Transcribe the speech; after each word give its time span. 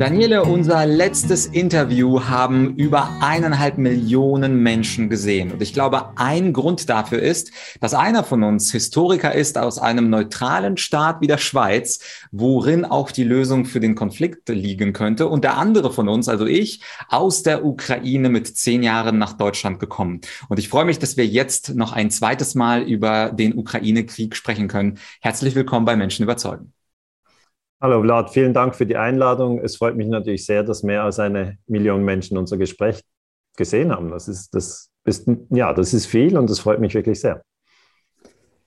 Daniele, 0.00 0.44
unser 0.44 0.86
letztes 0.86 1.44
Interview 1.44 2.22
haben 2.22 2.74
über 2.76 3.18
eineinhalb 3.20 3.76
Millionen 3.76 4.62
Menschen 4.62 5.10
gesehen. 5.10 5.52
Und 5.52 5.60
ich 5.60 5.74
glaube, 5.74 6.16
ein 6.16 6.54
Grund 6.54 6.88
dafür 6.88 7.20
ist, 7.20 7.52
dass 7.82 7.92
einer 7.92 8.24
von 8.24 8.42
uns 8.42 8.72
Historiker 8.72 9.34
ist 9.34 9.58
aus 9.58 9.78
einem 9.78 10.08
neutralen 10.08 10.78
Staat 10.78 11.20
wie 11.20 11.26
der 11.26 11.36
Schweiz, 11.36 11.98
worin 12.32 12.86
auch 12.86 13.10
die 13.10 13.24
Lösung 13.24 13.66
für 13.66 13.78
den 13.78 13.94
Konflikt 13.94 14.48
liegen 14.48 14.94
könnte. 14.94 15.28
Und 15.28 15.44
der 15.44 15.58
andere 15.58 15.92
von 15.92 16.08
uns, 16.08 16.30
also 16.30 16.46
ich, 16.46 16.80
aus 17.10 17.42
der 17.42 17.66
Ukraine 17.66 18.30
mit 18.30 18.56
zehn 18.56 18.82
Jahren 18.82 19.18
nach 19.18 19.34
Deutschland 19.34 19.80
gekommen. 19.80 20.22
Und 20.48 20.58
ich 20.58 20.70
freue 20.70 20.86
mich, 20.86 20.98
dass 20.98 21.18
wir 21.18 21.26
jetzt 21.26 21.74
noch 21.74 21.92
ein 21.92 22.10
zweites 22.10 22.54
Mal 22.54 22.84
über 22.84 23.32
den 23.32 23.54
Ukraine-Krieg 23.54 24.34
sprechen 24.34 24.66
können. 24.66 24.98
Herzlich 25.20 25.54
willkommen 25.54 25.84
bei 25.84 25.94
Menschen 25.94 26.22
überzeugen. 26.22 26.72
Hallo 27.82 28.02
Vlad, 28.02 28.28
vielen 28.28 28.52
Dank 28.52 28.74
für 28.74 28.84
die 28.84 28.96
Einladung. 28.96 29.58
Es 29.58 29.76
freut 29.76 29.96
mich 29.96 30.06
natürlich 30.06 30.44
sehr, 30.44 30.62
dass 30.62 30.82
mehr 30.82 31.02
als 31.02 31.18
eine 31.18 31.56
Million 31.66 32.04
Menschen 32.04 32.36
unser 32.36 32.58
Gespräch 32.58 33.00
gesehen 33.56 33.90
haben. 33.90 34.10
Das 34.10 34.28
ist, 34.28 34.54
das 34.54 34.90
ist, 35.04 35.26
ja, 35.48 35.72
das 35.72 35.94
ist 35.94 36.04
viel 36.04 36.36
und 36.36 36.50
das 36.50 36.60
freut 36.60 36.78
mich 36.78 36.92
wirklich 36.92 37.18
sehr. 37.18 37.42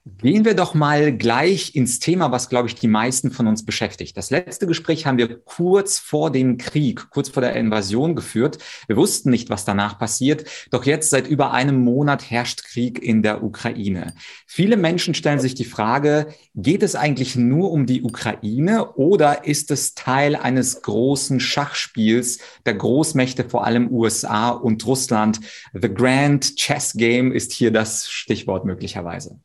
Gehen 0.06 0.44
wir 0.44 0.52
doch 0.52 0.74
mal 0.74 1.16
gleich 1.16 1.74
ins 1.74 1.98
Thema, 1.98 2.30
was, 2.30 2.50
glaube 2.50 2.68
ich, 2.68 2.74
die 2.74 2.88
meisten 2.88 3.30
von 3.30 3.46
uns 3.46 3.64
beschäftigt. 3.64 4.14
Das 4.18 4.28
letzte 4.28 4.66
Gespräch 4.66 5.06
haben 5.06 5.16
wir 5.16 5.38
kurz 5.38 5.98
vor 5.98 6.30
dem 6.30 6.58
Krieg, 6.58 7.08
kurz 7.08 7.30
vor 7.30 7.40
der 7.40 7.56
Invasion 7.56 8.14
geführt. 8.14 8.58
Wir 8.86 8.96
wussten 8.96 9.30
nicht, 9.30 9.48
was 9.48 9.64
danach 9.64 9.98
passiert. 9.98 10.44
Doch 10.70 10.84
jetzt 10.84 11.08
seit 11.08 11.26
über 11.26 11.52
einem 11.52 11.82
Monat 11.82 12.30
herrscht 12.30 12.64
Krieg 12.64 13.02
in 13.02 13.22
der 13.22 13.42
Ukraine. 13.42 14.12
Viele 14.46 14.76
Menschen 14.76 15.14
stellen 15.14 15.40
sich 15.40 15.54
die 15.54 15.64
Frage, 15.64 16.26
geht 16.54 16.82
es 16.82 16.96
eigentlich 16.96 17.34
nur 17.34 17.70
um 17.70 17.86
die 17.86 18.02
Ukraine 18.02 18.92
oder 18.96 19.46
ist 19.46 19.70
es 19.70 19.94
Teil 19.94 20.36
eines 20.36 20.82
großen 20.82 21.40
Schachspiels 21.40 22.40
der 22.66 22.74
Großmächte, 22.74 23.48
vor 23.48 23.64
allem 23.64 23.90
USA 23.90 24.50
und 24.50 24.86
Russland? 24.86 25.40
The 25.72 25.88
Grand 25.88 26.56
Chess 26.56 26.92
Game 26.92 27.32
ist 27.32 27.52
hier 27.52 27.70
das 27.70 28.10
Stichwort 28.10 28.66
möglicherweise. 28.66 29.40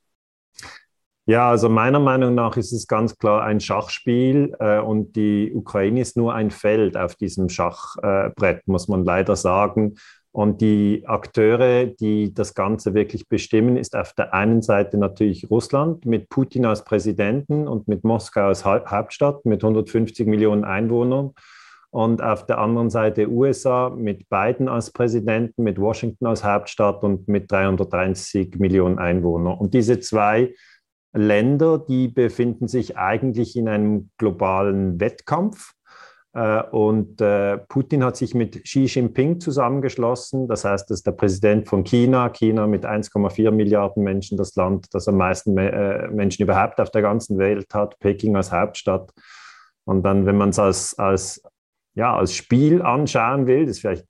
Ja, 1.30 1.47
also 1.47 1.69
meiner 1.69 1.99
Meinung 1.99 2.33
nach 2.33 2.58
ist 2.58 2.72
es 2.72 2.88
ganz 2.88 3.16
klar 3.19 3.44
ein 3.44 3.59
Schachspiel 3.59 4.55
äh, 4.59 4.80
und 4.80 5.16
die 5.16 5.53
Ukraine 5.53 6.02
ist 6.02 6.17
nur 6.17 6.33
ein 6.33 6.49
Feld 6.49 6.97
auf 6.97 7.13
diesem 7.13 7.49
Schachbrett, 7.49 8.67
muss 8.67 8.88
man 8.88 9.05
leider 9.05 9.36
sagen. 9.36 9.94
Und 10.31 10.59
die 10.59 11.03
Akteure, 11.05 11.86
die 11.86 12.33
das 12.33 12.55
Ganze 12.55 12.95
wirklich 12.95 13.30
bestimmen, 13.30 13.77
ist 13.77 13.95
auf 13.95 14.13
der 14.13 14.33
einen 14.33 14.63
Seite 14.63 14.97
natürlich 14.97 15.52
Russland 15.52 16.03
mit 16.03 16.30
Putin 16.30 16.66
als 16.66 16.83
Präsidenten 16.83 17.67
und 17.67 17.88
mit 17.88 18.03
Moskau 18.03 18.47
als 18.47 18.66
Hauptstadt 18.66 19.45
mit 19.45 19.64
150 19.64 20.25
Millionen 20.25 20.64
Einwohnern. 20.64 21.36
Und 21.91 22.23
auf 22.23 22.47
der 22.47 22.58
anderen 22.58 22.89
Seite 22.89 23.30
USA 23.30 23.91
mit 23.91 24.30
Biden 24.30 24.67
als 24.67 24.89
Präsidenten, 24.89 25.61
mit 25.61 25.80
Washington 25.80 26.25
als 26.25 26.43
Hauptstadt 26.43 27.03
und 27.03 27.27
mit 27.27 27.52
330 27.52 28.58
Millionen 28.58 28.97
Einwohnern. 28.97 29.59
Und 29.59 29.75
diese 29.75 29.99
zwei 29.99 30.55
Länder, 31.13 31.79
die 31.79 32.07
befinden 32.07 32.67
sich 32.67 32.97
eigentlich 32.97 33.55
in 33.55 33.67
einem 33.67 34.09
globalen 34.17 34.99
Wettkampf. 34.99 35.73
Äh, 36.33 36.63
und 36.63 37.19
äh, 37.21 37.57
Putin 37.57 38.03
hat 38.03 38.15
sich 38.15 38.35
mit 38.35 38.63
Xi 38.63 38.85
Jinping 38.85 39.39
zusammengeschlossen. 39.39 40.47
Das 40.47 40.65
heißt, 40.65 40.89
das 40.89 40.99
ist 40.99 41.07
der 41.07 41.13
Präsident 41.13 41.67
von 41.67 41.83
China. 41.83 42.30
China 42.30 42.67
mit 42.67 42.85
1,4 42.85 43.52
Milliarden 43.52 44.03
Menschen, 44.03 44.37
das 44.37 44.55
Land, 44.55 44.87
das 44.93 45.07
am 45.07 45.17
meisten 45.17 45.57
äh, 45.57 46.07
Menschen 46.09 46.43
überhaupt 46.43 46.80
auf 46.80 46.91
der 46.91 47.02
ganzen 47.02 47.37
Welt 47.39 47.73
hat. 47.73 47.97
Peking 47.99 48.35
als 48.35 48.52
Hauptstadt. 48.52 49.11
Und 49.86 50.03
dann, 50.03 50.27
wenn 50.27 50.37
man 50.37 50.49
es 50.49 50.59
als, 50.59 50.98
als, 50.99 51.42
ja, 51.95 52.15
als 52.15 52.36
Spiel 52.36 52.83
anschauen 52.83 53.48
will, 53.48 53.65
das 53.65 53.77
ist 53.77 53.80
vielleicht 53.81 54.05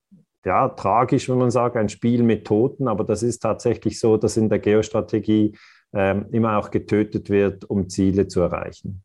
ja, 0.46 0.70
tragisch, 0.70 1.30
wenn 1.30 1.38
man 1.38 1.52
sagt, 1.52 1.76
ein 1.76 1.90
Spiel 1.90 2.24
mit 2.24 2.46
Toten, 2.46 2.88
aber 2.88 3.04
das 3.04 3.24
ist 3.24 3.40
tatsächlich 3.40 4.00
so, 4.00 4.18
dass 4.18 4.38
in 4.38 4.50
der 4.50 4.60
Geostrategie 4.60 5.56
ähm, 5.94 6.28
immer 6.32 6.58
auch 6.58 6.72
getötet 6.72 7.30
wird, 7.30 7.70
um 7.70 7.90
Ziele 7.90 8.28
zu 8.28 8.42
erreichen. 8.42 9.04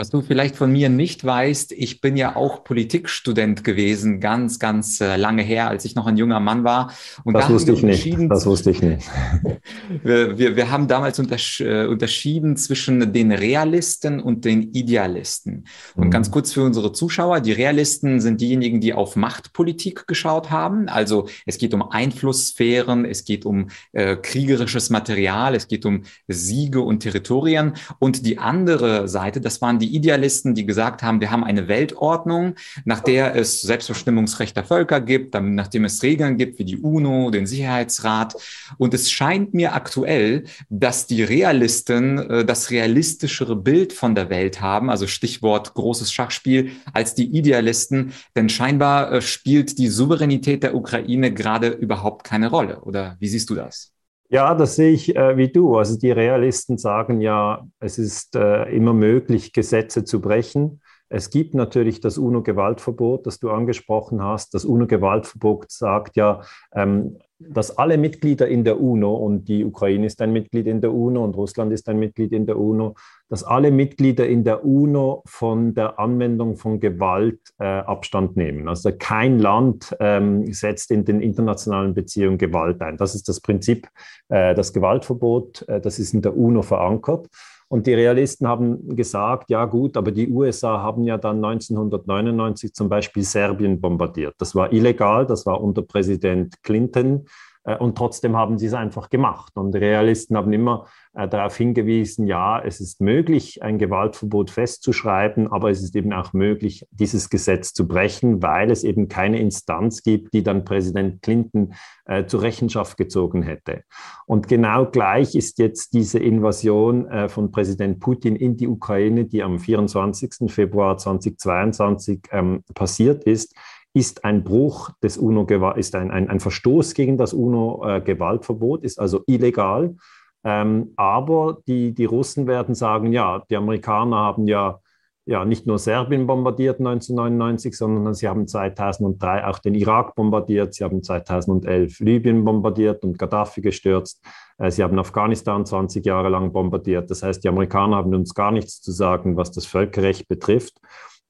Was 0.00 0.08
du 0.08 0.22
vielleicht 0.22 0.56
von 0.56 0.72
mir 0.72 0.88
nicht 0.88 1.26
weißt, 1.26 1.72
ich 1.72 2.00
bin 2.00 2.16
ja 2.16 2.34
auch 2.34 2.64
Politikstudent 2.64 3.64
gewesen, 3.64 4.18
ganz, 4.18 4.58
ganz 4.58 4.98
äh, 5.02 5.16
lange 5.16 5.42
her, 5.42 5.68
als 5.68 5.84
ich 5.84 5.94
noch 5.94 6.06
ein 6.06 6.16
junger 6.16 6.40
Mann 6.40 6.64
war. 6.64 6.94
Und 7.22 7.34
das 7.34 7.48
da 7.48 7.52
wusste 7.52 7.72
ich 7.72 7.82
nicht. 7.82 8.16
Das 8.30 8.46
wusste 8.46 8.70
ich 8.70 8.80
nicht. 8.80 9.06
wir, 10.02 10.38
wir, 10.38 10.56
wir 10.56 10.70
haben 10.70 10.88
damals 10.88 11.18
untersch 11.18 11.60
äh, 11.60 11.84
unterschieden 11.84 12.56
zwischen 12.56 13.12
den 13.12 13.30
Realisten 13.30 14.20
und 14.20 14.46
den 14.46 14.72
Idealisten. 14.72 15.66
Und 15.96 16.06
mhm. 16.06 16.10
ganz 16.10 16.30
kurz 16.30 16.54
für 16.54 16.62
unsere 16.62 16.92
Zuschauer, 16.92 17.40
die 17.40 17.52
Realisten 17.52 18.20
sind 18.20 18.40
diejenigen, 18.40 18.80
die 18.80 18.94
auf 18.94 19.16
Machtpolitik 19.16 20.06
geschaut 20.06 20.50
haben. 20.50 20.88
Also 20.88 21.28
es 21.44 21.58
geht 21.58 21.74
um 21.74 21.82
Einflusssphären, 21.82 23.04
es 23.04 23.26
geht 23.26 23.44
um 23.44 23.68
äh, 23.92 24.16
kriegerisches 24.16 24.88
Material, 24.88 25.54
es 25.54 25.68
geht 25.68 25.84
um 25.84 26.04
Siege 26.26 26.80
und 26.80 27.00
Territorien. 27.00 27.74
Und 27.98 28.24
die 28.24 28.38
andere 28.38 29.06
Seite, 29.06 29.42
das 29.42 29.60
waren 29.60 29.78
die 29.78 29.89
Idealisten, 29.94 30.54
die 30.54 30.66
gesagt 30.66 31.02
haben, 31.02 31.20
wir 31.20 31.30
haben 31.30 31.44
eine 31.44 31.68
Weltordnung, 31.68 32.54
nach 32.84 33.00
der 33.00 33.34
es 33.36 33.62
Selbstbestimmungsrecht 33.62 34.56
der 34.56 34.64
Völker 34.64 35.00
gibt, 35.00 35.34
nachdem 35.34 35.84
es 35.84 36.02
Regeln 36.02 36.36
gibt 36.36 36.58
wie 36.58 36.64
die 36.64 36.78
UNO, 36.78 37.30
den 37.30 37.46
Sicherheitsrat. 37.46 38.34
Und 38.78 38.94
es 38.94 39.10
scheint 39.10 39.54
mir 39.54 39.74
aktuell, 39.74 40.44
dass 40.68 41.06
die 41.06 41.22
Realisten 41.22 42.18
äh, 42.18 42.44
das 42.44 42.70
realistischere 42.70 43.56
Bild 43.56 43.92
von 43.92 44.14
der 44.14 44.30
Welt 44.30 44.60
haben, 44.60 44.90
also 44.90 45.06
Stichwort 45.06 45.74
großes 45.74 46.12
Schachspiel, 46.12 46.72
als 46.92 47.14
die 47.14 47.36
Idealisten. 47.36 48.12
Denn 48.36 48.48
scheinbar 48.48 49.12
äh, 49.12 49.22
spielt 49.22 49.78
die 49.78 49.88
Souveränität 49.88 50.62
der 50.62 50.74
Ukraine 50.74 51.32
gerade 51.32 51.68
überhaupt 51.68 52.24
keine 52.24 52.48
Rolle. 52.48 52.80
Oder 52.80 53.16
wie 53.20 53.28
siehst 53.28 53.50
du 53.50 53.54
das? 53.54 53.92
Ja, 54.32 54.54
das 54.54 54.76
sehe 54.76 54.92
ich 54.92 55.16
äh, 55.16 55.36
wie 55.36 55.48
du. 55.48 55.76
Also 55.76 55.98
die 55.98 56.12
Realisten 56.12 56.78
sagen 56.78 57.20
ja, 57.20 57.66
es 57.80 57.98
ist 57.98 58.36
äh, 58.36 58.64
immer 58.70 58.94
möglich, 58.94 59.52
Gesetze 59.52 60.04
zu 60.04 60.20
brechen. 60.20 60.80
Es 61.08 61.30
gibt 61.30 61.54
natürlich 61.54 62.00
das 62.00 62.16
UNO-Gewaltverbot, 62.16 63.26
das 63.26 63.40
du 63.40 63.50
angesprochen 63.50 64.22
hast. 64.22 64.54
Das 64.54 64.64
UNO-Gewaltverbot 64.64 65.72
sagt 65.72 66.14
ja, 66.14 66.42
ähm, 66.72 67.18
dass 67.40 67.78
alle 67.78 67.96
Mitglieder 67.96 68.48
in 68.48 68.64
der 68.64 68.80
UNO, 68.80 69.14
und 69.14 69.48
die 69.48 69.64
Ukraine 69.64 70.06
ist 70.06 70.20
ein 70.20 70.32
Mitglied 70.32 70.66
in 70.66 70.80
der 70.80 70.92
UNO 70.92 71.24
und 71.24 71.34
Russland 71.36 71.72
ist 71.72 71.88
ein 71.88 71.98
Mitglied 71.98 72.32
in 72.32 72.46
der 72.46 72.58
UNO, 72.58 72.94
dass 73.30 73.44
alle 73.44 73.70
Mitglieder 73.70 74.26
in 74.28 74.44
der 74.44 74.64
UNO 74.64 75.22
von 75.26 75.74
der 75.74 75.98
Anwendung 75.98 76.56
von 76.56 76.80
Gewalt 76.80 77.40
äh, 77.58 77.64
Abstand 77.64 78.36
nehmen. 78.36 78.68
Also 78.68 78.90
kein 78.96 79.38
Land 79.38 79.96
ähm, 80.00 80.52
setzt 80.52 80.90
in 80.90 81.04
den 81.04 81.22
internationalen 81.22 81.94
Beziehungen 81.94 82.36
Gewalt 82.36 82.82
ein. 82.82 82.98
Das 82.98 83.14
ist 83.14 83.28
das 83.28 83.40
Prinzip, 83.40 83.88
äh, 84.28 84.54
das 84.54 84.72
Gewaltverbot, 84.72 85.66
äh, 85.68 85.80
das 85.80 85.98
ist 85.98 86.12
in 86.12 86.22
der 86.22 86.36
UNO 86.36 86.62
verankert. 86.62 87.28
Und 87.72 87.86
die 87.86 87.94
Realisten 87.94 88.48
haben 88.48 88.96
gesagt, 88.96 89.48
ja 89.48 89.64
gut, 89.64 89.96
aber 89.96 90.10
die 90.10 90.28
USA 90.28 90.82
haben 90.82 91.04
ja 91.04 91.16
dann 91.16 91.36
1999 91.36 92.74
zum 92.74 92.88
Beispiel 92.88 93.22
Serbien 93.22 93.80
bombardiert. 93.80 94.34
Das 94.38 94.56
war 94.56 94.72
illegal, 94.72 95.24
das 95.24 95.46
war 95.46 95.60
unter 95.60 95.82
Präsident 95.82 96.60
Clinton. 96.64 97.26
Äh, 97.64 97.76
und 97.76 97.96
trotzdem 97.96 98.36
haben 98.36 98.58
sie 98.58 98.66
es 98.66 98.74
einfach 98.74 99.10
gemacht. 99.10 99.52
Und 99.56 99.74
Realisten 99.74 100.36
haben 100.36 100.52
immer 100.52 100.86
äh, 101.12 101.28
darauf 101.28 101.56
hingewiesen, 101.56 102.26
ja, 102.26 102.60
es 102.60 102.80
ist 102.80 103.00
möglich, 103.00 103.62
ein 103.62 103.78
Gewaltverbot 103.78 104.50
festzuschreiben, 104.50 105.50
aber 105.50 105.70
es 105.70 105.82
ist 105.82 105.96
eben 105.96 106.12
auch 106.12 106.32
möglich, 106.32 106.86
dieses 106.90 107.30
Gesetz 107.30 107.72
zu 107.72 107.86
brechen, 107.86 108.42
weil 108.42 108.70
es 108.70 108.84
eben 108.84 109.08
keine 109.08 109.40
Instanz 109.40 110.02
gibt, 110.02 110.32
die 110.34 110.42
dann 110.42 110.64
Präsident 110.64 111.22
Clinton 111.22 111.74
äh, 112.04 112.26
zur 112.26 112.42
Rechenschaft 112.42 112.96
gezogen 112.96 113.42
hätte. 113.42 113.82
Und 114.26 114.48
genau 114.48 114.86
gleich 114.86 115.34
ist 115.34 115.58
jetzt 115.58 115.94
diese 115.94 116.18
Invasion 116.18 117.08
äh, 117.08 117.28
von 117.28 117.50
Präsident 117.50 118.00
Putin 118.00 118.36
in 118.36 118.56
die 118.56 118.68
Ukraine, 118.68 119.24
die 119.24 119.42
am 119.42 119.58
24. 119.58 120.50
Februar 120.50 120.96
2022 120.96 122.20
ähm, 122.30 122.62
passiert 122.74 123.24
ist, 123.24 123.54
ist 123.92 124.24
ein 124.24 124.44
Bruch 124.44 124.90
des 125.02 125.18
UNO, 125.18 125.44
ist 125.74 125.94
ein, 125.94 126.10
ein, 126.10 126.28
ein 126.28 126.40
Verstoß 126.40 126.94
gegen 126.94 127.16
das 127.16 127.32
UNO-Gewaltverbot, 127.32 128.84
ist 128.84 129.00
also 129.00 129.22
illegal. 129.26 129.96
Ähm, 130.44 130.92
aber 130.96 131.58
die, 131.66 131.92
die 131.92 132.04
Russen 132.04 132.46
werden 132.46 132.74
sagen, 132.74 133.12
ja, 133.12 133.42
die 133.50 133.56
Amerikaner 133.56 134.16
haben 134.16 134.46
ja, 134.46 134.80
ja 135.26 135.44
nicht 135.44 135.66
nur 135.66 135.78
Serbien 135.78 136.26
bombardiert 136.26 136.78
1999, 136.78 137.76
sondern 137.76 138.14
sie 138.14 138.28
haben 138.28 138.46
2003 138.46 139.44
auch 139.46 139.58
den 139.58 139.74
Irak 139.74 140.14
bombardiert, 140.14 140.72
sie 140.72 140.84
haben 140.84 141.02
2011 141.02 142.00
Libyen 142.00 142.44
bombardiert 142.44 143.04
und 143.04 143.18
Gaddafi 143.18 143.60
gestürzt, 143.60 144.24
äh, 144.58 144.70
sie 144.70 144.82
haben 144.82 144.98
Afghanistan 144.98 145.66
20 145.66 146.06
Jahre 146.06 146.30
lang 146.30 146.52
bombardiert. 146.52 147.10
Das 147.10 147.22
heißt, 147.22 147.44
die 147.44 147.48
Amerikaner 147.48 147.96
haben 147.96 148.14
uns 148.14 148.34
gar 148.34 148.52
nichts 148.52 148.80
zu 148.80 148.92
sagen, 148.92 149.36
was 149.36 149.50
das 149.50 149.66
Völkerrecht 149.66 150.26
betrifft. 150.28 150.80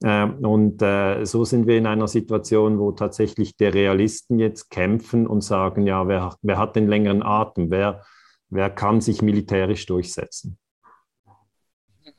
Ähm, 0.03 0.45
und 0.45 0.83
äh, 0.83 1.25
so 1.25 1.45
sind 1.45 1.67
wir 1.67 1.77
in 1.77 1.87
einer 1.87 2.09
Situation, 2.09 2.79
wo 2.79 2.93
tatsächlich 2.93 3.57
die 3.57 3.67
Realisten 3.67 4.39
jetzt 4.39 4.71
kämpfen 4.71 5.27
und 5.27 5.43
sagen, 5.43 5.87
ja, 5.87 6.09
wer, 6.09 6.37
wer 6.43 6.59
hat 6.59 6.77
den 6.77 6.89
längeren 6.89 7.23
Atem? 7.23 7.71
Wer, 7.71 8.03
wer 8.49 8.71
kann 8.71 9.01
sich 9.01 9.21
militärisch 9.21 9.87
durchsetzen? 9.87 10.59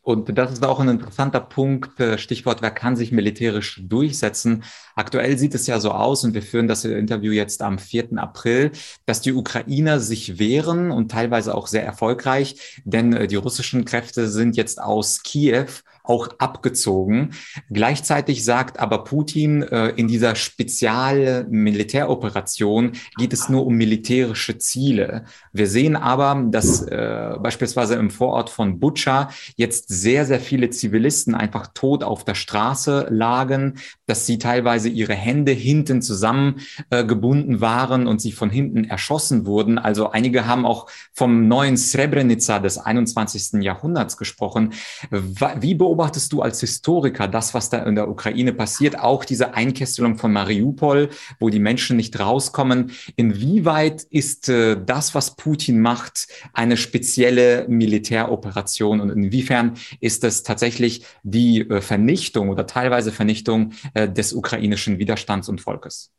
Und 0.04 0.36
das 0.36 0.51
ist 0.51 0.66
auch 0.66 0.80
ein 0.80 0.89
interessanter 0.89 1.39
Punkt, 1.39 2.00
äh, 2.00 2.18
Stichwort, 2.18 2.63
wer 2.63 2.72
kann 2.72 2.95
sich 2.95 3.12
militärisch 3.12 3.81
durchsetzen. 3.83 4.63
Aktuell 4.95 5.38
sieht 5.38 5.54
es 5.54 5.68
ja 5.68 5.80
so 5.80 5.92
aus, 5.92 6.24
und 6.24 6.33
wir 6.33 6.42
führen 6.42 6.68
das 6.68 6.86
Interview 6.86 7.31
jetzt 7.31 7.62
am 7.62 7.78
4. 7.78 8.18
April, 8.18 8.72
dass 9.06 9.22
die 9.22 9.33
Ukrainer 9.33 10.00
sich 10.00 10.39
wehren 10.39 10.89
und 10.89 11.12
teilweise 11.12 11.54
auch 11.54 11.68
sehr 11.68 11.86
erfolgreich, 11.86 12.81
denn 12.83 13.13
äh, 13.13 13.28
die 13.28 13.36
russischen 13.36 13.86
Kräfte 13.86 14.28
sind 14.28 14.57
jetzt 14.57 14.81
aus 14.81 15.22
Kiew 15.22 15.68
auch 16.03 16.30
abgezogen. 16.38 17.31
Gleichzeitig 17.69 18.44
sagt 18.44 18.80
aber 18.80 19.03
Putin, 19.03 19.63
äh, 19.63 19.89
in 19.89 20.07
dieser 20.07 20.36
Spezialmilitäroperation 20.36 22.94
geht 23.18 23.33
es 23.33 23.50
nur 23.50 23.65
um 23.65 23.75
militärische 23.75 24.57
Ziele. 24.57 25.25
Wir 25.53 25.68
sehen 25.68 25.95
aber, 25.95 26.44
dass 26.50 26.81
äh, 26.83 27.36
beispielsweise 27.39 27.95
im 27.95 28.09
Vorort 28.09 28.50
von 28.50 28.80
Butscha 28.80 29.30
jetzt 29.56 29.89
sehr, 29.89 30.25
sehr 30.25 30.39
viele 30.39 30.69
Zivilisten 30.69 31.36
einfach 31.36 31.68
tot 31.74 32.04
auf 32.04 32.24
der 32.24 32.36
Straße 32.36 33.07
lagen, 33.09 33.75
dass 34.06 34.25
sie 34.25 34.38
teilweise 34.38 34.89
ihre 34.89 35.13
Hände 35.13 35.51
hinten 35.51 36.01
zusammengebunden 36.01 37.56
äh, 37.56 37.62
waren 37.62 38.07
und 38.07 38.21
sie 38.21 38.31
von 38.31 38.50
hinten 38.50 38.86
erschossen 38.86 39.45
wurden. 39.45 39.77
Also 39.77 40.12
einige 40.12 40.47
haben 40.47 40.65
auch 40.65 40.88
vom 41.13 41.47
neuen 41.47 41.77
Srebrenica 41.77 42.59
des 42.59 42.77
21. 42.77 43.62
Jahrhunderts 43.62 44.18
gesprochen. 44.18 44.74
Wie 45.09 45.75
beobachtest 45.92 46.32
du 46.32 46.42
als 46.42 46.62
Historiker 46.62 47.28
das, 47.28 47.54
was 47.54 47.70
da 47.70 47.84
in 47.84 47.96
der 47.96 48.10
Ukraine 48.10 48.54
passiert? 48.54 48.98
Auch 48.98 49.26
diese 49.26 49.56
Einkesselung 49.56 50.18
von 50.18 50.32
Mariupol, 50.32 51.10
wo 51.38 51.50
die 51.50 51.60
Menschen 51.60 51.98
nicht 51.98 52.18
rauskommen. 52.18 52.92
Inwieweit 53.18 54.04
ist 54.04 54.48
äh, 54.48 54.82
das, 54.82 55.14
was 55.16 55.36
Putin 55.36 55.82
macht, 55.82 56.30
eine 56.54 56.78
spezielle 56.78 57.66
Militäroperation 57.68 59.02
und 59.02 59.10
inwiefern 59.10 59.74
ist 60.00 60.24
es 60.24 60.44
tatsächlich 60.44 61.04
die 61.24 61.60
äh, 61.60 61.82
Vernichtung 61.82 62.48
oder 62.48 62.66
teilweise 62.68 63.12
Vernichtung 63.12 63.74
äh, 63.94 64.08
des 64.08 64.32
ukrainischen 64.32 64.98
Widerstands 64.98 65.50
und 65.50 65.60
Volkes? 65.60 66.14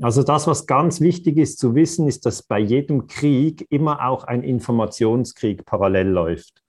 Also 0.00 0.22
das, 0.22 0.46
was 0.46 0.66
ganz 0.68 1.00
wichtig 1.00 1.36
ist 1.36 1.58
zu 1.58 1.74
wissen, 1.74 2.06
ist, 2.06 2.26
dass 2.26 2.44
bei 2.44 2.60
jedem 2.60 3.08
Krieg 3.08 3.66
immer 3.70 4.06
auch 4.06 4.22
ein 4.22 4.44
Informationskrieg 4.44 5.64
parallel 5.64 6.06
läuft. 6.06 6.61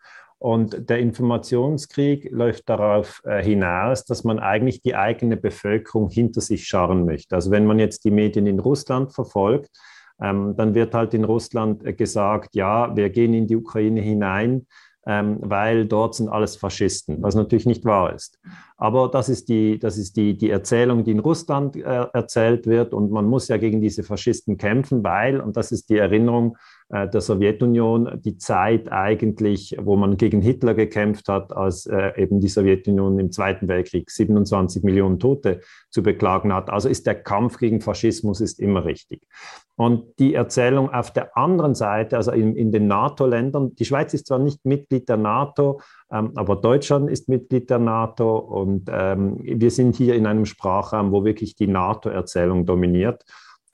Und 0.43 0.89
der 0.89 0.99
Informationskrieg 0.99 2.29
läuft 2.29 2.67
darauf 2.67 3.21
äh, 3.23 3.41
hinaus, 3.41 4.03
dass 4.03 4.25
man 4.25 4.39
eigentlich 4.39 4.81
die 4.81 4.93
eigene 4.93 5.37
Bevölkerung 5.37 6.09
hinter 6.09 6.41
sich 6.41 6.67
scharren 6.67 7.05
möchte. 7.05 7.33
Also 7.33 7.49
wenn 7.49 7.65
man 7.65 7.79
jetzt 7.79 8.03
die 8.03 8.11
Medien 8.11 8.45
in 8.45 8.59
Russland 8.59 9.13
verfolgt, 9.13 9.69
ähm, 10.21 10.53
dann 10.57 10.75
wird 10.75 10.93
halt 10.93 11.13
in 11.13 11.23
Russland 11.23 11.85
äh, 11.85 11.93
gesagt, 11.93 12.55
ja, 12.55 12.93
wir 12.93 13.09
gehen 13.09 13.33
in 13.33 13.47
die 13.47 13.55
Ukraine 13.55 14.01
hinein, 14.01 14.67
ähm, 15.07 15.37
weil 15.39 15.85
dort 15.85 16.15
sind 16.15 16.27
alles 16.27 16.57
Faschisten, 16.57 17.23
was 17.23 17.35
natürlich 17.35 17.65
nicht 17.65 17.85
wahr 17.85 18.13
ist. 18.13 18.37
Aber 18.77 19.09
das 19.09 19.29
ist 19.29 19.49
die, 19.49 19.79
das 19.79 19.97
ist 19.97 20.17
die, 20.17 20.37
die 20.37 20.49
Erzählung, 20.49 21.03
die 21.03 21.11
in 21.11 21.19
Russland 21.19 21.75
äh, 21.75 21.81
erzählt 22.13 22.67
wird 22.67 22.93
und 22.93 23.11
man 23.11 23.25
muss 23.25 23.47
ja 23.47 23.57
gegen 23.57 23.81
diese 23.81 24.03
Faschisten 24.03 24.57
kämpfen, 24.57 25.03
weil, 25.03 25.39
und 25.39 25.57
das 25.57 25.71
ist 25.71 25.89
die 25.89 25.97
Erinnerung 25.97 26.57
äh, 26.89 27.07
der 27.07 27.21
Sowjetunion 27.21 28.21
die 28.23 28.37
Zeit 28.37 28.91
eigentlich, 28.91 29.75
wo 29.81 29.95
man 29.95 30.17
gegen 30.17 30.41
Hitler 30.41 30.73
gekämpft 30.73 31.29
hat, 31.29 31.55
als 31.55 31.85
äh, 31.85 32.11
eben 32.21 32.39
die 32.39 32.47
Sowjetunion 32.47 33.19
im 33.19 33.31
Zweiten 33.31 33.67
Weltkrieg 33.67 34.11
27 34.11 34.83
Millionen 34.83 35.19
Tote 35.19 35.61
zu 35.89 36.03
beklagen 36.03 36.53
hat. 36.53 36.69
Also 36.69 36.89
ist 36.89 37.07
der 37.07 37.15
Kampf 37.15 37.57
gegen 37.57 37.81
Faschismus 37.81 38.41
ist 38.41 38.59
immer 38.59 38.85
richtig. 38.85 39.21
Und 39.75 40.19
die 40.19 40.35
Erzählung 40.35 40.93
auf 40.93 41.11
der 41.11 41.35
anderen 41.35 41.73
Seite, 41.73 42.17
also 42.17 42.31
in, 42.31 42.55
in 42.55 42.71
den 42.71 42.87
NATO-Ländern, 42.87 43.73
die 43.75 43.85
Schweiz 43.85 44.13
ist 44.13 44.27
zwar 44.27 44.37
nicht 44.37 44.63
Mitglied 44.65 45.09
der 45.09 45.17
NATO, 45.17 45.81
aber 46.13 46.57
Deutschland 46.57 47.09
ist 47.09 47.27
Mitglied 47.27 47.69
der 47.69 47.79
NATO 47.79 48.37
und 48.37 48.89
ähm, 48.91 49.37
wir 49.41 49.71
sind 49.71 49.95
hier 49.95 50.15
in 50.15 50.27
einem 50.27 50.45
Sprachraum, 50.45 51.11
wo 51.11 51.25
wirklich 51.25 51.55
die 51.55 51.67
NATO-Erzählung 51.67 52.65
dominiert. 52.65 53.23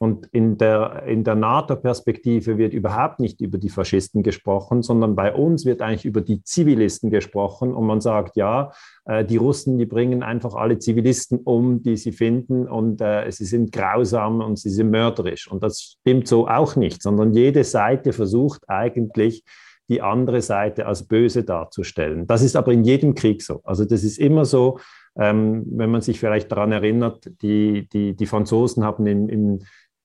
Und 0.01 0.27
in 0.27 0.57
der, 0.57 1.03
in 1.07 1.25
der 1.25 1.35
NATO-Perspektive 1.35 2.57
wird 2.57 2.71
überhaupt 2.71 3.19
nicht 3.19 3.41
über 3.41 3.57
die 3.57 3.67
Faschisten 3.67 4.23
gesprochen, 4.23 4.81
sondern 4.81 5.13
bei 5.13 5.33
uns 5.33 5.65
wird 5.65 5.81
eigentlich 5.81 6.05
über 6.05 6.21
die 6.21 6.41
Zivilisten 6.41 7.09
gesprochen. 7.09 7.73
Und 7.73 7.85
man 7.85 7.99
sagt, 7.99 8.37
ja, 8.37 8.71
äh, 9.03 9.25
die 9.25 9.35
Russen, 9.35 9.77
die 9.77 9.85
bringen 9.85 10.23
einfach 10.23 10.55
alle 10.55 10.79
Zivilisten 10.79 11.39
um, 11.39 11.83
die 11.83 11.97
sie 11.97 12.13
finden. 12.13 12.65
Und 12.69 13.01
äh, 13.01 13.29
sie 13.29 13.43
sind 13.43 13.73
grausam 13.73 14.39
und 14.39 14.57
sie 14.57 14.69
sind 14.69 14.89
mörderisch. 14.89 15.51
Und 15.51 15.63
das 15.63 15.97
stimmt 15.99 16.29
so 16.29 16.47
auch 16.47 16.77
nicht, 16.77 17.03
sondern 17.03 17.33
jede 17.33 17.65
Seite 17.65 18.13
versucht 18.13 18.69
eigentlich, 18.69 19.43
die 19.89 20.01
andere 20.01 20.41
Seite 20.41 20.85
als 20.85 21.07
böse 21.07 21.43
darzustellen. 21.43 22.27
Das 22.27 22.41
ist 22.41 22.55
aber 22.55 22.71
in 22.71 22.83
jedem 22.83 23.15
Krieg 23.15 23.41
so. 23.41 23.61
Also 23.63 23.85
das 23.85 24.03
ist 24.03 24.19
immer 24.19 24.45
so, 24.45 24.79
ähm, 25.17 25.65
wenn 25.71 25.89
man 25.89 26.01
sich 26.01 26.19
vielleicht 26.19 26.51
daran 26.51 26.71
erinnert, 26.71 27.29
die, 27.41 27.89
die, 27.89 28.15
die 28.15 28.25
Franzosen 28.25 28.83
haben 28.83 29.05
im, 29.07 29.27
im 29.27 29.59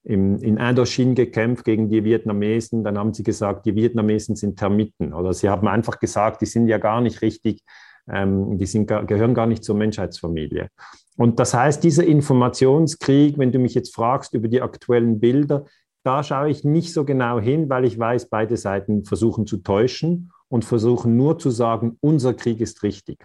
im, 0.05 0.37
in 0.39 0.59
Indochine 0.59 1.15
gekämpft 1.15 1.65
gegen 1.65 1.89
die 1.89 2.05
Vietnamesen. 2.05 2.85
Dann 2.85 2.99
haben 2.99 3.15
sie 3.15 3.23
gesagt, 3.23 3.67
die 3.67 3.75
Vietnamesen 3.75 4.37
sind 4.37 4.59
Termiten. 4.59 5.15
Oder 5.15 5.33
sie 5.33 5.49
haben 5.49 5.67
einfach 5.67 5.99
gesagt, 5.99 6.43
die 6.43 6.47
sind 6.47 6.69
ja 6.69 6.79
gar 6.79 7.01
nicht 7.01 7.23
richtig, 7.23 7.63
ähm, 8.09 8.59
die 8.59 8.67
sind, 8.67 8.87
gehören 8.87 9.35
gar 9.35 9.47
nicht 9.47 9.65
zur 9.65 9.77
Menschheitsfamilie. 9.77 10.69
Und 11.17 11.39
das 11.41 11.55
heißt, 11.55 11.83
dieser 11.83 12.05
Informationskrieg, 12.05 13.39
wenn 13.39 13.53
du 13.53 13.59
mich 13.59 13.75
jetzt 13.75 13.95
fragst 13.95 14.35
über 14.35 14.49
die 14.49 14.61
aktuellen 14.61 15.21
Bilder, 15.21 15.65
da 16.05 16.23
schaue 16.23 16.51
ich 16.51 16.65
nicht 16.65 16.93
so 16.93 17.05
genau 17.05 17.41
hin, 17.41 17.69
weil 17.69 17.85
ich 17.85 17.99
weiß, 17.99 18.29
beide 18.29 18.57
Seiten 18.57 19.05
versuchen 19.05 19.47
zu 19.47 19.59
täuschen 19.59 20.31
und 20.49 20.65
versuchen 20.65 21.17
nur 21.17 21.39
zu 21.39 21.51
sagen, 21.51 21.97
unser 22.01 22.35
Krieg 22.35 22.61
ist 22.61 22.83
richtig. 22.83 23.25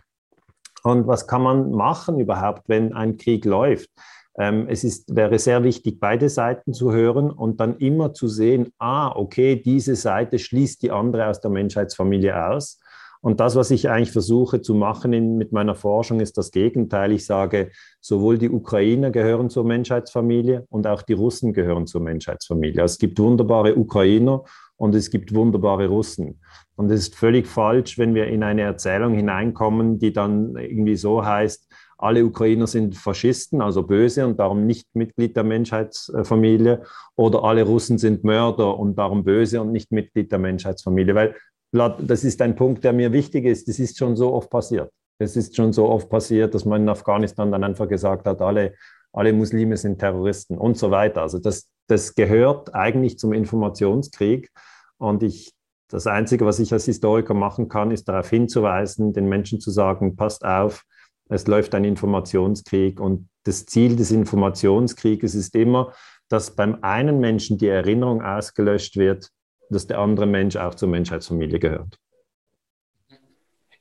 Und 0.83 1.05
was 1.05 1.27
kann 1.27 1.41
man 1.41 1.71
machen 1.71 2.19
überhaupt, 2.19 2.69
wenn 2.69 2.93
ein 2.93 3.17
Krieg 3.17 3.43
läuft? 3.43 3.89
Ähm, 4.37 4.67
es 4.69 4.85
ist, 4.85 5.13
wäre 5.13 5.37
sehr 5.37 5.63
wichtig, 5.63 5.99
beide 5.99 6.29
Seiten 6.29 6.73
zu 6.73 6.93
hören 6.93 7.29
und 7.29 7.59
dann 7.59 7.77
immer 7.77 8.13
zu 8.13 8.29
sehen, 8.29 8.71
ah, 8.79 9.11
okay, 9.13 9.61
diese 9.61 9.97
Seite 9.97 10.39
schließt 10.39 10.81
die 10.81 10.91
andere 10.91 11.27
aus 11.27 11.41
der 11.41 11.51
Menschheitsfamilie 11.51 12.47
aus. 12.47 12.79
Und 13.21 13.39
das, 13.41 13.55
was 13.55 13.69
ich 13.71 13.89
eigentlich 13.89 14.11
versuche 14.11 14.61
zu 14.61 14.73
machen 14.73 15.11
in, 15.11 15.37
mit 15.37 15.51
meiner 15.51 15.75
Forschung, 15.75 16.21
ist 16.21 16.37
das 16.37 16.51
Gegenteil. 16.51 17.11
Ich 17.11 17.25
sage, 17.25 17.71
sowohl 17.99 18.37
die 18.37 18.49
Ukrainer 18.49 19.11
gehören 19.11 19.49
zur 19.49 19.65
Menschheitsfamilie 19.65 20.65
und 20.69 20.87
auch 20.87 21.01
die 21.01 21.13
Russen 21.13 21.51
gehören 21.51 21.85
zur 21.85 22.01
Menschheitsfamilie. 22.01 22.81
Es 22.83 22.97
gibt 22.97 23.19
wunderbare 23.19 23.75
Ukrainer 23.75 24.43
und 24.77 24.95
es 24.95 25.11
gibt 25.11 25.33
wunderbare 25.33 25.87
Russen. 25.87 26.39
Und 26.77 26.89
es 26.91 27.01
ist 27.01 27.15
völlig 27.15 27.47
falsch, 27.47 27.97
wenn 27.97 28.15
wir 28.15 28.27
in 28.27 28.43
eine 28.43 28.61
Erzählung 28.61 29.13
hineinkommen, 29.13 29.99
die 29.99 30.13
dann 30.13 30.55
irgendwie 30.55 30.95
so 30.95 31.25
heißt, 31.25 31.67
alle 31.97 32.23
Ukrainer 32.23 32.65
sind 32.65 32.95
Faschisten, 32.95 33.61
also 33.61 33.83
böse 33.83 34.25
und 34.25 34.39
darum 34.39 34.65
nicht 34.65 34.87
Mitglied 34.93 35.35
der 35.35 35.43
Menschheitsfamilie, 35.43 36.83
oder 37.17 37.43
alle 37.43 37.63
Russen 37.63 37.97
sind 37.97 38.23
Mörder 38.23 38.79
und 38.79 38.97
darum 38.97 39.25
böse 39.25 39.59
und 39.59 39.73
nicht 39.73 39.91
Mitglied 39.91 40.31
der 40.31 40.39
Menschheitsfamilie. 40.39 41.13
Weil 41.13 41.35
das 41.71 42.23
ist 42.23 42.41
ein 42.41 42.55
Punkt, 42.55 42.83
der 42.83 42.93
mir 42.93 43.11
wichtig 43.11 43.45
ist. 43.45 43.67
Das 43.67 43.79
ist 43.79 43.97
schon 43.97 44.15
so 44.15 44.33
oft 44.33 44.49
passiert. 44.49 44.91
Es 45.19 45.35
ist 45.35 45.55
schon 45.55 45.73
so 45.73 45.89
oft 45.89 46.09
passiert, 46.09 46.55
dass 46.55 46.65
man 46.65 46.83
in 46.83 46.89
Afghanistan 46.89 47.51
dann 47.51 47.63
einfach 47.63 47.87
gesagt 47.87 48.25
hat, 48.25 48.41
alle, 48.41 48.73
alle 49.11 49.33
Muslime 49.33 49.77
sind 49.77 49.99
Terroristen 49.99 50.57
und 50.57 50.77
so 50.77 50.91
weiter. 50.91 51.21
Also 51.21 51.39
das, 51.39 51.67
das 51.87 52.15
gehört 52.15 52.73
eigentlich 52.73 53.19
zum 53.19 53.33
Informationskrieg. 53.33 54.49
Und 54.97 55.23
ich, 55.23 55.53
das 55.89 56.07
Einzige, 56.07 56.45
was 56.45 56.59
ich 56.59 56.71
als 56.71 56.85
Historiker 56.85 57.33
machen 57.33 57.67
kann, 57.67 57.91
ist 57.91 58.07
darauf 58.07 58.29
hinzuweisen, 58.29 59.13
den 59.13 59.27
Menschen 59.27 59.59
zu 59.59 59.71
sagen, 59.71 60.15
passt 60.15 60.45
auf, 60.45 60.85
es 61.29 61.45
läuft 61.47 61.75
ein 61.75 61.85
Informationskrieg 61.85 62.99
und 62.99 63.29
das 63.43 63.65
Ziel 63.65 63.95
des 63.95 64.11
Informationskrieges 64.11 65.35
ist 65.35 65.55
immer, 65.55 65.93
dass 66.27 66.55
beim 66.55 66.79
einen 66.81 67.19
Menschen 67.19 67.57
die 67.57 67.67
Erinnerung 67.67 68.21
ausgelöscht 68.21 68.97
wird, 68.97 69.29
dass 69.69 69.87
der 69.87 69.99
andere 69.99 70.25
Mensch 70.25 70.55
auch 70.55 70.75
zur 70.75 70.89
Menschheitsfamilie 70.89 71.59
gehört. 71.59 71.97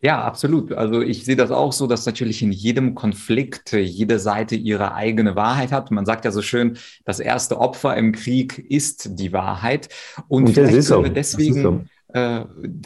Ja, 0.01 0.23
absolut. 0.23 0.73
Also 0.73 1.01
ich 1.01 1.25
sehe 1.25 1.35
das 1.35 1.51
auch 1.51 1.73
so, 1.73 1.89
dass 1.89 2.07
natürlich 2.07 2.41
in 2.41 2.53
jedem 2.53 2.95
Konflikt 2.95 3.73
jede 3.73 4.21
Seite 4.21 4.55
ihre 4.55 4.95
eigene 4.95 5.35
Wahrheit 5.35 5.73
hat. 5.73 5.91
Man 5.91 6.07
sagt 6.07 6.25
ja 6.25 6.31
so 6.31 6.41
schön, 6.41 6.79
das 7.05 7.19
erste 7.19 7.59
Opfer 7.59 7.97
im 7.97 8.13
Krieg 8.13 8.59
ist 8.59 9.19
die 9.19 9.33
Wahrheit. 9.33 9.89
Und, 10.29 10.47
Und 10.47 10.55
vielleicht 10.55 10.89
können 10.89 11.05
wir 11.05 11.13
deswegen 11.13 11.91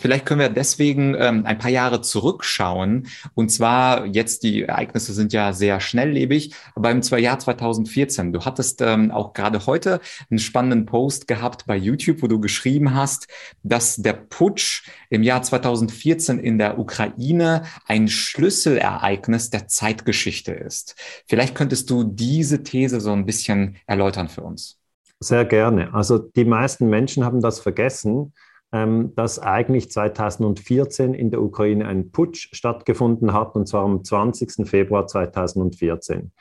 vielleicht 0.01 0.27
können 0.27 0.41
wir 0.41 0.49
deswegen 0.49 1.15
ähm, 1.17 1.47
ein 1.47 1.59
paar 1.59 1.71
Jahre 1.71 2.01
zurückschauen. 2.01 3.07
Und 3.35 3.51
zwar 3.51 4.07
jetzt, 4.07 4.43
die 4.43 4.63
Ereignisse 4.63 5.13
sind 5.13 5.33
ja 5.33 5.53
sehr 5.53 5.79
schnelllebig, 5.81 6.55
aber 6.75 6.91
im 6.91 7.03
Jahr 7.03 7.39
2014. 7.39 8.33
Du 8.33 8.45
hattest 8.45 8.81
ähm, 8.81 9.13
auch 9.13 9.33
gerade 9.33 9.65
heute 9.67 10.01
einen 10.29 10.41
spannenden 10.41 10.87
Post 10.87 11.29
gehabt 11.29 11.67
bei 11.67 11.77
YouTube, 11.77 12.23
wo 12.23 12.27
du 12.27 12.41
geschrieben 12.41 12.95
hast, 12.95 13.29
dass 13.63 13.97
der 13.97 14.15
Putsch 14.15 14.89
im 15.09 15.23
Jahr 15.23 15.43
2014 15.43 16.41
in 16.41 16.59
der 16.59 16.79
Ukraine 16.79 17.63
ein 17.87 18.09
Schlüsselereignis 18.09 19.51
der 19.51 19.69
Zeitgeschichte 19.69 20.53
ist. 20.53 20.97
Vielleicht 21.29 21.55
könntest 21.55 21.91
du 21.91 22.03
diese 22.03 22.65
These 22.65 23.01
so 23.01 23.13
ein 23.13 23.25
bisschen 23.25 23.77
erläutern 23.87 24.29
für 24.29 24.43
uns. 24.43 24.79
Sehr 25.21 25.45
gerne. 25.45 25.95
Also 25.95 26.19
die 26.19 26.45
meisten 26.45 26.89
Menschen 26.89 27.25
haben 27.25 27.41
das 27.41 27.61
vergessen, 27.61 28.33
dass 28.73 29.39
eigentlich 29.39 29.91
2014 29.91 31.13
in 31.13 31.31
der 31.31 31.43
Ukraine 31.43 31.87
ein 31.87 32.11
Putsch 32.11 32.49
stattgefunden 32.53 33.35
hat, 33.35 33.55
und 33.55 33.69
zwar 33.69 33.85
am 33.85 34.03
20. 34.03 34.67
Februar 34.67 35.07
2014. 35.07 36.33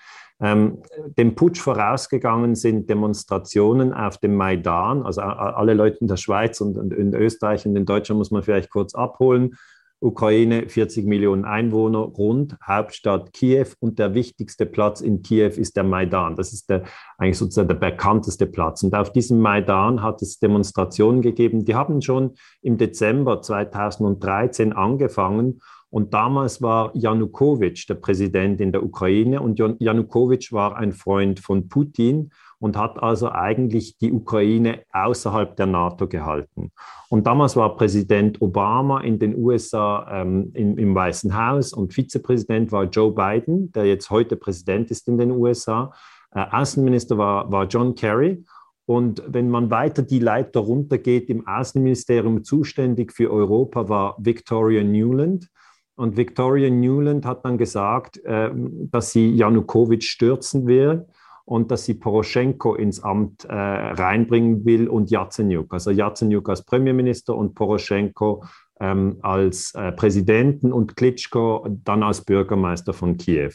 Ähm, 0.41 0.79
dem 1.17 1.35
Putsch 1.35 1.59
vorausgegangen 1.59 2.55
sind 2.55 2.89
Demonstrationen 2.89 3.93
auf 3.93 4.17
dem 4.17 4.35
Maidan. 4.35 5.03
Also 5.03 5.21
alle 5.21 5.75
Leute 5.75 5.97
in 5.97 6.07
der 6.07 6.17
Schweiz 6.17 6.61
und, 6.61 6.77
und 6.77 6.93
in 6.93 7.13
Österreich 7.13 7.65
und 7.67 7.75
in 7.75 7.85
Deutschland 7.85 8.17
muss 8.17 8.31
man 8.31 8.41
vielleicht 8.41 8.71
kurz 8.71 8.95
abholen. 8.95 9.55
Ukraine 10.01 10.67
40 10.67 11.05
Millionen 11.05 11.45
Einwohner, 11.45 11.99
rund 11.99 12.57
Hauptstadt 12.65 13.33
Kiew 13.33 13.67
und 13.79 13.99
der 13.99 14.15
wichtigste 14.15 14.65
Platz 14.65 14.99
in 14.99 15.21
Kiew 15.21 15.51
ist 15.55 15.77
der 15.77 15.83
Maidan. 15.83 16.35
Das 16.35 16.53
ist 16.53 16.69
der, 16.69 16.83
eigentlich 17.17 17.37
sozusagen 17.37 17.67
der 17.67 17.75
bekannteste 17.75 18.47
Platz. 18.47 18.81
Und 18.81 18.95
auf 18.95 19.11
diesem 19.11 19.39
Maidan 19.39 20.01
hat 20.01 20.21
es 20.23 20.39
Demonstrationen 20.39 21.21
gegeben. 21.21 21.65
Die 21.65 21.75
haben 21.75 22.01
schon 22.01 22.33
im 22.63 22.77
Dezember 22.77 23.41
2013 23.41 24.73
angefangen. 24.73 25.61
Und 25.91 26.13
damals 26.13 26.61
war 26.61 26.95
Janukowitsch 26.95 27.87
der 27.87 27.95
Präsident 27.95 28.61
in 28.61 28.71
der 28.71 28.81
Ukraine 28.81 29.41
und 29.41 29.59
Janukowitsch 29.59 30.53
war 30.53 30.77
ein 30.77 30.93
Freund 30.93 31.41
von 31.41 31.67
Putin 31.67 32.31
und 32.59 32.77
hat 32.77 33.01
also 33.03 33.29
eigentlich 33.29 33.97
die 33.97 34.13
Ukraine 34.13 34.83
außerhalb 34.93 35.55
der 35.57 35.65
NATO 35.65 36.07
gehalten. 36.07 36.71
Und 37.09 37.27
damals 37.27 37.57
war 37.57 37.75
Präsident 37.75 38.41
Obama 38.41 39.01
in 39.01 39.19
den 39.19 39.35
USA 39.35 40.07
ähm, 40.21 40.51
im, 40.53 40.77
im 40.77 40.95
Weißen 40.95 41.35
Haus 41.35 41.73
und 41.73 41.93
Vizepräsident 41.93 42.71
war 42.71 42.85
Joe 42.85 43.11
Biden, 43.11 43.71
der 43.73 43.85
jetzt 43.85 44.09
heute 44.09 44.37
Präsident 44.37 44.91
ist 44.91 45.09
in 45.09 45.17
den 45.17 45.31
USA. 45.31 45.93
Äh, 46.33 46.45
Außenminister 46.51 47.17
war, 47.17 47.51
war 47.51 47.65
John 47.65 47.95
Kerry. 47.95 48.45
Und 48.85 49.23
wenn 49.27 49.49
man 49.49 49.69
weiter 49.71 50.03
die 50.03 50.19
Leiter 50.19 50.61
runtergeht, 50.61 51.29
im 51.29 51.47
Außenministerium 51.47 52.43
zuständig 52.43 53.11
für 53.11 53.31
Europa 53.31 53.89
war 53.89 54.15
Victoria 54.19 54.83
Newland. 54.83 55.49
Und 55.95 56.17
Victoria 56.17 56.69
Newland 56.69 57.25
hat 57.25 57.45
dann 57.45 57.57
gesagt, 57.57 58.17
äh, 58.23 58.51
dass 58.53 59.11
sie 59.11 59.35
Janukowitsch 59.35 60.09
stürzen 60.09 60.67
will 60.67 61.05
und 61.45 61.71
dass 61.71 61.85
sie 61.85 61.95
Poroschenko 61.95 62.75
ins 62.75 63.03
Amt 63.03 63.45
äh, 63.45 63.53
reinbringen 63.53 64.65
will 64.65 64.87
und 64.87 65.11
Yatsenyuk. 65.11 65.73
Also 65.73 65.91
Yatsenyuk 65.91 66.47
als 66.49 66.63
Premierminister 66.63 67.35
und 67.35 67.55
Poroschenko 67.55 68.43
ähm, 68.79 69.17
als 69.21 69.73
äh, 69.75 69.91
Präsidenten 69.91 70.71
und 70.73 70.95
Klitschko 70.95 71.67
dann 71.83 72.03
als 72.03 72.23
Bürgermeister 72.23 72.93
von 72.93 73.17
Kiew. 73.17 73.51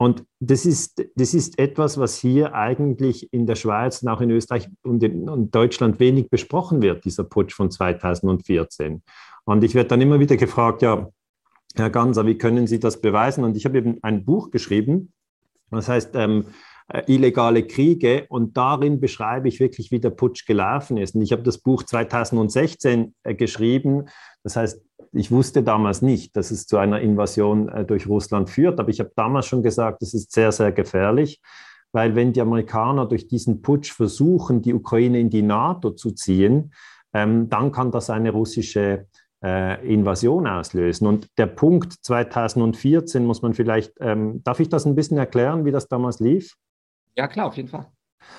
Und 0.00 0.24
das 0.38 0.64
ist, 0.64 1.04
das 1.16 1.34
ist 1.34 1.58
etwas, 1.58 1.98
was 1.98 2.16
hier 2.16 2.54
eigentlich 2.54 3.32
in 3.32 3.46
der 3.46 3.56
Schweiz 3.56 4.02
und 4.02 4.08
auch 4.08 4.20
in 4.20 4.30
Österreich 4.30 4.68
und 4.82 5.02
in, 5.02 5.26
in 5.26 5.50
Deutschland 5.50 5.98
wenig 5.98 6.30
besprochen 6.30 6.82
wird, 6.82 7.04
dieser 7.04 7.24
Putsch 7.24 7.52
von 7.52 7.70
2014. 7.70 9.02
Und 9.44 9.64
ich 9.64 9.74
werde 9.74 9.88
dann 9.88 10.00
immer 10.00 10.20
wieder 10.20 10.36
gefragt, 10.36 10.82
ja, 10.82 11.08
Herr 11.78 11.90
Ganser, 11.90 12.26
wie 12.26 12.38
können 12.38 12.66
Sie 12.66 12.80
das 12.80 13.00
beweisen? 13.00 13.44
Und 13.44 13.56
ich 13.56 13.64
habe 13.64 13.78
eben 13.78 13.98
ein 14.02 14.24
Buch 14.24 14.50
geschrieben, 14.50 15.12
das 15.70 15.88
heißt 15.88 16.14
ähm, 16.14 16.46
äh, 16.88 17.02
illegale 17.06 17.66
Kriege 17.66 18.26
und 18.28 18.56
darin 18.56 19.00
beschreibe 19.00 19.48
ich 19.48 19.60
wirklich, 19.60 19.90
wie 19.90 20.00
der 20.00 20.10
Putsch 20.10 20.46
gelaufen 20.46 20.96
ist. 20.96 21.14
Und 21.14 21.22
ich 21.22 21.32
habe 21.32 21.42
das 21.42 21.58
Buch 21.58 21.82
2016 21.82 23.14
äh, 23.22 23.34
geschrieben. 23.34 24.06
Das 24.42 24.56
heißt, 24.56 24.82
ich 25.12 25.30
wusste 25.30 25.62
damals 25.62 26.02
nicht, 26.02 26.36
dass 26.36 26.50
es 26.50 26.66
zu 26.66 26.78
einer 26.78 27.00
Invasion 27.00 27.68
äh, 27.68 27.84
durch 27.84 28.06
Russland 28.06 28.48
führt, 28.48 28.80
aber 28.80 28.88
ich 28.88 29.00
habe 29.00 29.12
damals 29.16 29.46
schon 29.46 29.62
gesagt, 29.62 30.02
es 30.02 30.14
ist 30.14 30.32
sehr, 30.32 30.50
sehr 30.50 30.72
gefährlich, 30.72 31.42
weil 31.92 32.14
wenn 32.14 32.32
die 32.32 32.40
Amerikaner 32.40 33.06
durch 33.06 33.28
diesen 33.28 33.60
Putsch 33.60 33.92
versuchen, 33.92 34.62
die 34.62 34.74
Ukraine 34.74 35.20
in 35.20 35.30
die 35.30 35.42
NATO 35.42 35.90
zu 35.90 36.12
ziehen, 36.12 36.72
ähm, 37.12 37.48
dann 37.48 37.72
kann 37.72 37.90
das 37.90 38.10
eine 38.10 38.30
russische 38.30 39.06
Invasion 39.40 40.46
auslösen. 40.46 41.06
Und 41.06 41.28
der 41.38 41.46
Punkt 41.46 41.92
2014 42.02 43.24
muss 43.24 43.42
man 43.42 43.54
vielleicht, 43.54 43.92
ähm, 44.00 44.42
darf 44.44 44.60
ich 44.60 44.68
das 44.68 44.84
ein 44.84 44.94
bisschen 44.94 45.18
erklären, 45.18 45.64
wie 45.64 45.70
das 45.70 45.88
damals 45.88 46.20
lief? 46.20 46.54
Ja, 47.16 47.28
klar, 47.28 47.46
auf 47.46 47.56
jeden 47.56 47.68
Fall. 47.68 47.86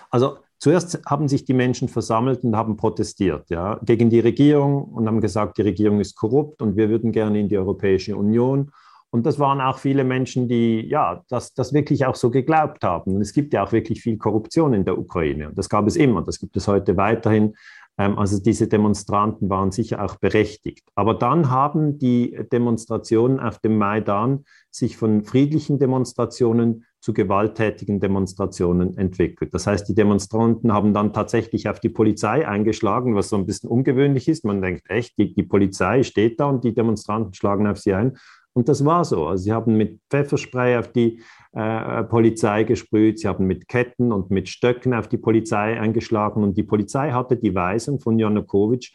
Also 0.10 0.38
zuerst 0.58 1.02
haben 1.06 1.28
sich 1.28 1.46
die 1.46 1.54
Menschen 1.54 1.88
versammelt 1.88 2.44
und 2.44 2.56
haben 2.56 2.78
protestiert 2.78 3.50
ja, 3.50 3.80
gegen 3.84 4.10
die 4.10 4.20
Regierung 4.20 4.84
und 4.84 5.08
haben 5.08 5.22
gesagt, 5.22 5.58
die 5.58 5.64
Regierung 5.64 6.00
ist 6.00 6.16
korrupt 6.16 6.62
und 6.62 6.76
wir 6.76 6.90
würden 6.90 7.12
gerne 7.12 7.40
in 7.40 7.50
die 7.50 7.58
Europäische 7.58 8.16
Union. 8.16 8.72
Und 9.12 9.26
das 9.26 9.40
waren 9.40 9.60
auch 9.60 9.80
viele 9.80 10.04
Menschen, 10.04 10.48
die 10.48 10.82
ja, 10.82 11.24
das, 11.30 11.54
das 11.54 11.74
wirklich 11.74 12.06
auch 12.06 12.16
so 12.16 12.30
geglaubt 12.30 12.84
haben. 12.84 13.16
Und 13.16 13.22
es 13.22 13.34
gibt 13.34 13.54
ja 13.54 13.64
auch 13.64 13.72
wirklich 13.72 14.02
viel 14.02 14.18
Korruption 14.18 14.74
in 14.74 14.86
der 14.86 15.00
Ukraine. 15.00 15.50
Und 15.50 15.58
das 15.58 15.68
gab 15.68 15.88
es 15.88 15.96
immer, 15.96 16.22
das 16.22 16.40
gibt 16.40 16.56
es 16.58 16.68
heute 16.68 16.96
weiterhin. 16.96 17.56
Ähm, 18.00 18.18
also 18.18 18.42
diese 18.42 18.68
Demonstranten 18.68 19.50
waren 19.50 19.72
sicher 19.72 20.04
auch 20.04 20.16
berechtigt. 20.16 20.88
Aber 20.96 21.14
dann 21.14 21.52
haben 21.52 22.00
die 22.00 22.40
Demonstrationen 22.52 23.40
auf 23.40 23.60
dem 23.60 23.78
Maidan 23.78 24.46
sich 24.72 24.98
von 24.98 25.24
friedlichen 25.24 25.78
Demonstrationen 25.78 26.86
zu 27.02 27.14
gewalttätigen 27.14 28.00
Demonstrationen 28.00 28.98
entwickelt. 28.98 29.54
Das 29.54 29.68
heißt, 29.68 29.88
die 29.88 29.96
Demonstranten 29.96 30.74
haben 30.74 30.94
dann 30.94 31.14
tatsächlich 31.14 31.70
auf 31.70 31.80
die 31.80 31.90
Polizei 31.90 32.48
eingeschlagen, 32.48 33.16
was 33.16 33.30
so 33.30 33.38
ein 33.38 33.46
bisschen 33.46 33.70
ungewöhnlich 33.70 34.28
ist. 34.28 34.44
Man 34.44 34.62
denkt 34.62 34.90
echt, 34.90 35.18
die, 35.18 35.34
die 35.34 35.44
Polizei 35.44 36.04
steht 36.04 36.40
da 36.40 36.46
und 36.48 36.64
die 36.64 36.74
Demonstranten 36.74 37.34
schlagen 37.34 37.68
auf 37.68 37.80
sie 37.80 37.94
ein. 37.94 38.18
Und 38.54 38.68
das 38.68 38.84
war 38.84 39.06
so. 39.06 39.28
Also 39.28 39.44
sie 39.44 39.54
haben 39.54 39.78
mit 39.78 40.00
Pfefferspray 40.10 40.78
auf 40.78 40.92
die 40.92 41.22
äh, 41.54 42.04
Polizei 42.04 42.64
gesprüht, 42.64 43.20
sie 43.20 43.28
haben 43.28 43.46
mit 43.48 43.68
Ketten 43.68 44.12
und 44.12 44.32
mit 44.32 44.50
Stöcken 44.50 44.94
auf 44.94 45.08
die 45.08 45.18
Polizei 45.18 45.80
eingeschlagen 45.80 46.44
und 46.44 46.58
die 46.58 46.64
Polizei 46.64 47.12
hatte 47.12 47.38
die 47.38 47.56
Weisung 47.56 48.00
von 48.00 48.20
Janukowitsch, 48.20 48.94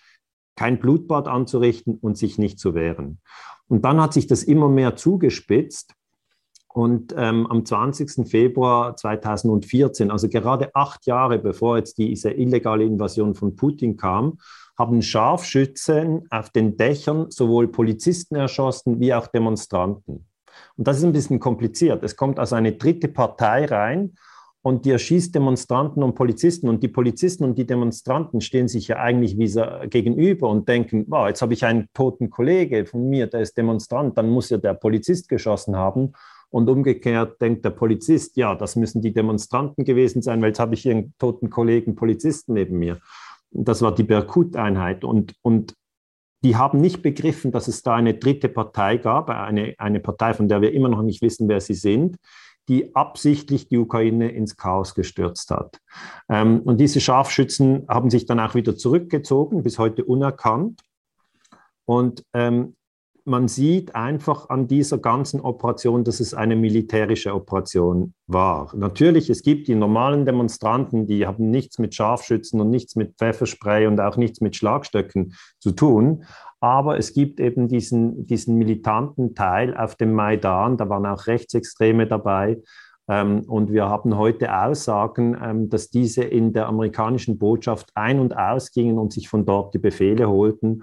kein 0.56 0.78
Blutbad 0.78 1.28
anzurichten 1.28 1.98
und 2.00 2.16
sich 2.16 2.38
nicht 2.38 2.58
zu 2.58 2.74
wehren. 2.74 3.20
Und 3.68 3.84
dann 3.84 4.00
hat 4.00 4.12
sich 4.12 4.26
das 4.26 4.44
immer 4.44 4.68
mehr 4.68 4.96
zugespitzt 4.96 5.94
und 6.74 7.14
ähm, 7.16 7.46
am 7.46 7.64
20. 7.64 8.28
Februar 8.28 8.96
2014, 8.96 10.10
also 10.10 10.28
gerade 10.28 10.74
acht 10.74 11.06
Jahre 11.06 11.38
bevor 11.38 11.78
jetzt 11.78 11.98
diese 11.98 12.32
illegale 12.32 12.84
Invasion 12.84 13.34
von 13.34 13.54
Putin 13.54 13.96
kam, 13.96 14.38
haben 14.76 15.02
Scharfschützen 15.02 16.26
auf 16.30 16.50
den 16.50 16.76
Dächern 16.76 17.30
sowohl 17.30 17.68
Polizisten 17.68 18.34
erschossen 18.36 19.00
wie 19.00 19.14
auch 19.14 19.26
Demonstranten. 19.28 20.26
Und 20.76 20.88
das 20.88 20.98
ist 20.98 21.04
ein 21.04 21.12
bisschen 21.12 21.40
kompliziert. 21.40 22.02
Es 22.02 22.16
kommt 22.16 22.38
also 22.38 22.56
eine 22.56 22.72
dritte 22.72 23.08
Partei 23.08 23.66
rein 23.66 24.14
und 24.62 24.84
die 24.84 24.90
erschießt 24.90 25.34
Demonstranten 25.34 26.02
und 26.02 26.14
Polizisten. 26.14 26.68
Und 26.68 26.82
die 26.82 26.88
Polizisten 26.88 27.44
und 27.44 27.58
die 27.58 27.66
Demonstranten 27.66 28.40
stehen 28.40 28.66
sich 28.66 28.88
ja 28.88 28.96
eigentlich 28.96 29.36
gegenüber 29.90 30.48
und 30.48 30.68
denken, 30.68 31.04
wow, 31.08 31.28
jetzt 31.28 31.42
habe 31.42 31.54
ich 31.54 31.64
einen 31.64 31.88
toten 31.92 32.30
Kollege 32.30 32.86
von 32.86 33.08
mir, 33.08 33.26
der 33.26 33.40
ist 33.40 33.56
Demonstrant, 33.56 34.16
dann 34.16 34.30
muss 34.30 34.50
ja 34.50 34.56
der 34.56 34.74
Polizist 34.74 35.28
geschossen 35.28 35.76
haben. 35.76 36.12
Und 36.50 36.70
umgekehrt 36.70 37.40
denkt 37.42 37.64
der 37.64 37.70
Polizist, 37.70 38.36
ja, 38.36 38.54
das 38.54 38.76
müssen 38.76 39.02
die 39.02 39.12
Demonstranten 39.12 39.84
gewesen 39.84 40.22
sein, 40.22 40.40
weil 40.40 40.48
jetzt 40.48 40.60
habe 40.60 40.74
ich 40.74 40.82
hier 40.82 40.92
einen 40.92 41.12
toten 41.18 41.50
Kollegen 41.50 41.96
Polizisten 41.96 42.54
neben 42.54 42.78
mir. 42.78 42.98
Das 43.54 43.82
war 43.82 43.94
die 43.94 44.02
Berkut-Einheit. 44.02 45.04
Und, 45.04 45.34
und 45.42 45.74
die 46.42 46.56
haben 46.56 46.80
nicht 46.80 47.02
begriffen, 47.02 47.52
dass 47.52 47.68
es 47.68 47.82
da 47.82 47.94
eine 47.94 48.14
dritte 48.14 48.48
Partei 48.48 48.98
gab, 48.98 49.30
eine, 49.30 49.74
eine 49.78 50.00
Partei, 50.00 50.34
von 50.34 50.48
der 50.48 50.60
wir 50.60 50.72
immer 50.72 50.88
noch 50.88 51.02
nicht 51.02 51.22
wissen, 51.22 51.48
wer 51.48 51.60
sie 51.60 51.74
sind, 51.74 52.16
die 52.68 52.94
absichtlich 52.94 53.68
die 53.68 53.78
Ukraine 53.78 54.30
ins 54.30 54.56
Chaos 54.56 54.94
gestürzt 54.94 55.50
hat. 55.50 55.80
Ähm, 56.28 56.60
und 56.60 56.78
diese 56.78 57.00
Scharfschützen 57.00 57.86
haben 57.88 58.10
sich 58.10 58.26
dann 58.26 58.40
auch 58.40 58.54
wieder 58.54 58.76
zurückgezogen, 58.76 59.62
bis 59.62 59.78
heute 59.78 60.04
unerkannt. 60.04 60.80
Und 61.86 62.24
ähm, 62.32 62.76
man 63.24 63.48
sieht 63.48 63.94
einfach 63.94 64.50
an 64.50 64.66
dieser 64.66 64.98
ganzen 64.98 65.40
Operation, 65.40 66.04
dass 66.04 66.20
es 66.20 66.34
eine 66.34 66.56
militärische 66.56 67.34
Operation 67.34 68.12
war. 68.26 68.70
Natürlich, 68.76 69.30
es 69.30 69.42
gibt 69.42 69.66
die 69.66 69.74
normalen 69.74 70.26
Demonstranten, 70.26 71.06
die 71.06 71.26
haben 71.26 71.50
nichts 71.50 71.78
mit 71.78 71.94
Scharfschützen 71.94 72.60
und 72.60 72.68
nichts 72.68 72.96
mit 72.96 73.16
Pfefferspray 73.16 73.86
und 73.86 73.98
auch 74.00 74.18
nichts 74.18 74.42
mit 74.42 74.56
Schlagstöcken 74.56 75.34
zu 75.58 75.72
tun. 75.72 76.24
Aber 76.60 76.98
es 76.98 77.14
gibt 77.14 77.40
eben 77.40 77.68
diesen, 77.68 78.26
diesen 78.26 78.56
militanten 78.56 79.34
Teil 79.34 79.74
auf 79.76 79.96
dem 79.96 80.12
Maidan, 80.12 80.76
da 80.76 80.88
waren 80.88 81.06
auch 81.06 81.26
Rechtsextreme 81.26 82.06
dabei. 82.06 82.58
Ähm, 83.08 83.44
und 83.46 83.72
wir 83.72 83.88
haben 83.88 84.16
heute 84.16 84.54
Aussagen, 84.54 85.36
ähm, 85.42 85.68
dass 85.70 85.90
diese 85.90 86.24
in 86.24 86.52
der 86.52 86.66
amerikanischen 86.66 87.38
Botschaft 87.38 87.90
ein- 87.94 88.20
und 88.20 88.36
ausgingen 88.36 88.98
und 88.98 89.12
sich 89.12 89.28
von 89.28 89.44
dort 89.46 89.74
die 89.74 89.78
Befehle 89.78 90.28
holten. 90.28 90.82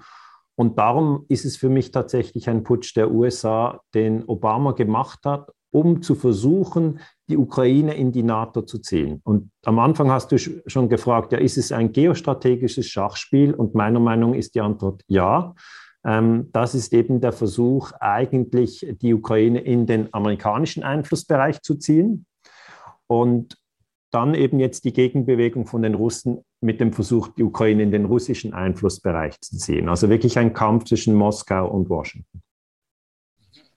Und 0.62 0.78
darum 0.78 1.24
ist 1.26 1.44
es 1.44 1.56
für 1.56 1.68
mich 1.68 1.90
tatsächlich 1.90 2.48
ein 2.48 2.62
Putsch 2.62 2.94
der 2.94 3.10
USA, 3.10 3.80
den 3.94 4.22
Obama 4.28 4.70
gemacht 4.70 5.18
hat, 5.24 5.50
um 5.72 6.02
zu 6.02 6.14
versuchen, 6.14 7.00
die 7.28 7.36
Ukraine 7.36 7.94
in 7.94 8.12
die 8.12 8.22
NATO 8.22 8.62
zu 8.62 8.78
ziehen. 8.78 9.20
Und 9.24 9.50
am 9.64 9.80
Anfang 9.80 10.12
hast 10.12 10.30
du 10.30 10.38
schon 10.38 10.88
gefragt, 10.88 11.32
ja, 11.32 11.38
ist 11.38 11.58
es 11.58 11.72
ein 11.72 11.90
geostrategisches 11.90 12.86
Schachspiel? 12.86 13.54
Und 13.54 13.74
meiner 13.74 13.98
Meinung 13.98 14.34
ist 14.34 14.54
die 14.54 14.60
Antwort 14.60 15.02
ja. 15.08 15.52
Ähm, 16.04 16.50
das 16.52 16.76
ist 16.76 16.92
eben 16.92 17.20
der 17.20 17.32
Versuch, 17.32 17.90
eigentlich 17.98 18.86
die 19.02 19.14
Ukraine 19.14 19.62
in 19.62 19.86
den 19.86 20.14
amerikanischen 20.14 20.84
Einflussbereich 20.84 21.60
zu 21.62 21.74
ziehen. 21.74 22.24
Und 23.08 23.56
dann 24.12 24.34
eben 24.34 24.60
jetzt 24.60 24.84
die 24.84 24.92
Gegenbewegung 24.92 25.66
von 25.66 25.82
den 25.82 25.94
Russen 25.94 26.44
mit 26.60 26.80
dem 26.80 26.92
Versuch, 26.92 27.28
die 27.28 27.42
Ukraine 27.42 27.82
in 27.82 27.90
den 27.90 28.04
russischen 28.04 28.52
Einflussbereich 28.52 29.40
zu 29.40 29.56
ziehen. 29.56 29.88
Also 29.88 30.08
wirklich 30.08 30.38
ein 30.38 30.52
Kampf 30.52 30.84
zwischen 30.84 31.14
Moskau 31.14 31.68
und 31.68 31.88
Washington. 31.88 32.42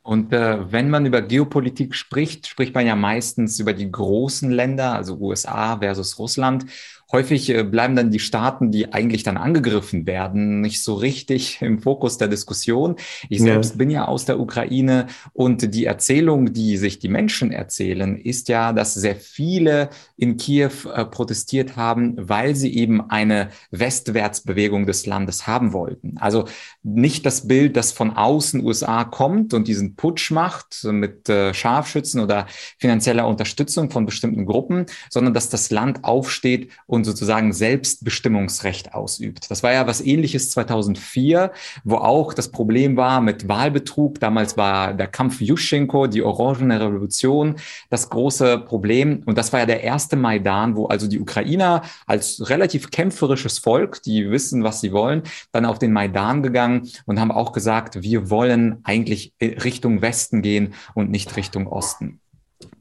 Und 0.06 0.34
äh, 0.34 0.72
wenn 0.72 0.92
man 0.92 1.08
über 1.08 1.24
Geopolitik 1.24 1.96
spricht, 1.96 2.46
spricht 2.46 2.76
man 2.76 2.86
ja 2.86 2.96
meistens 2.96 3.60
über 3.60 3.74
die 3.74 3.92
großen 3.92 4.52
Länder, 4.52 4.94
also 4.94 5.18
USA 5.18 5.80
versus 5.80 6.20
Russland 6.20 6.68
häufig 7.12 7.50
äh, 7.50 7.64
bleiben 7.64 7.96
dann 7.96 8.12
die 8.12 8.20
Staaten, 8.20 8.72
die 8.72 8.94
eigentlich 8.94 9.24
dann 9.24 9.38
angegriffen 9.38 10.06
werden, 10.06 10.62
nicht 10.62 10.84
so 10.84 10.96
richtig 10.96 11.60
im 11.62 11.80
Fokus 11.80 12.18
der 12.18 12.28
Diskussion. 12.28 12.96
Ich 13.30 13.42
selbst 13.42 13.72
ja. 13.72 13.78
bin 13.78 13.90
ja 13.90 14.06
aus 14.06 14.26
der 14.26 14.40
Ukraine 14.40 15.08
und 15.34 15.74
die 15.74 15.86
Erzählung, 15.86 16.54
die 16.54 16.78
sich 16.78 17.00
die 17.00 17.10
Menschen 17.10 17.52
erzählen, 17.52 18.18
ist 18.18 18.50
ja, 18.50 18.74
dass 18.74 18.94
sehr 18.94 19.16
viele 19.16 19.90
in 20.18 20.38
Kiew 20.38 20.72
äh, 20.94 21.06
protestiert 21.06 21.76
haben, 21.76 22.16
weil 22.18 22.56
sie 22.56 22.76
eben 22.76 23.10
eine 23.10 23.50
Westwärtsbewegung 23.72 24.86
des 24.86 25.06
Landes 25.06 25.48
haben 25.48 25.74
wollten. 25.74 26.18
Also 26.18 26.46
nicht 26.84 27.26
das 27.26 27.48
Bild, 27.48 27.78
das 27.78 27.92
von 27.92 28.12
außen 28.12 28.64
USA 28.64 29.04
kommt 29.04 29.54
und 29.54 29.68
diesen 29.68 29.96
Putsch 29.96 30.32
macht 30.32 30.84
mit 30.84 31.30
äh, 31.30 31.54
Scharfschützen 31.54 32.22
oder 32.22 32.48
finanzieller 32.78 33.28
Unterstützung 33.28 33.90
von 33.92 34.06
bestimmten 34.06 34.46
Gruppen, 34.46 34.86
sondern 35.10 35.34
dass 35.34 35.50
das 35.50 35.72
Land 35.72 36.04
aufsteht 36.04 36.72
und 36.88 36.95
sozusagen 37.04 37.54
Selbstbestimmungsrecht 37.54 38.94
ausübt. 38.94 39.50
Das 39.52 39.64
war 39.64 39.74
ja 39.74 39.88
was 39.88 40.02
ähnliches 40.02 40.52
2004, 40.52 41.52
wo 41.84 41.96
auch 41.98 42.34
das 42.34 42.50
Problem 42.50 42.98
war 42.98 43.22
mit 43.22 43.48
Wahlbetrug. 43.48 44.20
Damals 44.20 44.58
war 44.58 44.94
der 44.94 45.08
Kampf 45.08 45.42
Juschenko, 45.42 46.08
die 46.08 46.22
Orangene 46.22 46.80
Revolution, 46.80 47.56
das 47.90 48.10
große 48.10 48.60
Problem. 48.60 49.24
Und 49.26 49.38
das 49.38 49.52
war 49.52 49.62
ja 49.62 49.66
der 49.66 49.84
erste 49.84 50.16
Maidan, 50.16 50.76
wo 50.76 50.86
also 50.86 51.08
die 51.08 51.20
Ukrainer 51.20 51.82
als 52.06 52.50
relativ 52.50 52.92
kämpferisches 52.92 53.60
Volk, 53.60 54.02
die 54.04 54.30
wissen, 54.32 54.64
was 54.64 54.82
sie 54.82 54.92
wollen, 54.92 55.24
dann 55.52 55.66
auf 55.66 55.80
den 55.80 55.92
Maidan 55.92 56.44
gegangen 56.44 56.90
und 57.06 57.20
haben 57.20 57.32
auch 57.32 57.52
gesagt, 57.52 58.02
wir 58.02 58.30
wollen 58.30 58.80
eigentlich 58.84 59.34
Richtung 59.42 60.02
Westen 60.02 60.42
gehen 60.42 60.74
und 60.94 61.10
nicht 61.10 61.36
Richtung 61.36 61.68
Osten. 61.68 62.20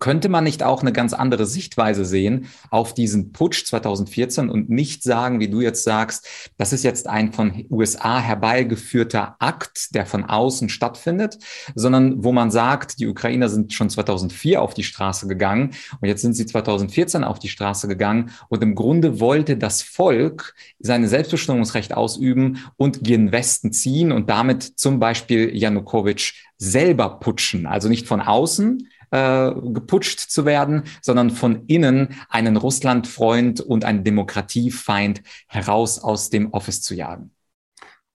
Könnte 0.05 0.29
man 0.29 0.45
nicht 0.45 0.63
auch 0.63 0.83
eine 0.83 0.93
ganz 0.93 1.15
andere 1.15 1.47
Sichtweise 1.47 2.05
sehen 2.05 2.49
auf 2.69 2.93
diesen 2.93 3.33
Putsch 3.33 3.65
2014 3.65 4.51
und 4.51 4.69
nicht 4.69 5.03
sagen, 5.03 5.41
wie 5.41 5.49
du 5.49 5.63
jetzt 5.63 5.83
sagst, 5.83 6.29
das 6.59 6.75
ist 6.75 6.85
jetzt 6.85 7.09
ein 7.09 7.33
von 7.33 7.65
USA 7.71 8.21
herbeigeführter 8.21 9.37
Akt, 9.39 9.95
der 9.95 10.05
von 10.05 10.27
außen 10.27 10.69
stattfindet, 10.69 11.39
sondern 11.75 12.23
wo 12.23 12.33
man 12.33 12.51
sagt, 12.51 12.99
die 12.99 13.07
Ukrainer 13.07 13.49
sind 13.49 13.73
schon 13.73 13.89
2004 13.89 14.61
auf 14.61 14.75
die 14.75 14.85
Straße 14.85 15.27
gegangen 15.27 15.71
und 16.03 16.07
jetzt 16.07 16.21
sind 16.21 16.35
sie 16.35 16.45
2014 16.45 17.25
auf 17.25 17.39
die 17.39 17.49
Straße 17.49 17.89
gegangen 17.89 18.31
und 18.51 18.63
im 18.63 18.75
Grunde 18.75 19.21
wollte 19.21 19.57
das 19.57 19.81
Volk 19.81 20.55
seine 20.81 21.09
Selbstbestimmungsrecht 21.09 21.95
ausüben 21.97 22.59
und 22.77 23.05
gen 23.05 23.33
Westen 23.33 23.73
ziehen 23.73 24.13
und 24.13 24.29
damit 24.29 24.65
zum 24.65 25.01
Beispiel 25.01 25.57
Janukowitsch 25.57 26.35
selber 26.59 27.21
putschen, 27.21 27.65
also 27.65 27.89
nicht 27.89 28.07
von 28.07 28.21
außen, 28.21 28.87
äh, 29.15 29.55
geputscht 29.73 30.19
zu 30.19 30.45
werden, 30.45 30.83
sondern 31.01 31.31
von 31.31 31.67
innen 31.69 32.09
einen 32.29 32.57
Russlandfreund 32.57 33.61
und 33.61 33.85
einen 33.85 34.03
Demokratiefeind 34.03 35.23
heraus 35.47 36.03
aus 36.03 36.31
dem 36.31 36.53
Office 36.53 36.83
zu 36.83 36.97
jagen. 36.97 37.31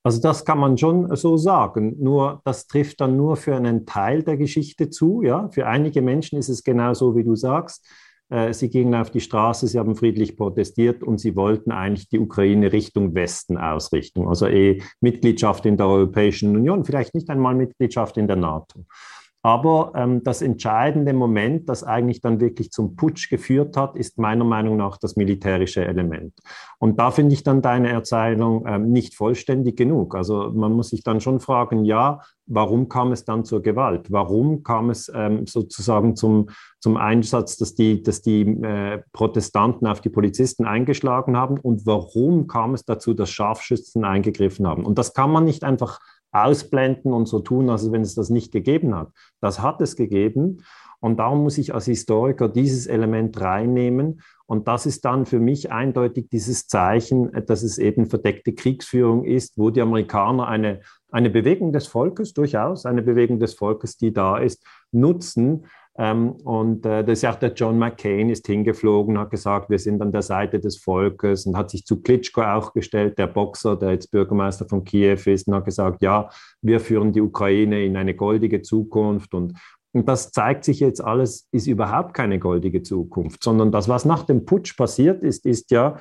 Also 0.03 0.21
das 0.21 0.43
kann 0.43 0.57
man 0.59 0.77
schon 0.77 1.15
so 1.15 1.37
sagen. 1.37 1.95
Nur 1.99 2.41
das 2.43 2.67
trifft 2.67 2.99
dann 2.99 3.15
nur 3.15 3.37
für 3.37 3.55
einen 3.55 3.85
Teil 3.85 4.23
der 4.23 4.35
Geschichte 4.35 4.89
zu. 4.89 5.21
Ja, 5.23 5.47
für 5.49 5.67
einige 5.67 6.01
Menschen 6.01 6.37
ist 6.37 6.49
es 6.49 6.65
genau 6.65 6.93
so, 6.93 7.15
wie 7.15 7.23
du 7.23 7.35
sagst. 7.35 7.87
Äh, 8.29 8.53
sie 8.53 8.69
gingen 8.69 8.93
auf 8.93 9.09
die 9.09 9.21
Straße, 9.21 9.67
sie 9.67 9.79
haben 9.79 9.95
friedlich 9.95 10.35
protestiert 10.35 11.01
und 11.01 11.19
sie 11.19 11.37
wollten 11.37 11.71
eigentlich 11.71 12.09
die 12.09 12.19
Ukraine 12.19 12.73
Richtung 12.73 13.15
Westen 13.15 13.57
ausrichten. 13.57 14.27
Also 14.27 14.47
eh 14.47 14.81
Mitgliedschaft 14.99 15.65
in 15.65 15.77
der 15.77 15.87
Europäischen 15.87 16.55
Union, 16.57 16.83
vielleicht 16.83 17.13
nicht 17.13 17.29
einmal 17.29 17.55
Mitgliedschaft 17.55 18.17
in 18.17 18.27
der 18.27 18.35
NATO. 18.35 18.85
Aber 19.41 19.93
ähm, 19.95 20.21
das 20.23 20.41
entscheidende 20.41 21.13
Moment, 21.13 21.69
das 21.69 21.83
eigentlich 21.85 22.19
dann 22.19 22.41
wirklich 22.41 22.71
zum 22.71 22.97
Putsch 22.97 23.29
geführt 23.29 23.77
hat, 23.77 23.95
ist 23.95 24.17
meiner 24.17 24.43
Meinung 24.43 24.75
nach 24.75 24.97
das 24.97 25.15
militärische 25.15 25.85
Element. 25.85 26.33
Und 26.77 26.99
da 26.99 27.09
finde 27.11 27.33
ich 27.33 27.43
dann 27.43 27.61
deine 27.61 27.89
Erzählung 27.89 28.65
ähm, 28.67 28.91
nicht 28.91 29.15
vollständig 29.15 29.77
genug. 29.77 30.13
Also 30.15 30.51
man 30.53 30.73
muss 30.73 30.89
sich 30.89 31.03
dann 31.03 31.21
schon 31.21 31.39
fragen, 31.39 31.85
ja, 31.85 32.19
warum 32.47 32.89
kam 32.89 33.13
es 33.13 33.23
dann 33.23 33.45
zur 33.45 33.61
Gewalt? 33.61 34.11
Warum 34.11 34.63
kam 34.63 34.89
es 34.89 35.09
ähm, 35.15 35.47
sozusagen 35.47 36.17
zum, 36.17 36.49
zum 36.81 36.97
Einsatz, 36.97 37.55
dass 37.55 37.75
die, 37.75 38.03
dass 38.03 38.21
die 38.21 38.41
äh, 38.41 39.01
Protestanten 39.13 39.87
auf 39.87 40.01
die 40.01 40.09
Polizisten 40.09 40.65
eingeschlagen 40.65 41.37
haben? 41.37 41.57
Und 41.59 41.85
warum 41.85 42.47
kam 42.47 42.73
es 42.73 42.83
dazu, 42.83 43.13
dass 43.13 43.29
Scharfschützen 43.29 44.03
eingegriffen 44.03 44.67
haben? 44.67 44.85
Und 44.85 44.97
das 44.97 45.13
kann 45.13 45.31
man 45.31 45.45
nicht 45.45 45.63
einfach 45.63 45.99
ausblenden 46.31 47.13
und 47.13 47.27
so 47.27 47.39
tun, 47.39 47.69
als 47.69 47.91
wenn 47.91 48.01
es 48.01 48.15
das 48.15 48.29
nicht 48.29 48.51
gegeben 48.51 48.95
hat. 48.95 49.09
Das 49.41 49.61
hat 49.61 49.81
es 49.81 49.95
gegeben. 49.95 50.63
Und 51.01 51.17
darum 51.17 51.43
muss 51.43 51.57
ich 51.57 51.73
als 51.73 51.85
Historiker 51.85 52.49
dieses 52.49 52.85
Element 52.85 53.39
reinnehmen. 53.39 54.21
Und 54.45 54.67
das 54.67 54.85
ist 54.85 55.05
dann 55.05 55.25
für 55.25 55.39
mich 55.39 55.71
eindeutig 55.71 56.27
dieses 56.29 56.67
Zeichen, 56.67 57.31
dass 57.45 57.63
es 57.63 57.77
eben 57.77 58.07
verdeckte 58.07 58.53
Kriegsführung 58.53 59.23
ist, 59.23 59.57
wo 59.57 59.69
die 59.69 59.81
Amerikaner 59.81 60.47
eine, 60.47 60.81
eine 61.09 61.29
Bewegung 61.29 61.71
des 61.71 61.87
Volkes, 61.87 62.33
durchaus 62.33 62.85
eine 62.85 63.01
Bewegung 63.01 63.39
des 63.39 63.53
Volkes, 63.53 63.97
die 63.97 64.11
da 64.11 64.37
ist, 64.37 64.65
nutzen, 64.91 65.65
und 65.99 66.85
äh, 66.85 67.03
das 67.03 67.19
ist 67.19 67.25
auch 67.25 67.35
der 67.35 67.51
John 67.51 67.77
McCain 67.77 68.29
ist 68.29 68.47
hingeflogen, 68.47 69.19
hat 69.19 69.31
gesagt, 69.31 69.69
wir 69.69 69.79
sind 69.79 70.01
an 70.01 70.13
der 70.13 70.21
Seite 70.21 70.61
des 70.61 70.77
Volkes 70.77 71.45
und 71.45 71.57
hat 71.57 71.69
sich 71.69 71.85
zu 71.85 72.01
Klitschko 72.01 72.41
auch 72.41 72.71
gestellt, 72.71 73.17
der 73.17 73.27
Boxer, 73.27 73.75
der 73.75 73.91
jetzt 73.91 74.09
Bürgermeister 74.09 74.65
von 74.65 74.85
Kiew 74.85 75.19
ist, 75.25 75.49
und 75.49 75.55
hat 75.55 75.65
gesagt, 75.65 76.01
ja, 76.01 76.29
wir 76.61 76.79
führen 76.79 77.11
die 77.11 77.19
Ukraine 77.19 77.83
in 77.83 77.97
eine 77.97 78.15
goldige 78.15 78.61
Zukunft 78.61 79.33
und 79.33 79.59
und 79.91 80.07
das 80.07 80.31
zeigt 80.31 80.65
sich 80.65 80.79
jetzt 80.79 81.03
alles, 81.03 81.47
ist 81.51 81.65
überhaupt 81.65 82.13
keine 82.13 82.37
goldige 82.37 82.83
Zukunft, 82.83 83.43
sondern 83.43 83.71
das, 83.71 83.89
was 83.89 84.05
nach 84.05 84.23
dem 84.23 84.45
Putsch 84.45 84.77
passiert 84.77 85.23
ist, 85.23 85.47
ist 85.47 85.71
ja, 85.71 85.97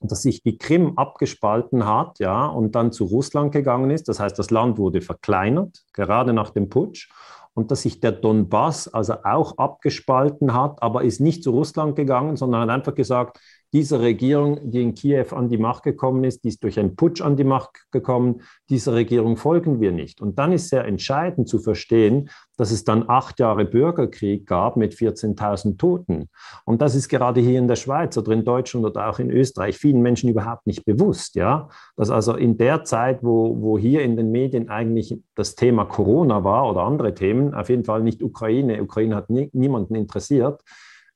dass 0.00 0.22
sich 0.22 0.42
die 0.42 0.56
Krim 0.56 0.96
abgespalten 0.96 1.86
hat, 1.86 2.18
ja, 2.18 2.46
und 2.46 2.74
dann 2.74 2.92
zu 2.92 3.04
Russland 3.04 3.52
gegangen 3.52 3.90
ist. 3.90 4.08
Das 4.08 4.20
heißt, 4.20 4.38
das 4.38 4.50
Land 4.50 4.78
wurde 4.78 5.02
verkleinert, 5.02 5.82
gerade 5.92 6.32
nach 6.32 6.48
dem 6.48 6.70
Putsch 6.70 7.10
und 7.54 7.70
dass 7.70 7.82
sich 7.82 8.00
der 8.00 8.12
Donbass 8.12 8.88
also 8.92 9.14
auch 9.24 9.58
abgespalten 9.58 10.54
hat, 10.54 10.82
aber 10.82 11.04
ist 11.04 11.20
nicht 11.20 11.42
zu 11.42 11.52
Russland 11.52 11.96
gegangen, 11.96 12.36
sondern 12.36 12.62
hat 12.62 12.70
einfach 12.70 12.94
gesagt, 12.94 13.38
diese 13.74 13.98
Regierung, 13.98 14.70
die 14.70 14.80
in 14.80 14.94
Kiew 14.94 15.26
an 15.32 15.48
die 15.48 15.58
Macht 15.58 15.82
gekommen 15.82 16.22
ist, 16.22 16.44
die 16.44 16.48
ist 16.48 16.62
durch 16.62 16.78
einen 16.78 16.94
Putsch 16.94 17.20
an 17.20 17.34
die 17.34 17.42
Macht 17.42 17.70
gekommen, 17.90 18.42
dieser 18.70 18.94
Regierung 18.94 19.36
folgen 19.36 19.80
wir 19.80 19.90
nicht. 19.90 20.20
Und 20.20 20.38
dann 20.38 20.52
ist 20.52 20.68
sehr 20.68 20.84
entscheidend 20.84 21.48
zu 21.48 21.58
verstehen, 21.58 22.30
dass 22.56 22.70
es 22.70 22.84
dann 22.84 23.08
acht 23.08 23.40
Jahre 23.40 23.64
Bürgerkrieg 23.64 24.46
gab 24.46 24.76
mit 24.76 24.94
14.000 24.94 25.76
Toten. 25.76 26.28
Und 26.64 26.82
das 26.82 26.94
ist 26.94 27.08
gerade 27.08 27.40
hier 27.40 27.58
in 27.58 27.66
der 27.66 27.74
Schweiz 27.74 28.16
oder 28.16 28.30
in 28.30 28.44
Deutschland 28.44 28.86
oder 28.86 29.10
auch 29.10 29.18
in 29.18 29.28
Österreich 29.28 29.76
vielen 29.76 30.02
Menschen 30.02 30.30
überhaupt 30.30 30.68
nicht 30.68 30.84
bewusst. 30.84 31.34
Ja? 31.34 31.68
Dass 31.96 32.10
also 32.10 32.34
in 32.34 32.56
der 32.56 32.84
Zeit, 32.84 33.24
wo, 33.24 33.60
wo 33.60 33.76
hier 33.76 34.02
in 34.02 34.16
den 34.16 34.30
Medien 34.30 34.68
eigentlich 34.68 35.20
das 35.34 35.56
Thema 35.56 35.84
Corona 35.84 36.44
war 36.44 36.70
oder 36.70 36.82
andere 36.82 37.12
Themen, 37.12 37.54
auf 37.54 37.68
jeden 37.68 37.84
Fall 37.84 38.04
nicht 38.04 38.22
Ukraine, 38.22 38.80
Ukraine 38.80 39.16
hat 39.16 39.30
nie, 39.30 39.50
niemanden 39.52 39.96
interessiert, 39.96 40.62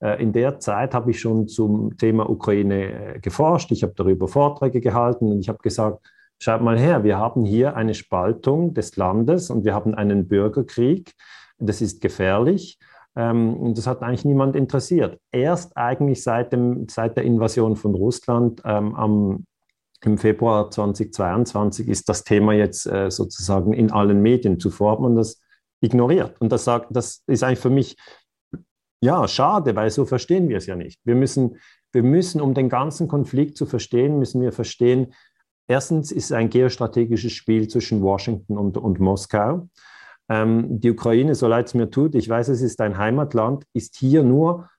in 0.01 0.33
der 0.33 0.61
Zeit 0.61 0.95
habe 0.95 1.11
ich 1.11 1.21
schon 1.21 1.49
zum 1.49 1.97
Thema 1.97 2.29
Ukraine 2.31 3.15
äh, 3.17 3.21
geforscht. 3.21 3.73
Ich 3.73 3.83
habe 3.83 3.95
darüber 3.97 4.29
Vorträge 4.29 4.81
gehalten 4.81 5.31
und 5.33 5.41
ich 5.41 5.49
habe 5.49 5.59
gesagt, 5.59 6.07
schaut 6.39 6.63
mal 6.63 6.79
her, 6.79 7.05
wir 7.05 7.19
haben 7.19 7.45
hier 7.45 7.77
eine 7.77 7.95
Spaltung 7.95 8.75
des 8.75 8.97
Landes 8.97 9.51
und 9.51 9.65
wir 9.65 9.75
haben 9.75 9.95
einen 9.95 10.29
Bürgerkrieg. 10.29 11.13
Das 11.59 11.81
ist 11.81 12.01
gefährlich. 12.01 12.79
Ähm, 13.17 13.55
und 13.55 13.77
das 13.77 13.87
hat 13.87 14.03
eigentlich 14.03 14.25
niemand 14.25 14.55
interessiert. 14.55 15.19
Erst 15.33 15.77
eigentlich 15.77 16.23
seit, 16.23 16.53
dem, 16.53 16.87
seit 16.89 17.17
der 17.17 17.25
Invasion 17.25 17.75
von 17.75 17.95
Russland 17.95 18.63
ähm, 18.65 18.95
am, 18.95 19.45
im 20.05 20.19
Februar 20.19 20.71
2022 20.71 21.89
ist 21.89 22.09
das 22.09 22.23
Thema 22.23 22.53
jetzt 22.53 22.87
äh, 22.87 23.11
sozusagen 23.11 23.73
in 23.73 23.91
allen 23.91 24.23
Medien. 24.23 24.61
Zuvor 24.61 24.93
hat 24.93 25.01
man 25.01 25.17
das 25.17 25.41
ignoriert. 25.81 26.41
Und 26.41 26.53
das, 26.53 26.65
sagt, 26.65 26.95
das 26.95 27.25
ist 27.27 27.43
eigentlich 27.43 27.59
für 27.59 27.71
mich 27.71 27.97
ja, 29.01 29.27
schade, 29.29 29.77
weil 29.77 29.91
so 29.91 30.05
verstehen 30.05 30.49
wir 30.49 30.59
es 30.59 30.67
ja 30.67 30.77
nicht. 30.77 31.01
Wir 31.05 31.15
müssen, 31.15 31.57
wir 31.93 32.03
müssen, 32.03 32.41
um 32.41 32.55
den 32.55 32.69
ganzen 32.69 33.09
Konflikt 33.09 33.57
zu 33.57 33.67
verstehen, 33.67 34.19
müssen 34.19 34.41
wir 34.43 34.53
verstehen, 34.53 35.15
Erstens 35.69 36.11
ist 36.11 36.25
es 36.25 36.33
ein 36.33 36.49
geostrategisches 36.49 37.33
Spiel 37.33 37.69
zwischen 37.69 38.03
Washington 38.03 38.57
und, 38.57 38.79
und 38.79 38.99
Moskau. 39.01 39.69
Ähm, 40.31 40.81
die 40.81 40.91
Ukraine, 40.91 41.35
so 41.35 41.47
leid 41.47 41.67
es 41.67 41.75
mir 41.75 41.91
tut, 41.91 42.15
ich 42.15 42.29
weiß, 42.29 42.49
es 42.49 42.63
ist 42.63 42.81
ein 42.81 42.97
Heimatland, 42.97 43.65
ist 43.75 43.97
hier 43.97 44.23
nur 44.23 44.71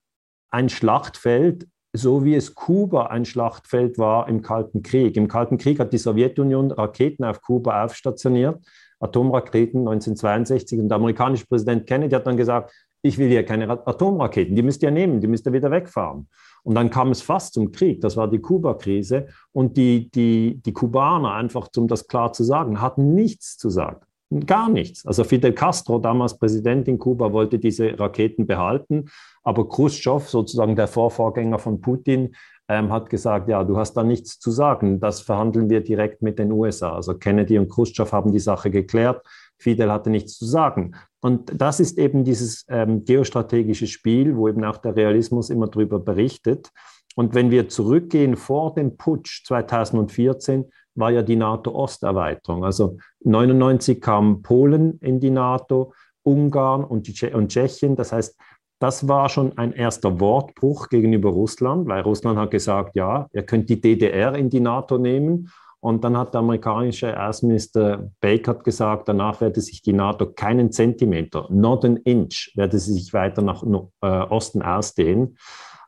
ein 0.50 0.68
Schlachtfeld, 0.68 1.68
so 1.94 2.26
wie 2.26 2.36
es 2.36 2.56
Kuba 2.56 3.08
ein 3.08 3.26
Schlachtfeld 3.26 4.00
war 4.00 4.28
im 4.28 4.42
Kalten 4.42 4.82
Krieg. 4.82 5.16
Im 5.16 5.28
Kalten 5.28 5.60
Krieg 5.60 5.80
hat 5.80 5.94
die 5.94 6.00
Sowjetunion 6.00 6.72
Raketen 6.72 7.24
auf 7.24 7.42
Kuba 7.42 7.84
aufstationiert, 7.86 8.58
Atomraketen 9.00 9.82
1962. 9.82 10.80
Und 10.80 10.90
der 10.90 10.98
amerikanische 10.98 11.46
Präsident 11.46 11.86
Kennedy 11.86 12.16
hat 12.16 12.26
dann 12.26 12.38
gesagt, 12.38 12.74
ich 13.02 13.18
will 13.18 13.30
hier 13.30 13.46
keine 13.46 13.70
Atomraketen, 13.88 14.56
die 14.56 14.62
müsst 14.62 14.84
ihr 14.84 14.92
nehmen, 14.92 15.22
die 15.22 15.28
müsst 15.28 15.46
ihr 15.46 15.54
wieder 15.54 15.72
wegfahren. 15.72 16.28
Und 16.64 16.76
dann 16.76 16.90
kam 16.90 17.12
es 17.12 17.22
fast 17.22 17.54
zum 17.54 17.72
Krieg, 17.72 18.02
das 18.02 18.18
war 18.18 18.30
die 18.30 18.40
Kuba-Krise. 18.40 19.28
Und 19.54 19.78
die, 19.78 20.10
die, 20.12 20.62
die 20.64 20.74
Kubaner, 20.74 21.34
einfach 21.34 21.70
um 21.78 21.88
das 21.88 22.08
klar 22.08 22.34
zu 22.34 22.44
sagen, 22.44 22.82
hatten 22.82 23.16
nichts 23.16 23.58
zu 23.58 23.70
sagen. 23.70 24.02
Gar 24.46 24.70
nichts. 24.70 25.08
Also 25.08 25.24
Fidel 25.24 25.54
Castro, 25.54 25.98
damals 25.98 26.38
Präsident 26.38 26.88
in 26.88 27.00
Kuba, 27.00 27.34
wollte 27.34 27.58
diese 27.58 27.98
Raketen 27.98 28.46
behalten, 28.46 29.10
aber 29.42 29.68
Khrushchev, 29.68 30.28
sozusagen 30.28 30.76
der 30.76 30.88
Vorvorgänger 30.88 31.58
von 31.58 31.82
Putin, 31.82 32.36
ähm, 32.68 32.92
hat 32.92 33.10
gesagt, 33.10 33.50
ja, 33.50 33.64
du 33.64 33.78
hast 33.78 33.94
da 33.94 34.04
nichts 34.04 34.38
zu 34.38 34.52
sagen, 34.52 35.00
das 35.00 35.22
verhandeln 35.22 35.72
wir 35.72 35.82
direkt 35.82 36.22
mit 36.22 36.38
den 36.38 36.52
USA. 36.52 36.94
Also 36.94 37.16
Kennedy 37.16 37.58
und 37.58 37.70
Khrushchev 37.70 38.12
haben 38.12 38.32
die 38.32 38.40
Sache 38.40 38.70
geklärt, 38.70 39.26
Fidel 39.60 39.92
hatte 39.92 40.10
nichts 40.10 40.38
zu 40.38 40.46
sagen. 40.46 40.96
Und 41.22 41.52
das 41.54 41.80
ist 41.80 41.98
eben 41.98 42.24
dieses 42.24 42.66
ähm, 42.70 43.04
geostrategische 43.04 43.88
Spiel, 43.88 44.36
wo 44.36 44.48
eben 44.48 44.64
auch 44.64 44.78
der 44.78 44.96
Realismus 44.96 45.50
immer 45.50 45.68
darüber 45.68 46.00
berichtet. 46.00 46.72
Und 47.16 47.36
wenn 47.36 47.52
wir 47.52 47.68
zurückgehen 47.68 48.38
vor 48.38 48.74
dem 48.74 48.96
Putsch 48.96 49.46
2014, 49.46 50.66
war 50.96 51.12
ja 51.12 51.22
die 51.22 51.36
NATO-Osterweiterung. 51.36 52.64
Also 52.64 52.98
99 53.24 54.02
kam 54.02 54.42
Polen 54.42 55.00
in 55.00 55.20
die 55.20 55.30
NATO, 55.30 55.94
Ungarn 56.24 56.84
und, 56.84 57.08
die 57.08 57.34
und 57.34 57.50
Tschechien. 57.50 57.96
Das 57.96 58.12
heißt, 58.12 58.38
das 58.80 59.08
war 59.08 59.28
schon 59.28 59.58
ein 59.58 59.74
erster 59.74 60.20
Wortbruch 60.20 60.88
gegenüber 60.88 61.30
Russland, 61.30 61.88
weil 61.88 62.02
Russland 62.02 62.40
hat 62.40 62.52
gesagt, 62.52 62.96
ja, 62.96 63.28
ihr 63.34 63.44
könnt 63.44 63.70
die 63.70 63.82
DDR 63.82 64.36
in 64.36 64.50
die 64.50 64.62
NATO 64.62 64.98
nehmen. 64.98 65.50
Und 65.82 66.04
dann 66.04 66.18
hat 66.18 66.34
der 66.34 66.42
amerikanische 66.42 67.18
Außenminister 67.22 68.12
Baker 68.20 68.56
gesagt, 68.56 69.08
danach 69.08 69.40
werde 69.40 69.62
sich 69.62 69.82
die 69.82 69.94
NATO 69.94 70.30
keinen 70.32 70.72
Zentimeter, 70.72 71.48
not 71.50 71.86
an 71.86 71.98
inch, 71.98 72.52
werde 72.56 72.80
sie 72.80 72.94
sich 72.94 73.14
weiter 73.14 73.42
nach 73.42 73.64
äh, 73.64 74.06
Osten 74.06 74.62
ausdehnen. 74.62 75.38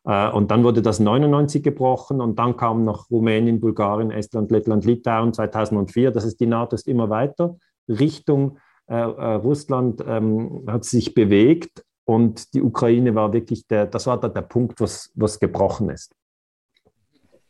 Äh, 0.05 0.31
und 0.31 0.49
dann 0.49 0.63
wurde 0.63 0.81
das 0.81 0.99
99 0.99 1.61
gebrochen 1.61 2.21
und 2.21 2.39
dann 2.39 2.55
kam 2.55 2.85
noch 2.85 3.09
Rumänien, 3.11 3.59
Bulgarien, 3.59 4.11
Estland, 4.11 4.49
Lettland, 4.49 4.85
Litauen 4.85 5.33
2004. 5.33 6.11
Das 6.11 6.23
ist 6.23 6.39
die 6.39 6.47
NATO 6.47 6.75
ist 6.75 6.87
immer 6.87 7.09
weiter 7.09 7.57
Richtung 7.87 8.57
äh, 8.87 8.95
Russland 8.95 10.03
ähm, 10.05 10.65
hat 10.67 10.85
sich 10.85 11.13
bewegt 11.13 11.83
und 12.05 12.53
die 12.53 12.61
Ukraine 12.61 13.15
war 13.15 13.31
wirklich 13.33 13.67
der, 13.67 13.85
das 13.85 14.07
war 14.07 14.19
da 14.19 14.27
der 14.27 14.41
Punkt, 14.41 14.81
was, 14.81 15.11
was 15.15 15.39
gebrochen 15.39 15.89
ist. 15.89 16.13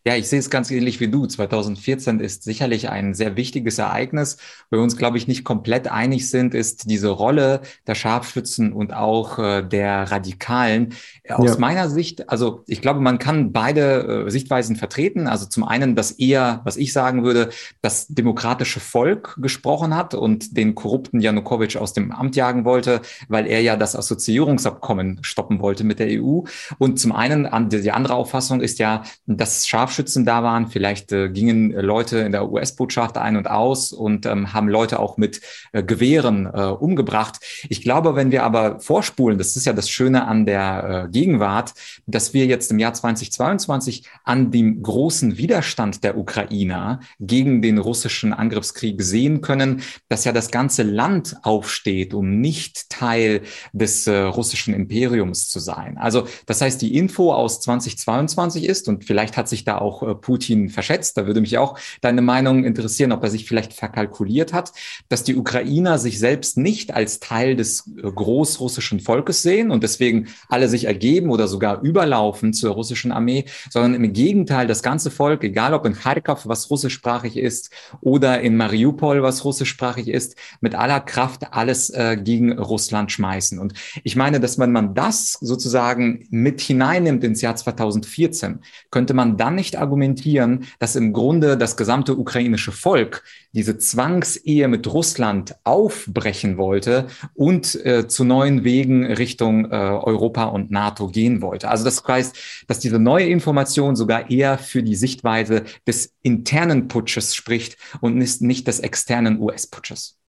Ja, 0.04 0.16
ich 0.16 0.28
sehe 0.28 0.40
es 0.40 0.50
ganz 0.50 0.72
ähnlich 0.72 1.00
wie 1.00 1.10
du. 1.10 1.28
2014 1.28 2.20
ist 2.22 2.42
sicherlich 2.42 2.90
ein 2.90 3.14
sehr 3.14 3.36
wichtiges 3.36 3.78
Ereignis. 3.78 4.38
Wo 4.72 4.78
wir 4.78 4.84
uns, 4.84 4.98
glaube 4.98 5.20
ich, 5.20 5.28
nicht 5.28 5.44
komplett 5.44 5.90
einig 5.90 6.28
sind, 6.28 6.56
ist 6.56 6.90
diese 6.90 7.10
Rolle 7.10 7.62
der 7.86 7.94
Scharfschützen 7.94 8.74
und 8.74 8.94
auch 8.94 9.38
äh, 9.38 9.62
der 9.62 10.12
Radikalen. 10.12 10.96
Aus 11.30 11.52
ja. 11.52 11.60
meiner 11.60 11.88
Sicht, 11.88 12.30
also 12.30 12.64
ich 12.66 12.82
glaube, 12.82 13.00
man 13.00 13.20
kann 13.20 13.52
beide 13.52 14.26
äh, 14.26 14.32
Sichtweisen 14.32 14.76
vertreten. 14.76 15.28
Also 15.28 15.46
zum 15.46 15.64
einen, 15.64 15.96
dass 15.96 16.10
eher, 16.10 16.62
was 16.64 16.78
ich 16.78 16.94
sagen 16.94 17.24
würde, 17.24 17.50
das 17.84 18.08
demokratische 18.08 18.80
Volk 18.80 19.36
gesprochen 19.40 19.96
hat 19.96 20.16
und 20.16 20.58
den 20.58 20.74
korrupten 20.74 21.20
Janukowitsch 21.20 21.78
aus 21.78 21.94
dem 21.94 22.12
Amt 22.12 22.36
jagen 22.36 22.66
wollte, 22.66 23.02
weil 23.28 23.46
er 23.46 23.62
ja 23.62 23.76
das 23.76 23.96
Assoziierungsabkommen 23.96 25.20
stoppen 25.22 25.62
wollte 25.62 25.84
mit 25.84 26.00
der 26.00 26.08
EU. 26.20 26.42
Und 26.80 27.00
zum 27.00 27.12
einen, 27.12 27.48
die 27.70 27.92
andere 27.92 28.16
Auffassung 28.16 28.62
ist 28.62 28.80
ja, 28.80 29.04
dass 29.28 29.68
Scharfschützen 29.68 29.91
Scharfschützen 29.92 30.26
da 30.26 30.44
waren. 30.44 30.68
Vielleicht 30.68 31.12
äh, 31.12 31.30
gingen 31.30 31.74
äh, 31.74 31.82
Leute 31.82 32.20
in 32.20 32.32
der 32.32 32.50
US-Botschaft 32.50 33.18
ein 33.18 33.36
und 33.36 33.50
aus 33.50 33.92
und 33.92 34.26
ähm, 34.26 34.54
haben 34.54 34.70
Leute 34.70 35.00
auch 35.00 35.18
mit 35.18 35.42
äh, 35.74 35.84
Gewehren 35.84 36.46
äh, 36.46 36.64
umgebracht. 36.64 37.40
Ich 37.70 37.82
glaube, 37.82 38.16
wenn 38.16 38.32
wir 38.32 38.44
aber 38.44 38.80
vorspulen, 38.80 39.38
das 39.38 39.56
ist 39.56 39.66
ja 39.66 39.74
das 39.74 39.90
Schöne 39.90 40.28
an 40.28 40.46
der 40.46 41.08
äh, 41.08 41.12
Gegenwart, 41.12 41.74
dass 42.08 42.34
wir 42.34 42.46
jetzt 42.46 42.72
im 42.72 42.80
Jahr 42.80 42.94
2022 42.94 44.06
an 44.24 44.52
dem 44.52 44.82
großen 44.82 45.38
Widerstand 45.38 46.04
der 46.04 46.18
Ukrainer 46.18 47.02
gegen 47.20 47.62
den 47.62 47.78
russischen 47.78 48.34
Angriffskrieg 48.34 49.02
sehen 49.02 49.42
können, 49.42 49.82
dass 50.08 50.24
ja 50.24 50.32
das 50.32 50.52
ganze 50.52 50.84
Land 50.84 51.36
aufsteht, 51.44 52.14
um 52.14 52.40
nicht 52.40 52.90
Teil 52.90 53.42
des 53.74 54.08
äh, 54.08 54.18
russischen 54.18 54.74
Imperiums 54.74 55.50
zu 55.50 55.60
sein. 55.60 55.98
Also 55.98 56.28
das 56.46 56.62
heißt, 56.62 56.82
die 56.82 56.98
Info 56.98 57.34
aus 57.34 57.60
2022 57.62 58.66
ist, 58.66 58.88
und 58.88 59.06
vielleicht 59.06 59.38
hat 59.38 59.50
sich 59.50 59.66
da 59.66 59.81
auch 59.82 60.04
äh, 60.04 60.16
Putin 60.16 60.70
verschätzt. 60.70 61.18
Da 61.18 61.28
würde 61.28 61.42
mich 61.42 61.58
auch 61.58 61.78
deine 62.02 62.22
Meinung 62.22 62.64
interessieren, 62.64 63.12
ob 63.12 63.24
er 63.24 63.30
sich 63.30 63.48
vielleicht 63.48 63.74
verkalkuliert 63.74 64.54
hat, 64.54 64.72
dass 65.10 65.24
die 65.24 65.36
Ukrainer 65.36 65.98
sich 65.98 66.20
selbst 66.20 66.58
nicht 66.58 66.94
als 66.94 67.20
Teil 67.20 67.56
des 67.56 67.90
äh, 67.98 68.04
großrussischen 68.04 69.00
Volkes 69.00 69.42
sehen 69.42 69.72
und 69.72 69.84
deswegen 69.84 70.28
alle 70.48 70.70
sich 70.70 70.86
ergeben 70.86 71.30
oder 71.30 71.48
sogar 71.48 71.82
überlaufen 71.82 72.54
zur 72.54 72.74
russischen 72.74 73.12
Armee, 73.12 73.46
sondern 73.70 73.94
im 73.96 74.14
Gegenteil 74.14 74.68
das 74.68 74.84
ganze 74.84 75.12
Volk, 75.12 75.44
egal 75.44 75.74
ob 75.74 75.86
in 75.86 75.94
Kharkov, 75.94 76.48
was 76.48 76.70
russischsprachig 76.70 77.38
ist, 77.38 77.72
oder 78.02 78.42
in 78.42 78.58
Mariupol, 78.58 79.24
was 79.24 79.44
russischsprachig 79.44 80.08
ist, 80.08 80.36
mit 80.62 80.76
aller 80.76 81.00
Kraft 81.00 81.54
alles 81.54 81.90
äh, 81.90 82.18
gegen 82.22 82.58
Russland 82.58 83.12
schmeißen. 83.12 83.60
Und 83.60 83.74
ich 84.04 84.16
meine, 84.16 84.40
dass 84.40 84.60
wenn 84.60 84.72
man 84.72 84.94
das 84.94 85.34
sozusagen 85.42 86.28
mit 86.30 86.62
hineinnimmt 86.62 87.24
ins 87.24 87.42
Jahr 87.42 87.56
2014, 87.56 88.60
könnte 88.90 89.14
man 89.14 89.38
dann 89.38 89.56
nicht 89.56 89.71
argumentieren, 89.78 90.66
dass 90.80 90.96
im 90.96 91.14
Grunde 91.14 91.58
das 91.58 91.78
gesamte 91.78 92.18
ukrainische 92.18 92.72
Volk 92.72 93.24
diese 93.54 93.78
Zwangsehe 93.78 94.68
mit 94.68 94.88
Russland 94.88 95.56
aufbrechen 95.64 96.58
wollte 96.58 97.08
und 97.34 97.76
äh, 97.86 98.08
zu 98.08 98.24
neuen 98.24 98.64
Wegen 98.64 99.06
Richtung 99.06 99.66
äh, 99.66 99.76
Europa 99.76 100.46
und 100.46 100.72
NATO 100.72 101.08
gehen 101.08 101.42
wollte. 101.42 101.70
Also 101.70 101.84
das 101.84 102.04
heißt, 102.06 102.66
dass 102.68 102.80
diese 102.80 103.00
neue 103.00 103.28
Information 103.28 103.96
sogar 103.96 104.30
eher 104.30 104.58
für 104.58 104.84
die 104.84 104.96
Sichtweise 104.96 105.64
des 105.86 106.14
internen 106.22 106.88
Putsches 106.88 107.36
spricht 107.36 107.78
und 108.00 108.16
nicht, 108.16 108.42
nicht 108.42 108.68
des 108.68 108.80
externen 108.80 109.40
US-Putsches. 109.40 110.21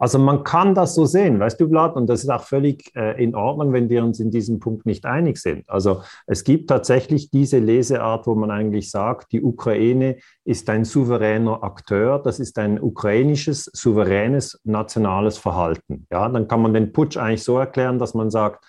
Also 0.00 0.18
man 0.18 0.44
kann 0.44 0.74
das 0.74 0.94
so 0.94 1.04
sehen, 1.04 1.38
weißt 1.38 1.60
du, 1.60 1.68
Vlad, 1.68 1.94
und 1.94 2.06
das 2.08 2.22
ist 2.22 2.30
auch 2.30 2.42
völlig 2.42 2.90
äh, 2.96 3.22
in 3.22 3.34
Ordnung, 3.34 3.74
wenn 3.74 3.90
wir 3.90 4.02
uns 4.02 4.18
in 4.18 4.30
diesem 4.30 4.58
Punkt 4.58 4.86
nicht 4.86 5.04
einig 5.04 5.36
sind. 5.36 5.68
Also 5.68 6.00
es 6.26 6.42
gibt 6.42 6.70
tatsächlich 6.70 7.30
diese 7.30 7.58
Leseart, 7.58 8.26
wo 8.26 8.34
man 8.34 8.50
eigentlich 8.50 8.90
sagt, 8.90 9.30
die 9.32 9.42
Ukraine 9.42 10.16
ist 10.46 10.70
ein 10.70 10.86
souveräner 10.86 11.62
Akteur, 11.62 12.18
das 12.18 12.40
ist 12.40 12.58
ein 12.58 12.80
ukrainisches, 12.80 13.64
souveränes, 13.74 14.58
nationales 14.64 15.36
Verhalten. 15.36 16.06
Ja, 16.10 16.26
dann 16.30 16.48
kann 16.48 16.62
man 16.62 16.72
den 16.72 16.92
Putsch 16.92 17.18
eigentlich 17.18 17.44
so 17.44 17.58
erklären, 17.58 17.98
dass 17.98 18.14
man 18.14 18.30
sagt, 18.30 18.64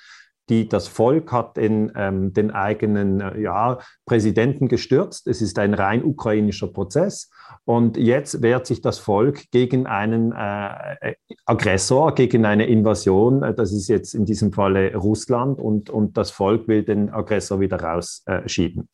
die, 0.52 0.68
das 0.68 0.88
Volk 0.88 1.32
hat 1.32 1.58
in, 1.58 1.92
ähm, 1.96 2.34
den 2.34 2.52
eigenen 2.52 3.22
äh, 3.22 3.40
ja, 3.42 3.80
Präsidenten 4.06 4.68
gestürzt. 4.68 5.26
Es 5.28 5.42
ist 5.42 5.58
ein 5.58 5.74
rein 5.74 6.04
ukrainischer 6.04 6.68
Prozess. 6.68 7.32
Und 7.64 7.98
jetzt 7.98 8.42
wehrt 8.42 8.68
sich 8.68 8.82
das 8.82 9.00
Volk 9.00 9.50
gegen 9.52 9.88
einen 9.88 10.34
äh, 10.34 11.16
Aggressor, 11.46 12.14
gegen 12.16 12.46
eine 12.46 12.68
Invasion. 12.68 13.44
Äh, 13.44 13.54
das 13.54 13.72
ist 13.72 13.88
jetzt 13.88 14.14
in 14.14 14.26
diesem 14.26 14.52
Falle 14.52 14.94
Russland 14.96 15.58
und, 15.58 15.90
und 15.90 16.18
das 16.18 16.32
Volk 16.32 16.68
will 16.68 16.84
den 16.84 17.10
Aggressor 17.10 17.62
wieder 17.62 17.82
rausschieben. 17.82 18.90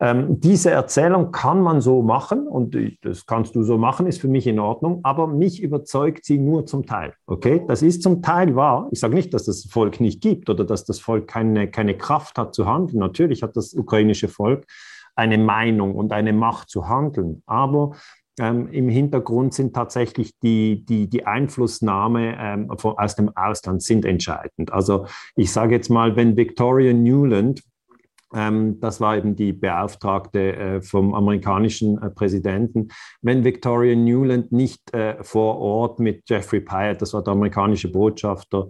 Ähm, 0.00 0.40
diese 0.40 0.70
Erzählung 0.70 1.30
kann 1.30 1.62
man 1.62 1.80
so 1.80 2.02
machen 2.02 2.48
und 2.48 2.76
das 3.02 3.24
kannst 3.26 3.54
du 3.54 3.62
so 3.62 3.78
machen, 3.78 4.06
ist 4.06 4.20
für 4.20 4.28
mich 4.28 4.46
in 4.46 4.58
Ordnung, 4.58 5.00
aber 5.04 5.26
mich 5.26 5.62
überzeugt 5.62 6.24
sie 6.24 6.38
nur 6.38 6.66
zum 6.66 6.86
Teil. 6.86 7.14
Okay, 7.26 7.62
das 7.68 7.82
ist 7.82 8.02
zum 8.02 8.20
Teil 8.20 8.56
wahr. 8.56 8.88
Ich 8.90 9.00
sage 9.00 9.14
nicht, 9.14 9.32
dass 9.32 9.44
das 9.44 9.64
Volk 9.64 10.00
nicht 10.00 10.20
gibt 10.20 10.50
oder 10.50 10.64
dass 10.64 10.84
das 10.84 10.91
Volk 11.00 11.28
keine, 11.28 11.70
keine 11.70 11.96
Kraft 11.96 12.38
hat 12.38 12.54
zu 12.54 12.66
handeln. 12.66 12.98
Natürlich 12.98 13.42
hat 13.42 13.56
das 13.56 13.74
ukrainische 13.74 14.28
Volk 14.28 14.66
eine 15.14 15.38
Meinung 15.38 15.94
und 15.94 16.12
eine 16.12 16.32
Macht 16.32 16.70
zu 16.70 16.88
handeln. 16.88 17.42
Aber 17.46 17.92
ähm, 18.38 18.68
im 18.68 18.88
Hintergrund 18.88 19.52
sind 19.52 19.74
tatsächlich 19.74 20.38
die, 20.40 20.84
die, 20.84 21.08
die 21.08 21.26
Einflussnahme 21.26 22.36
ähm, 22.38 22.70
von, 22.78 22.96
aus 22.96 23.14
dem 23.14 23.36
Ausland 23.36 23.82
sind 23.82 24.04
entscheidend. 24.04 24.72
Also 24.72 25.06
ich 25.36 25.52
sage 25.52 25.74
jetzt 25.74 25.90
mal, 25.90 26.16
wenn 26.16 26.36
Victoria 26.36 26.92
Newland, 26.94 27.62
das 28.32 29.00
war 29.00 29.16
eben 29.16 29.36
die 29.36 29.52
Beauftragte 29.52 30.56
äh, 30.56 30.82
vom 30.82 31.14
amerikanischen 31.14 32.00
äh, 32.00 32.10
Präsidenten, 32.10 32.88
wenn 33.20 33.44
Victoria 33.44 33.94
Newland 33.94 34.52
nicht 34.52 34.92
äh, 34.94 35.22
vor 35.22 35.58
Ort 35.58 36.00
mit 36.00 36.22
Jeffrey 36.28 36.60
Pyatt, 36.60 37.02
das 37.02 37.12
war 37.12 37.22
der 37.22 37.32
amerikanische 37.32 37.90
Botschafter 37.90 38.68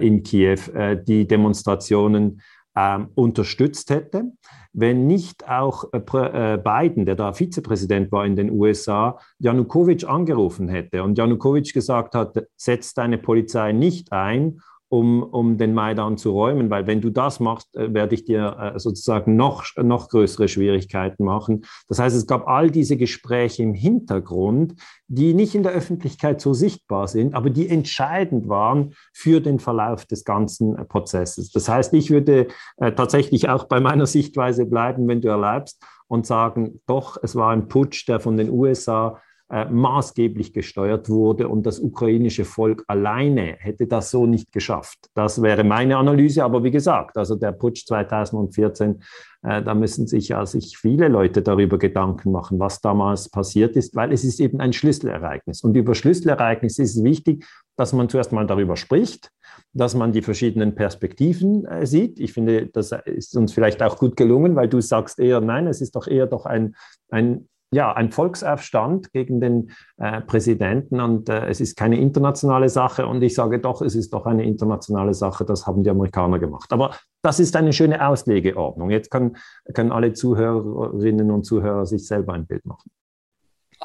in 0.00 0.22
Kiew, 0.22 0.58
die 1.06 1.26
Demonstrationen 1.28 2.40
ähm, 2.74 3.08
unterstützt 3.14 3.90
hätte, 3.90 4.32
wenn 4.72 5.06
nicht 5.06 5.48
auch 5.48 5.84
Biden, 5.90 7.04
der 7.04 7.16
da 7.16 7.32
Vizepräsident 7.32 8.10
war 8.10 8.24
in 8.24 8.36
den 8.36 8.50
USA, 8.50 9.18
Janukowitsch 9.38 10.04
angerufen 10.04 10.68
hätte 10.68 11.02
und 11.02 11.18
Janukowitsch 11.18 11.74
gesagt 11.74 12.14
hat, 12.14 12.36
setz 12.56 12.94
deine 12.94 13.18
Polizei 13.18 13.72
nicht 13.72 14.12
ein 14.12 14.60
um, 14.88 15.22
um 15.22 15.58
den 15.58 15.74
Maidan 15.74 16.16
zu 16.16 16.32
räumen, 16.32 16.70
weil 16.70 16.86
wenn 16.86 17.00
du 17.00 17.10
das 17.10 17.40
machst, 17.40 17.76
äh, 17.76 17.92
werde 17.92 18.14
ich 18.14 18.24
dir 18.24 18.74
äh, 18.74 18.78
sozusagen 18.78 19.36
noch, 19.36 19.64
noch 19.76 20.08
größere 20.08 20.48
Schwierigkeiten 20.48 21.24
machen. 21.24 21.64
Das 21.88 21.98
heißt, 21.98 22.16
es 22.16 22.26
gab 22.26 22.48
all 22.48 22.70
diese 22.70 22.96
Gespräche 22.96 23.62
im 23.62 23.74
Hintergrund, 23.74 24.74
die 25.06 25.34
nicht 25.34 25.54
in 25.54 25.62
der 25.62 25.72
Öffentlichkeit 25.72 26.40
so 26.40 26.54
sichtbar 26.54 27.08
sind, 27.08 27.34
aber 27.34 27.50
die 27.50 27.68
entscheidend 27.68 28.48
waren 28.48 28.94
für 29.12 29.40
den 29.40 29.58
Verlauf 29.58 30.06
des 30.06 30.24
ganzen 30.24 30.76
äh, 30.76 30.84
Prozesses. 30.84 31.50
Das 31.50 31.68
heißt, 31.68 31.92
ich 31.94 32.10
würde 32.10 32.48
tatsächlich 32.78 33.48
auch 33.48 33.64
bei 33.64 33.80
meiner 33.80 34.06
Sichtweise 34.06 34.66
bleiben, 34.66 35.08
wenn 35.08 35.20
du 35.20 35.28
erlaubst, 35.28 35.82
und 36.08 36.26
sagen, 36.26 36.80
doch, 36.86 37.18
es 37.22 37.36
war 37.36 37.52
ein 37.52 37.68
Putsch, 37.68 38.08
der 38.08 38.18
von 38.18 38.36
den 38.36 38.50
USA 38.50 39.20
äh, 39.50 39.64
maßgeblich 39.64 40.52
gesteuert 40.52 41.08
wurde 41.08 41.48
und 41.48 41.64
das 41.64 41.80
ukrainische 41.80 42.44
Volk 42.44 42.84
alleine 42.86 43.56
hätte 43.58 43.86
das 43.86 44.10
so 44.10 44.26
nicht 44.26 44.52
geschafft. 44.52 45.08
Das 45.14 45.40
wäre 45.40 45.64
meine 45.64 45.96
Analyse, 45.96 46.44
aber 46.44 46.64
wie 46.64 46.70
gesagt, 46.70 47.16
also 47.16 47.34
der 47.34 47.52
Putsch 47.52 47.86
2014, 47.86 49.02
äh, 49.42 49.62
da 49.62 49.74
müssen 49.74 50.06
sich 50.06 50.28
ja 50.28 50.44
sich 50.44 50.76
viele 50.76 51.08
Leute 51.08 51.40
darüber 51.40 51.78
Gedanken 51.78 52.30
machen, 52.30 52.58
was 52.58 52.82
damals 52.82 53.30
passiert 53.30 53.74
ist, 53.76 53.96
weil 53.96 54.12
es 54.12 54.22
ist 54.22 54.38
eben 54.38 54.60
ein 54.60 54.74
Schlüsselereignis. 54.74 55.62
Und 55.62 55.76
über 55.78 55.94
Schlüsselereignisse 55.94 56.82
ist 56.82 56.96
es 56.96 57.02
wichtig, 57.02 57.46
dass 57.76 57.94
man 57.94 58.10
zuerst 58.10 58.32
mal 58.32 58.46
darüber 58.46 58.76
spricht, 58.76 59.30
dass 59.72 59.94
man 59.94 60.12
die 60.12 60.20
verschiedenen 60.20 60.74
Perspektiven 60.74 61.64
äh, 61.64 61.86
sieht. 61.86 62.20
Ich 62.20 62.34
finde, 62.34 62.66
das 62.66 62.92
ist 63.06 63.34
uns 63.34 63.54
vielleicht 63.54 63.82
auch 63.82 63.96
gut 63.96 64.14
gelungen, 64.14 64.56
weil 64.56 64.68
du 64.68 64.82
sagst 64.82 65.18
eher, 65.18 65.40
nein, 65.40 65.66
es 65.66 65.80
ist 65.80 65.96
doch 65.96 66.06
eher 66.06 66.26
doch 66.26 66.44
ein, 66.44 66.74
ein 67.08 67.48
ja, 67.70 67.92
ein 67.92 68.10
Volksaufstand 68.10 69.12
gegen 69.12 69.40
den 69.40 69.70
äh, 69.98 70.22
Präsidenten 70.22 71.00
und 71.00 71.28
äh, 71.28 71.46
es 71.48 71.60
ist 71.60 71.76
keine 71.76 71.98
internationale 72.00 72.68
Sache 72.68 73.06
und 73.06 73.22
ich 73.22 73.34
sage 73.34 73.58
doch, 73.58 73.82
es 73.82 73.94
ist 73.94 74.12
doch 74.14 74.26
eine 74.26 74.44
internationale 74.44 75.12
Sache, 75.12 75.44
das 75.44 75.66
haben 75.66 75.82
die 75.82 75.90
Amerikaner 75.90 76.38
gemacht. 76.38 76.72
Aber 76.72 76.94
das 77.22 77.40
ist 77.40 77.56
eine 77.56 77.72
schöne 77.72 78.06
Auslegeordnung. 78.06 78.90
Jetzt 78.90 79.10
können, 79.10 79.36
können 79.74 79.92
alle 79.92 80.14
Zuhörerinnen 80.14 81.30
und 81.30 81.44
Zuhörer 81.44 81.84
sich 81.84 82.06
selber 82.06 82.32
ein 82.32 82.46
Bild 82.46 82.64
machen. 82.64 82.90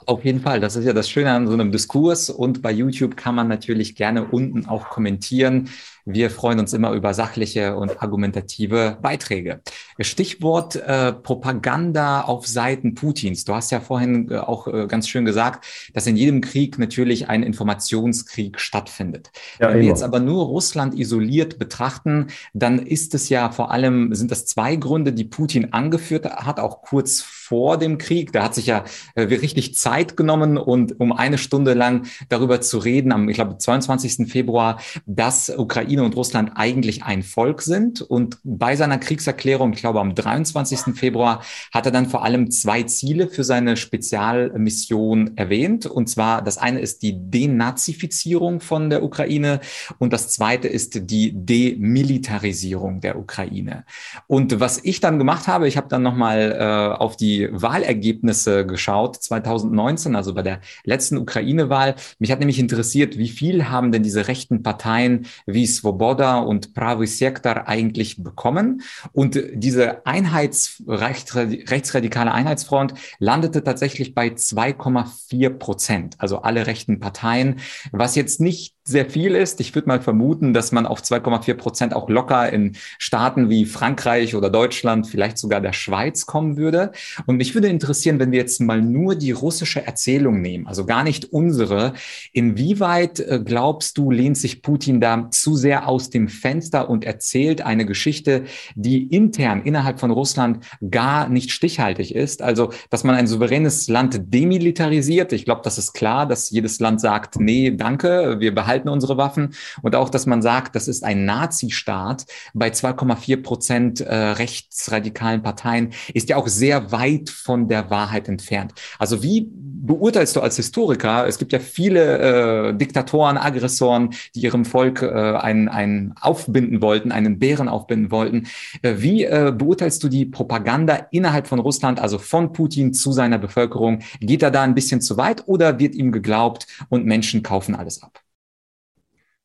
Auf 0.05 0.25
jeden 0.25 0.39
Fall, 0.39 0.59
das 0.59 0.75
ist 0.75 0.85
ja 0.85 0.93
das 0.93 1.09
Schöne 1.09 1.31
an 1.31 1.47
so 1.47 1.53
einem 1.53 1.71
Diskurs 1.71 2.29
und 2.29 2.61
bei 2.61 2.71
YouTube 2.71 3.15
kann 3.15 3.35
man 3.35 3.47
natürlich 3.47 3.95
gerne 3.95 4.25
unten 4.25 4.65
auch 4.65 4.89
kommentieren. 4.89 5.69
Wir 6.05 6.29
freuen 6.29 6.59
uns 6.59 6.73
immer 6.73 6.91
über 6.91 7.13
sachliche 7.13 7.77
und 7.77 8.01
argumentative 8.01 8.97
Beiträge. 9.01 9.61
Stichwort 9.99 10.75
äh, 10.75 11.13
Propaganda 11.13 12.21
auf 12.21 12.45
Seiten 12.45 12.93
Putins. 12.93 13.45
Du 13.45 13.53
hast 13.53 13.71
ja 13.71 13.79
vorhin 13.79 14.29
äh, 14.29 14.37
auch 14.37 14.67
äh, 14.67 14.87
ganz 14.87 15.07
schön 15.07 15.23
gesagt, 15.23 15.65
dass 15.93 16.05
in 16.05 16.17
jedem 16.17 16.41
Krieg 16.41 16.77
natürlich 16.77 17.29
ein 17.29 17.41
Informationskrieg 17.41 18.59
stattfindet. 18.59 19.31
Ja, 19.59 19.69
Wenn 19.69 19.79
wir 19.79 19.87
jetzt 19.87 20.03
aber 20.03 20.19
nur 20.19 20.45
Russland 20.45 20.93
isoliert 20.99 21.57
betrachten, 21.57 22.27
dann 22.53 22.79
ist 22.79 23.13
es 23.13 23.29
ja 23.29 23.51
vor 23.51 23.71
allem, 23.71 24.13
sind 24.13 24.31
das 24.31 24.45
zwei 24.45 24.75
Gründe, 24.75 25.13
die 25.13 25.23
Putin 25.23 25.71
angeführt 25.71 26.25
hat, 26.25 26.59
auch 26.59 26.81
kurz 26.81 27.21
vor 27.21 27.77
dem 27.77 27.97
Krieg. 27.97 28.33
Da 28.33 28.43
hat 28.43 28.55
sich 28.55 28.65
ja 28.65 28.83
äh, 29.15 29.21
richtig 29.21 29.77
Zeit 29.77 30.17
genommen 30.17 30.57
und 30.57 30.99
um 30.99 31.13
eine 31.13 31.37
Stunde 31.37 31.73
lang 31.73 32.07
darüber 32.27 32.59
zu 32.59 32.77
reden, 32.77 33.11
am, 33.11 33.29
ich 33.29 33.35
glaube, 33.35 33.57
22. 33.57 34.27
Februar, 34.29 34.79
dass 35.05 35.49
Ukraine 35.49 35.92
Ukraine 35.93 36.03
und 36.03 36.15
Russland 36.15 36.51
eigentlich 36.55 37.03
ein 37.03 37.21
Volk 37.21 37.61
sind. 37.61 38.01
Und 38.01 38.37
bei 38.43 38.75
seiner 38.75 38.97
Kriegserklärung, 38.97 39.73
ich 39.73 39.79
glaube 39.79 39.99
am 39.99 40.15
23. 40.15 40.95
Februar, 40.95 41.43
hat 41.71 41.85
er 41.85 41.91
dann 41.91 42.07
vor 42.07 42.23
allem 42.23 42.49
zwei 42.49 42.83
Ziele 42.83 43.27
für 43.27 43.43
seine 43.43 43.77
Spezialmission 43.77 45.37
erwähnt. 45.37 45.85
Und 45.85 46.09
zwar 46.09 46.41
das 46.41 46.57
eine 46.57 46.79
ist 46.79 47.03
die 47.03 47.13
Denazifizierung 47.15 48.59
von 48.59 48.89
der 48.89 49.03
Ukraine 49.03 49.59
und 49.99 50.13
das 50.13 50.29
zweite 50.29 50.67
ist 50.67 51.11
die 51.11 51.31
Demilitarisierung 51.33 52.99
der 53.01 53.19
Ukraine. 53.19 53.85
Und 54.27 54.59
was 54.59 54.79
ich 54.83 54.99
dann 54.99 55.19
gemacht 55.19 55.47
habe, 55.47 55.67
ich 55.67 55.77
habe 55.77 55.89
dann 55.89 56.01
nochmal 56.01 56.57
äh, 56.59 56.97
auf 56.99 57.17
die 57.17 57.49
Wahlergebnisse 57.51 58.65
geschaut, 58.65 59.17
2019, 59.17 60.15
also 60.15 60.33
bei 60.33 60.41
der 60.41 60.59
letzten 60.85 61.17
Ukraine-Wahl. 61.17 61.95
Mich 62.19 62.31
hat 62.31 62.39
nämlich 62.39 62.59
interessiert, 62.59 63.17
wie 63.17 63.29
viel 63.29 63.69
haben 63.69 63.91
denn 63.91 64.03
diese 64.03 64.27
rechten 64.27 64.63
Parteien 64.63 65.27
wie 65.45 65.67
Svoboda 65.83 66.39
und 66.39 66.73
Pravy 66.73 67.07
Sektor 67.07 67.67
eigentlich 67.67 68.23
bekommen. 68.23 68.83
Und 69.11 69.37
diese 69.53 70.05
Einheits 70.05 70.81
rechtsradikale 70.87 72.31
Einheitsfront 72.31 72.93
landete 73.19 73.63
tatsächlich 73.65 74.13
bei 74.13 74.27
2,4 74.29 75.49
Prozent, 75.49 76.15
also 76.19 76.41
alle 76.41 76.67
rechten 76.67 77.01
Parteien, 77.01 77.59
was 77.91 78.15
jetzt 78.15 78.39
nicht 78.39 78.72
sehr 78.85 79.09
viel 79.09 79.35
ist. 79.35 79.61
Ich 79.61 79.73
würde 79.75 79.87
mal 79.87 80.01
vermuten, 80.01 80.53
dass 80.53 80.71
man 80.73 80.85
auf 80.85 81.01
2,4 81.01 81.53
Prozent 81.53 81.95
auch 81.95 82.09
locker 82.09 82.51
in 82.51 82.75
Staaten 82.97 83.49
wie 83.49 83.65
Frankreich 83.65 84.35
oder 84.35 84.49
Deutschland, 84.49 85.07
vielleicht 85.07 85.37
sogar 85.37 85.61
der 85.61 85.71
Schweiz 85.73 86.25
kommen 86.25 86.57
würde. 86.57 86.91
Und 87.25 87.37
mich 87.37 87.55
würde 87.55 87.69
interessieren, 87.69 88.19
wenn 88.19 88.31
wir 88.31 88.39
jetzt 88.39 88.59
mal 88.59 88.81
nur 88.81 89.15
die 89.15 89.31
russische 89.31 89.85
Erzählung 89.85 90.41
nehmen, 90.41 90.67
also 90.67 90.85
gar 90.85 91.03
nicht 91.03 91.31
unsere, 91.31 91.93
inwieweit 92.33 93.21
äh, 93.21 93.41
glaubst 93.43 93.97
du, 93.97 94.11
lehnt 94.11 94.37
sich 94.37 94.61
Putin 94.61 94.99
da 94.99 95.29
zu 95.31 95.55
sehr 95.55 95.87
aus 95.87 96.09
dem 96.09 96.27
Fenster 96.27 96.89
und 96.89 97.05
erzählt 97.05 97.61
eine 97.61 97.85
Geschichte, 97.85 98.43
die 98.75 99.03
intern 99.03 99.61
innerhalb 99.63 100.01
von 100.01 100.11
Russland 100.11 100.65
gar 100.91 101.29
nicht 101.29 101.51
stichhaltig 101.51 102.13
ist? 102.13 102.41
Also, 102.41 102.73
dass 102.89 103.05
man 103.05 103.15
ein 103.15 103.27
souveränes 103.27 103.87
Land 103.87 104.33
demilitarisiert. 104.33 105.31
Ich 105.31 105.45
glaube, 105.45 105.61
das 105.63 105.77
ist 105.77 105.93
klar, 105.93 106.25
dass 106.27 106.49
jedes 106.49 106.81
Land 106.81 106.99
sagt, 106.99 107.39
nee, 107.39 107.71
danke, 107.71 108.39
wir 108.39 108.53
behalten 108.53 108.72
behalten 108.73 108.89
unsere 108.89 109.17
Waffen. 109.17 109.53
Und 109.81 109.95
auch, 109.95 110.09
dass 110.09 110.25
man 110.25 110.41
sagt, 110.41 110.75
das 110.75 110.87
ist 110.87 111.03
ein 111.03 111.25
Nazi-Staat 111.25 112.25
bei 112.53 112.69
2,4 112.69 113.41
Prozent 113.41 114.01
äh, 114.01 114.15
rechtsradikalen 114.15 115.43
Parteien, 115.43 115.91
ist 116.13 116.29
ja 116.29 116.37
auch 116.37 116.47
sehr 116.47 116.91
weit 116.91 117.29
von 117.29 117.67
der 117.67 117.89
Wahrheit 117.89 118.27
entfernt. 118.27 118.73
Also 118.99 119.21
wie 119.21 119.49
beurteilst 119.83 120.35
du 120.35 120.41
als 120.41 120.55
Historiker, 120.55 121.27
es 121.27 121.37
gibt 121.37 121.51
ja 121.51 121.59
viele 121.59 122.69
äh, 122.69 122.73
Diktatoren, 122.73 123.37
Aggressoren, 123.37 124.11
die 124.33 124.41
ihrem 124.41 124.65
Volk 124.65 125.01
äh, 125.01 125.07
einen, 125.07 125.67
einen 125.67 126.13
aufbinden 126.19 126.81
wollten, 126.81 127.11
einen 127.11 127.37
Bären 127.37 127.67
aufbinden 127.67 128.09
wollten. 128.09 128.47
Äh, 128.81 128.95
wie 128.97 129.25
äh, 129.25 129.53
beurteilst 129.55 130.01
du 130.03 130.07
die 130.07 130.25
Propaganda 130.25 131.07
innerhalb 131.11 131.47
von 131.47 131.59
Russland, 131.59 131.99
also 131.99 132.17
von 132.17 132.53
Putin 132.53 132.93
zu 132.93 133.11
seiner 133.11 133.37
Bevölkerung? 133.37 133.99
Geht 134.21 134.41
er 134.41 134.51
da 134.51 134.63
ein 134.63 134.73
bisschen 134.73 135.01
zu 135.01 135.17
weit 135.17 135.47
oder 135.47 135.79
wird 135.79 135.95
ihm 135.95 136.11
geglaubt 136.11 136.65
und 136.89 137.05
Menschen 137.05 137.43
kaufen 137.43 137.75
alles 137.75 138.01
ab? 138.01 138.22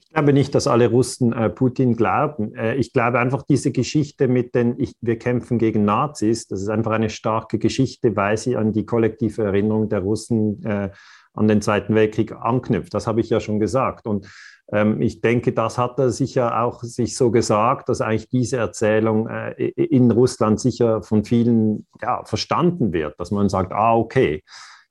Ich 0.09 0.15
glaube 0.15 0.33
nicht, 0.33 0.55
dass 0.55 0.67
alle 0.67 0.89
Russen 0.89 1.35
äh, 1.35 1.51
Putin 1.51 1.95
glauben. 1.95 2.55
Äh, 2.55 2.77
ich 2.77 2.95
glaube 2.95 3.19
einfach, 3.19 3.43
diese 3.43 3.73
Geschichte 3.73 4.27
mit 4.27 4.55
den, 4.55 4.75
ich, 4.79 4.95
wir 5.03 5.19
kämpfen 5.19 5.59
gegen 5.59 5.85
Nazis, 5.85 6.47
das 6.47 6.63
ist 6.63 6.71
einfach 6.71 6.93
eine 6.93 7.11
starke 7.11 7.59
Geschichte, 7.59 8.17
weil 8.17 8.39
sie 8.39 8.57
an 8.57 8.73
die 8.73 8.87
kollektive 8.87 9.45
Erinnerung 9.45 9.91
der 9.91 10.01
Russen 10.01 10.65
äh, 10.65 10.91
an 11.35 11.47
den 11.47 11.61
Zweiten 11.61 11.95
Weltkrieg 11.95 12.33
anknüpft. 12.33 12.95
Das 12.95 13.07
habe 13.07 13.21
ich 13.21 13.29
ja 13.29 13.39
schon 13.39 13.61
gesagt. 13.61 14.07
Und 14.07 14.27
ähm, 14.73 15.03
ich 15.03 15.21
denke, 15.21 15.53
das 15.53 15.77
hat 15.77 15.99
er 15.99 16.11
sicher 16.11 16.63
auch 16.63 16.83
sich 16.83 17.15
so 17.15 17.31
gesagt, 17.31 17.91
dass 17.91 18.01
eigentlich 18.01 18.31
diese 18.31 18.57
Erzählung 18.57 19.29
äh, 19.29 19.53
in 19.53 20.11
Russland 20.11 20.59
sicher 20.59 21.03
von 21.03 21.25
vielen 21.25 21.87
ja, 22.01 22.25
verstanden 22.25 22.95
wird, 22.95 23.21
dass 23.21 23.31
man 23.31 23.51
sagt, 23.51 23.73
ah, 23.73 23.95
okay. 23.95 24.43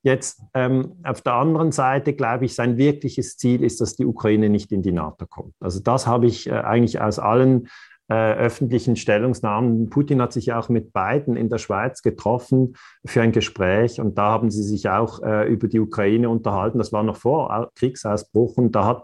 Jetzt 0.04 0.42
ähm, 0.54 0.94
auf 1.04 1.22
der 1.22 1.34
anderen 1.34 1.72
Seite 1.72 2.14
glaube 2.14 2.46
ich, 2.46 2.56
sein 2.56 2.78
wirkliches 2.78 3.38
Ziel 3.38 3.64
ist, 3.64 3.82
dass 3.82 3.96
die 3.96 4.06
Ukraine 4.06 4.50
nicht 4.50 4.72
in 4.72 4.82
die 4.82 4.92
NATO 4.92 5.26
kommt. 5.26 5.54
Also 5.60 5.80
das 5.80 6.08
habe 6.08 6.28
ich 6.28 6.48
äh, 6.48 6.52
eigentlich 6.52 7.02
aus 7.02 7.20
allen 7.20 7.68
äh, 8.10 8.34
öffentlichen 8.34 8.96
Stellungsnahmen. 8.96 9.90
Putin 9.90 10.22
hat 10.22 10.32
sich 10.32 10.48
ja 10.48 10.60
auch 10.60 10.70
mit 10.70 10.94
beiden 10.94 11.36
in 11.36 11.50
der 11.50 11.58
Schweiz 11.58 12.02
getroffen 12.02 12.76
für 13.06 13.22
ein 13.22 13.34
Gespräch 13.34 14.00
und 14.00 14.18
da 14.18 14.32
haben 14.32 14.50
sie 14.50 14.64
sich 14.64 14.90
auch 14.90 15.22
äh, 15.24 15.46
über 15.52 15.68
die 15.68 15.80
Ukraine 15.80 16.30
unterhalten. 16.30 16.78
Das 16.78 16.94
war 16.94 17.04
noch 17.04 17.18
vor 17.18 17.72
Kriegsausbruch 17.76 18.56
und 18.56 18.74
da 18.74 18.86
hat 18.86 19.04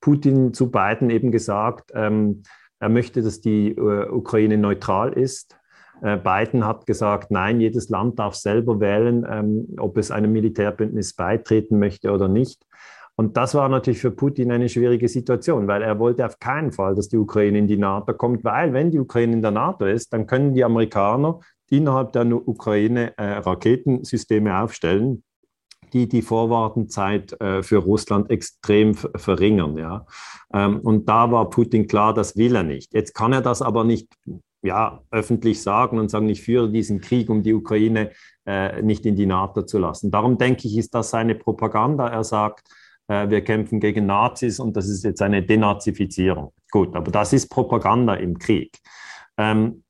Putin 0.00 0.54
zu 0.54 0.70
beiden 0.70 1.10
eben 1.10 1.32
gesagt, 1.32 1.90
ähm, 1.94 2.42
er 2.78 2.90
möchte, 2.90 3.22
dass 3.22 3.40
die 3.40 3.70
äh, 3.70 4.08
Ukraine 4.08 4.58
neutral 4.58 5.14
ist 5.14 5.56
Biden 6.00 6.66
hat 6.66 6.86
gesagt, 6.86 7.30
nein, 7.30 7.60
jedes 7.60 7.88
Land 7.88 8.18
darf 8.18 8.34
selber 8.34 8.80
wählen, 8.80 9.24
ähm, 9.28 9.66
ob 9.78 9.96
es 9.96 10.10
einem 10.10 10.32
Militärbündnis 10.32 11.14
beitreten 11.14 11.78
möchte 11.78 12.10
oder 12.10 12.28
nicht. 12.28 12.66
Und 13.16 13.36
das 13.36 13.54
war 13.54 13.68
natürlich 13.68 14.00
für 14.00 14.10
Putin 14.10 14.50
eine 14.50 14.68
schwierige 14.68 15.08
Situation, 15.08 15.68
weil 15.68 15.82
er 15.82 15.98
wollte 15.98 16.26
auf 16.26 16.38
keinen 16.40 16.72
Fall, 16.72 16.96
dass 16.96 17.08
die 17.08 17.16
Ukraine 17.16 17.58
in 17.58 17.68
die 17.68 17.76
NATO 17.76 18.12
kommt, 18.12 18.42
weil 18.42 18.72
wenn 18.72 18.90
die 18.90 18.98
Ukraine 18.98 19.34
in 19.34 19.42
der 19.42 19.52
NATO 19.52 19.86
ist, 19.86 20.12
dann 20.12 20.26
können 20.26 20.52
die 20.52 20.64
Amerikaner 20.64 21.38
innerhalb 21.70 22.12
der 22.12 22.26
Ukraine 22.26 23.16
äh, 23.16 23.38
Raketensysteme 23.38 24.60
aufstellen, 24.60 25.22
die 25.92 26.08
die 26.08 26.22
Vorwartenzeit 26.22 27.40
äh, 27.40 27.62
für 27.62 27.78
Russland 27.78 28.30
extrem 28.30 28.94
verringern. 28.94 29.78
Ja? 29.78 30.06
Ähm, 30.52 30.80
und 30.80 31.08
da 31.08 31.30
war 31.30 31.48
Putin 31.50 31.86
klar, 31.86 32.14
das 32.14 32.36
will 32.36 32.56
er 32.56 32.64
nicht. 32.64 32.92
Jetzt 32.94 33.14
kann 33.14 33.32
er 33.32 33.42
das 33.42 33.62
aber 33.62 33.84
nicht 33.84 34.08
ja, 34.64 35.02
öffentlich 35.10 35.62
sagen 35.62 35.98
und 35.98 36.10
sagen, 36.10 36.28
ich 36.28 36.42
führe 36.42 36.70
diesen 36.70 37.00
Krieg, 37.00 37.28
um 37.28 37.42
die 37.42 37.52
Ukraine 37.52 38.10
äh, 38.46 38.80
nicht 38.82 39.04
in 39.04 39.14
die 39.14 39.26
NATO 39.26 39.62
zu 39.62 39.78
lassen. 39.78 40.10
Darum 40.10 40.38
denke 40.38 40.66
ich, 40.66 40.76
ist 40.78 40.94
das 40.94 41.10
seine 41.10 41.34
Propaganda. 41.34 42.08
Er 42.08 42.24
sagt, 42.24 42.66
äh, 43.06 43.28
wir 43.28 43.42
kämpfen 43.42 43.78
gegen 43.78 44.06
Nazis 44.06 44.58
und 44.58 44.74
das 44.76 44.88
ist 44.88 45.04
jetzt 45.04 45.20
eine 45.20 45.42
Denazifizierung. 45.42 46.52
Gut, 46.70 46.96
aber 46.96 47.10
das 47.10 47.34
ist 47.34 47.50
Propaganda 47.50 48.14
im 48.14 48.38
Krieg. 48.38 48.78
Ähm, 49.36 49.84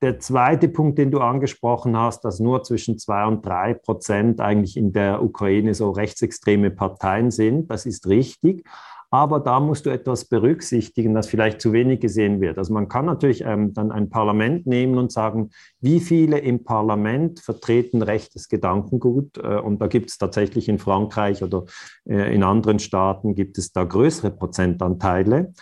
der 0.00 0.18
zweite 0.18 0.68
Punkt, 0.68 0.98
den 0.98 1.10
du 1.10 1.20
angesprochen 1.20 1.96
hast, 1.96 2.24
dass 2.24 2.40
nur 2.40 2.62
zwischen 2.64 2.98
zwei 2.98 3.24
und 3.26 3.46
drei 3.46 3.74
Prozent 3.74 4.40
eigentlich 4.40 4.76
in 4.76 4.92
der 4.92 5.22
Ukraine 5.22 5.74
so 5.74 5.90
rechtsextreme 5.90 6.70
Parteien 6.70 7.30
sind, 7.30 7.70
das 7.70 7.86
ist 7.86 8.08
richtig. 8.08 8.66
Aber 9.12 9.40
da 9.40 9.60
musst 9.60 9.84
du 9.84 9.90
etwas 9.90 10.24
berücksichtigen, 10.24 11.12
das 11.12 11.26
vielleicht 11.26 11.60
zu 11.60 11.74
wenig 11.74 12.00
gesehen 12.00 12.40
wird. 12.40 12.56
Also 12.56 12.72
man 12.72 12.88
kann 12.88 13.04
natürlich 13.04 13.42
ähm, 13.44 13.74
dann 13.74 13.92
ein 13.92 14.08
Parlament 14.08 14.66
nehmen 14.66 14.96
und 14.96 15.12
sagen, 15.12 15.50
wie 15.82 16.00
viele 16.00 16.38
im 16.38 16.64
Parlament 16.64 17.40
vertreten 17.40 18.00
rechtes 18.00 18.48
Gedankengut. 18.48 19.36
Äh, 19.36 19.58
und 19.58 19.82
da 19.82 19.86
gibt 19.88 20.08
es 20.08 20.16
tatsächlich 20.16 20.66
in 20.70 20.78
Frankreich 20.78 21.42
oder 21.42 21.66
äh, 22.08 22.34
in 22.34 22.42
anderen 22.42 22.78
Staaten 22.78 23.34
gibt 23.34 23.58
es 23.58 23.70
da 23.70 23.84
größere 23.84 24.30
Prozentanteile. 24.30 25.52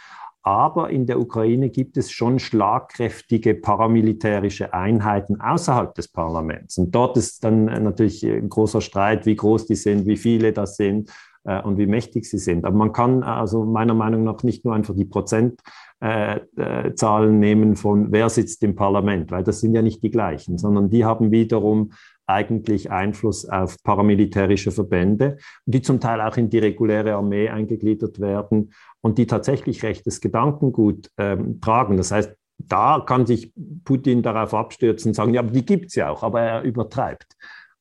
Aber 0.42 0.90
in 0.90 1.06
der 1.06 1.18
Ukraine 1.18 1.70
gibt 1.70 1.96
es 1.96 2.12
schon 2.12 2.38
schlagkräftige 2.38 3.56
paramilitärische 3.56 4.72
Einheiten 4.72 5.40
außerhalb 5.40 5.92
des 5.96 6.06
Parlaments. 6.06 6.78
Und 6.78 6.94
dort 6.94 7.16
ist 7.16 7.42
dann 7.42 7.64
natürlich 7.64 8.24
ein 8.24 8.48
großer 8.48 8.80
Streit, 8.80 9.26
wie 9.26 9.34
groß 9.34 9.66
die 9.66 9.74
sind, 9.74 10.06
wie 10.06 10.16
viele 10.16 10.52
das 10.52 10.76
sind 10.76 11.10
äh, 11.10 11.29
und 11.44 11.78
wie 11.78 11.86
mächtig 11.86 12.28
sie 12.28 12.38
sind. 12.38 12.64
Aber 12.64 12.76
man 12.76 12.92
kann 12.92 13.22
also 13.22 13.64
meiner 13.64 13.94
Meinung 13.94 14.24
nach 14.24 14.42
nicht 14.42 14.64
nur 14.64 14.74
einfach 14.74 14.94
die 14.94 15.06
Prozentzahlen 15.06 15.68
äh, 16.00 17.38
nehmen 17.38 17.76
von 17.76 18.12
wer 18.12 18.28
sitzt 18.28 18.62
im 18.62 18.74
Parlament, 18.74 19.30
weil 19.30 19.42
das 19.42 19.60
sind 19.60 19.74
ja 19.74 19.80
nicht 19.82 20.02
die 20.02 20.10
gleichen, 20.10 20.58
sondern 20.58 20.90
die 20.90 21.04
haben 21.04 21.30
wiederum 21.30 21.92
eigentlich 22.26 22.90
Einfluss 22.90 23.48
auf 23.48 23.82
paramilitärische 23.82 24.70
Verbände, 24.70 25.38
die 25.66 25.82
zum 25.82 25.98
Teil 25.98 26.20
auch 26.20 26.36
in 26.36 26.48
die 26.48 26.58
reguläre 26.58 27.14
Armee 27.14 27.48
eingegliedert 27.48 28.20
werden 28.20 28.72
und 29.00 29.18
die 29.18 29.26
tatsächlich 29.26 29.82
rechtes 29.82 30.20
Gedankengut 30.20 31.10
ähm, 31.18 31.60
tragen. 31.60 31.96
Das 31.96 32.12
heißt, 32.12 32.32
da 32.58 33.02
kann 33.04 33.26
sich 33.26 33.52
Putin 33.84 34.22
darauf 34.22 34.54
abstürzen 34.54 35.10
und 35.10 35.14
sagen, 35.14 35.34
ja, 35.34 35.40
aber 35.40 35.50
die 35.50 35.64
gibt 35.64 35.86
es 35.86 35.94
ja 35.94 36.10
auch, 36.10 36.22
aber 36.22 36.40
er 36.42 36.62
übertreibt. 36.62 37.36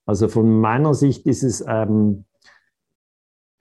Also 0.05 0.27
von 0.27 0.59
meiner 0.59 0.93
Sicht 0.95 1.27
ist 1.27 1.43
es 1.43 1.63
ähm, 1.67 2.25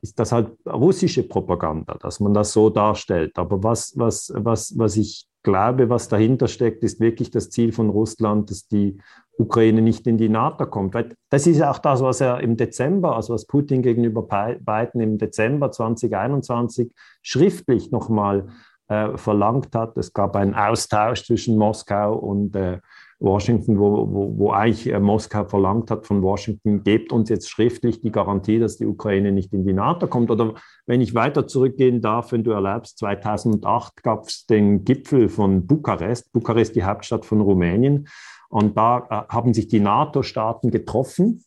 ist 0.01 0.19
das 0.19 0.33
halt 0.33 0.51
russische 0.67 1.27
Propaganda, 1.27 1.95
dass 2.01 2.21
man 2.21 2.35
das 2.35 2.53
so 2.53 2.71
darstellt. 2.71 3.39
Aber 3.39 3.63
was, 3.63 3.93
was, 3.97 4.33
was, 4.35 4.79
was 4.79 4.97
ich 4.97 5.27
glaube, 5.43 5.89
was 5.89 6.09
dahinter 6.09 6.49
steckt, 6.49 6.85
ist 6.85 7.01
wirklich 7.01 7.31
das 7.31 7.51
Ziel 7.51 7.73
von 7.73 7.91
Russland, 7.91 8.51
dass 8.51 8.67
die 8.67 8.99
Ukraine 9.39 9.83
nicht 9.83 10.07
in 10.07 10.19
die 10.19 10.29
NATO 10.29 10.67
kommt. 10.67 10.95
Weil 10.95 11.15
das 11.31 11.47
ist 11.47 11.63
auch 11.63 11.79
das, 11.79 12.03
was 12.03 12.21
er 12.21 12.41
im 12.41 12.57
Dezember, 12.57 13.17
also 13.17 13.35
was 13.35 13.47
Putin 13.47 13.83
gegenüber 13.83 14.23
Biden 14.23 15.01
im 15.01 15.19
Dezember 15.19 15.71
2021 15.71 16.93
schriftlich 17.23 17.91
nochmal 17.91 18.49
äh, 18.89 19.17
verlangt 19.17 19.75
hat. 19.75 19.97
Es 19.97 20.13
gab 20.13 20.37
einen 20.37 20.55
Austausch 20.55 21.25
zwischen 21.25 21.57
Moskau 21.57 22.15
und 22.17 22.55
äh, 22.57 22.81
Washington, 23.21 23.79
wo, 23.79 24.09
wo, 24.13 24.39
wo 24.39 24.51
eigentlich 24.53 24.93
äh, 24.93 25.01
Moskau 25.01 25.45
verlangt 25.45 25.91
hat 25.91 26.07
von 26.07 26.23
Washington, 26.23 26.85
gebt 26.85 27.13
uns 27.13 27.29
jetzt 27.29 27.51
schriftlich 27.51 28.01
die 28.01 28.13
Garantie, 28.13 28.61
dass 28.61 28.77
die 28.77 28.87
Ukraine 28.87 29.33
nicht 29.33 29.53
in 29.53 29.65
die 29.65 29.73
NATO 29.73 30.07
kommt. 30.07 30.31
Oder 30.31 30.55
wenn 30.87 31.01
ich 31.01 31.15
weiter 31.15 31.47
zurückgehen 31.47 32.01
darf, 32.01 32.31
wenn 32.31 32.45
du 32.45 32.53
erlaubst, 32.53 32.99
2008 32.99 34.03
gab 34.03 34.25
es 34.27 34.47
den 34.47 34.85
Gipfel 34.85 35.29
von 35.29 35.67
Bukarest, 35.67 36.33
Bukarest 36.33 36.77
die 36.77 36.85
Hauptstadt 36.85 37.25
von 37.25 37.41
Rumänien. 37.41 38.09
Und 38.49 38.77
da 38.77 38.99
äh, 39.11 39.33
haben 39.33 39.53
sich 39.53 39.67
die 39.67 39.81
NATO-Staaten 39.81 40.71
getroffen 40.71 41.45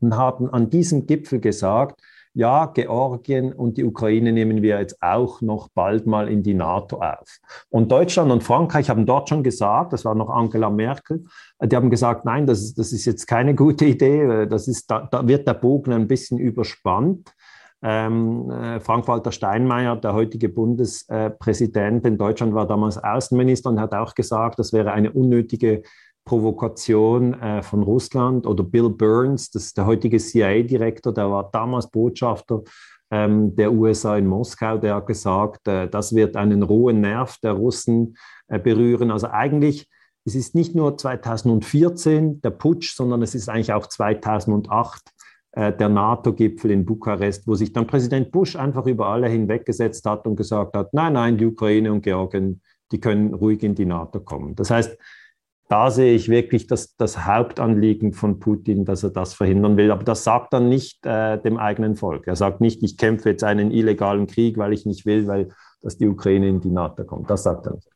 und 0.00 0.16
haben 0.16 0.48
an 0.48 0.70
diesem 0.70 1.06
Gipfel 1.06 1.40
gesagt, 1.40 2.00
ja, 2.34 2.66
Georgien 2.66 3.52
und 3.52 3.76
die 3.76 3.84
Ukraine 3.84 4.32
nehmen 4.32 4.62
wir 4.62 4.78
jetzt 4.78 5.02
auch 5.02 5.40
noch 5.42 5.68
bald 5.74 6.06
mal 6.06 6.28
in 6.28 6.42
die 6.42 6.54
NATO 6.54 6.96
auf. 6.96 7.38
Und 7.68 7.92
Deutschland 7.92 8.32
und 8.32 8.42
Frankreich 8.42 8.88
haben 8.88 9.04
dort 9.04 9.28
schon 9.28 9.42
gesagt, 9.42 9.92
das 9.92 10.04
war 10.04 10.14
noch 10.14 10.30
Angela 10.30 10.70
Merkel, 10.70 11.24
die 11.62 11.76
haben 11.76 11.90
gesagt, 11.90 12.24
nein, 12.24 12.46
das 12.46 12.62
ist, 12.62 12.78
das 12.78 12.92
ist 12.92 13.04
jetzt 13.04 13.26
keine 13.26 13.54
gute 13.62 13.84
Idee, 13.84 14.46
das 14.46 14.68
ist, 14.68 14.90
da, 14.90 15.08
da 15.10 15.26
wird 15.26 15.46
der 15.46 15.54
Bogen 15.54 15.92
ein 15.92 16.08
bisschen 16.08 16.38
überspannt. 16.38 17.34
Ähm, 17.84 18.48
äh, 18.48 18.78
Frank-Walter 18.78 19.32
Steinmeier, 19.32 19.96
der 19.96 20.14
heutige 20.14 20.48
Bundespräsident 20.48 22.06
in 22.06 22.16
Deutschland, 22.16 22.54
war 22.54 22.66
damals 22.66 22.96
Außenminister 22.96 23.70
und 23.70 23.80
hat 23.80 23.92
auch 23.92 24.14
gesagt, 24.14 24.60
das 24.60 24.72
wäre 24.72 24.92
eine 24.92 25.10
unnötige 25.10 25.82
Provokation 26.24 27.34
äh, 27.34 27.62
von 27.62 27.82
Russland 27.82 28.46
oder 28.46 28.62
Bill 28.62 28.90
Burns, 28.90 29.50
das 29.50 29.64
ist 29.64 29.76
der 29.76 29.86
heutige 29.86 30.18
CIA-Direktor, 30.18 31.12
der 31.12 31.30
war 31.30 31.50
damals 31.50 31.90
Botschafter 31.90 32.62
ähm, 33.12 33.54
der 33.54 33.72
USA 33.72 34.16
in 34.16 34.26
Moskau, 34.26 34.78
der 34.78 34.96
hat 34.96 35.06
gesagt, 35.06 35.68
äh, 35.68 35.88
das 35.88 36.14
wird 36.14 36.34
einen 36.34 36.62
rohen 36.62 37.02
Nerv 37.02 37.38
der 37.42 37.52
Russen 37.52 38.16
äh, 38.48 38.58
berühren. 38.58 39.10
Also 39.10 39.28
eigentlich, 39.28 39.88
es 40.24 40.34
ist 40.34 40.54
nicht 40.54 40.74
nur 40.74 40.96
2014 40.96 42.40
der 42.40 42.50
Putsch, 42.50 42.94
sondern 42.94 43.22
es 43.22 43.34
ist 43.34 43.48
eigentlich 43.48 43.72
auch 43.72 43.86
2008 43.86 45.02
äh, 45.52 45.72
der 45.72 45.90
NATO-Gipfel 45.90 46.70
in 46.70 46.86
Bukarest, 46.86 47.46
wo 47.46 47.54
sich 47.54 47.74
dann 47.74 47.86
Präsident 47.86 48.32
Bush 48.32 48.56
einfach 48.56 48.86
über 48.86 49.08
alle 49.08 49.28
hinweggesetzt 49.28 50.06
hat 50.06 50.26
und 50.26 50.36
gesagt 50.36 50.74
hat, 50.74 50.94
nein, 50.94 51.12
nein, 51.12 51.36
die 51.36 51.46
Ukraine 51.46 51.92
und 51.92 52.00
Georgien, 52.00 52.62
die 52.90 53.00
können 53.00 53.34
ruhig 53.34 53.62
in 53.62 53.74
die 53.74 53.84
NATO 53.84 54.20
kommen. 54.20 54.54
Das 54.54 54.70
heißt, 54.70 54.96
da 55.72 55.90
sehe 55.90 56.14
ich 56.14 56.28
wirklich 56.28 56.66
das, 56.66 56.96
das 56.96 57.24
Hauptanliegen 57.24 58.12
von 58.12 58.40
Putin, 58.40 58.84
dass 58.84 59.04
er 59.04 59.08
das 59.08 59.32
verhindern 59.32 59.78
will. 59.78 59.90
Aber 59.90 60.04
das 60.04 60.22
sagt 60.22 60.52
dann 60.52 60.68
nicht 60.68 61.06
äh, 61.06 61.40
dem 61.40 61.56
eigenen 61.56 61.96
Volk. 61.96 62.26
Er 62.26 62.36
sagt 62.36 62.60
nicht, 62.60 62.82
ich 62.82 62.98
kämpfe 62.98 63.30
jetzt 63.30 63.42
einen 63.42 63.70
illegalen 63.70 64.26
Krieg, 64.26 64.58
weil 64.58 64.74
ich 64.74 64.84
nicht 64.84 65.06
will, 65.06 65.26
weil 65.26 65.48
dass 65.80 65.96
die 65.96 66.06
Ukraine 66.06 66.46
in 66.46 66.60
die 66.60 66.70
NATO 66.70 67.04
kommt. 67.04 67.30
Das 67.30 67.44
sagt 67.44 67.64
er 67.64 67.72
nicht. 67.72 67.91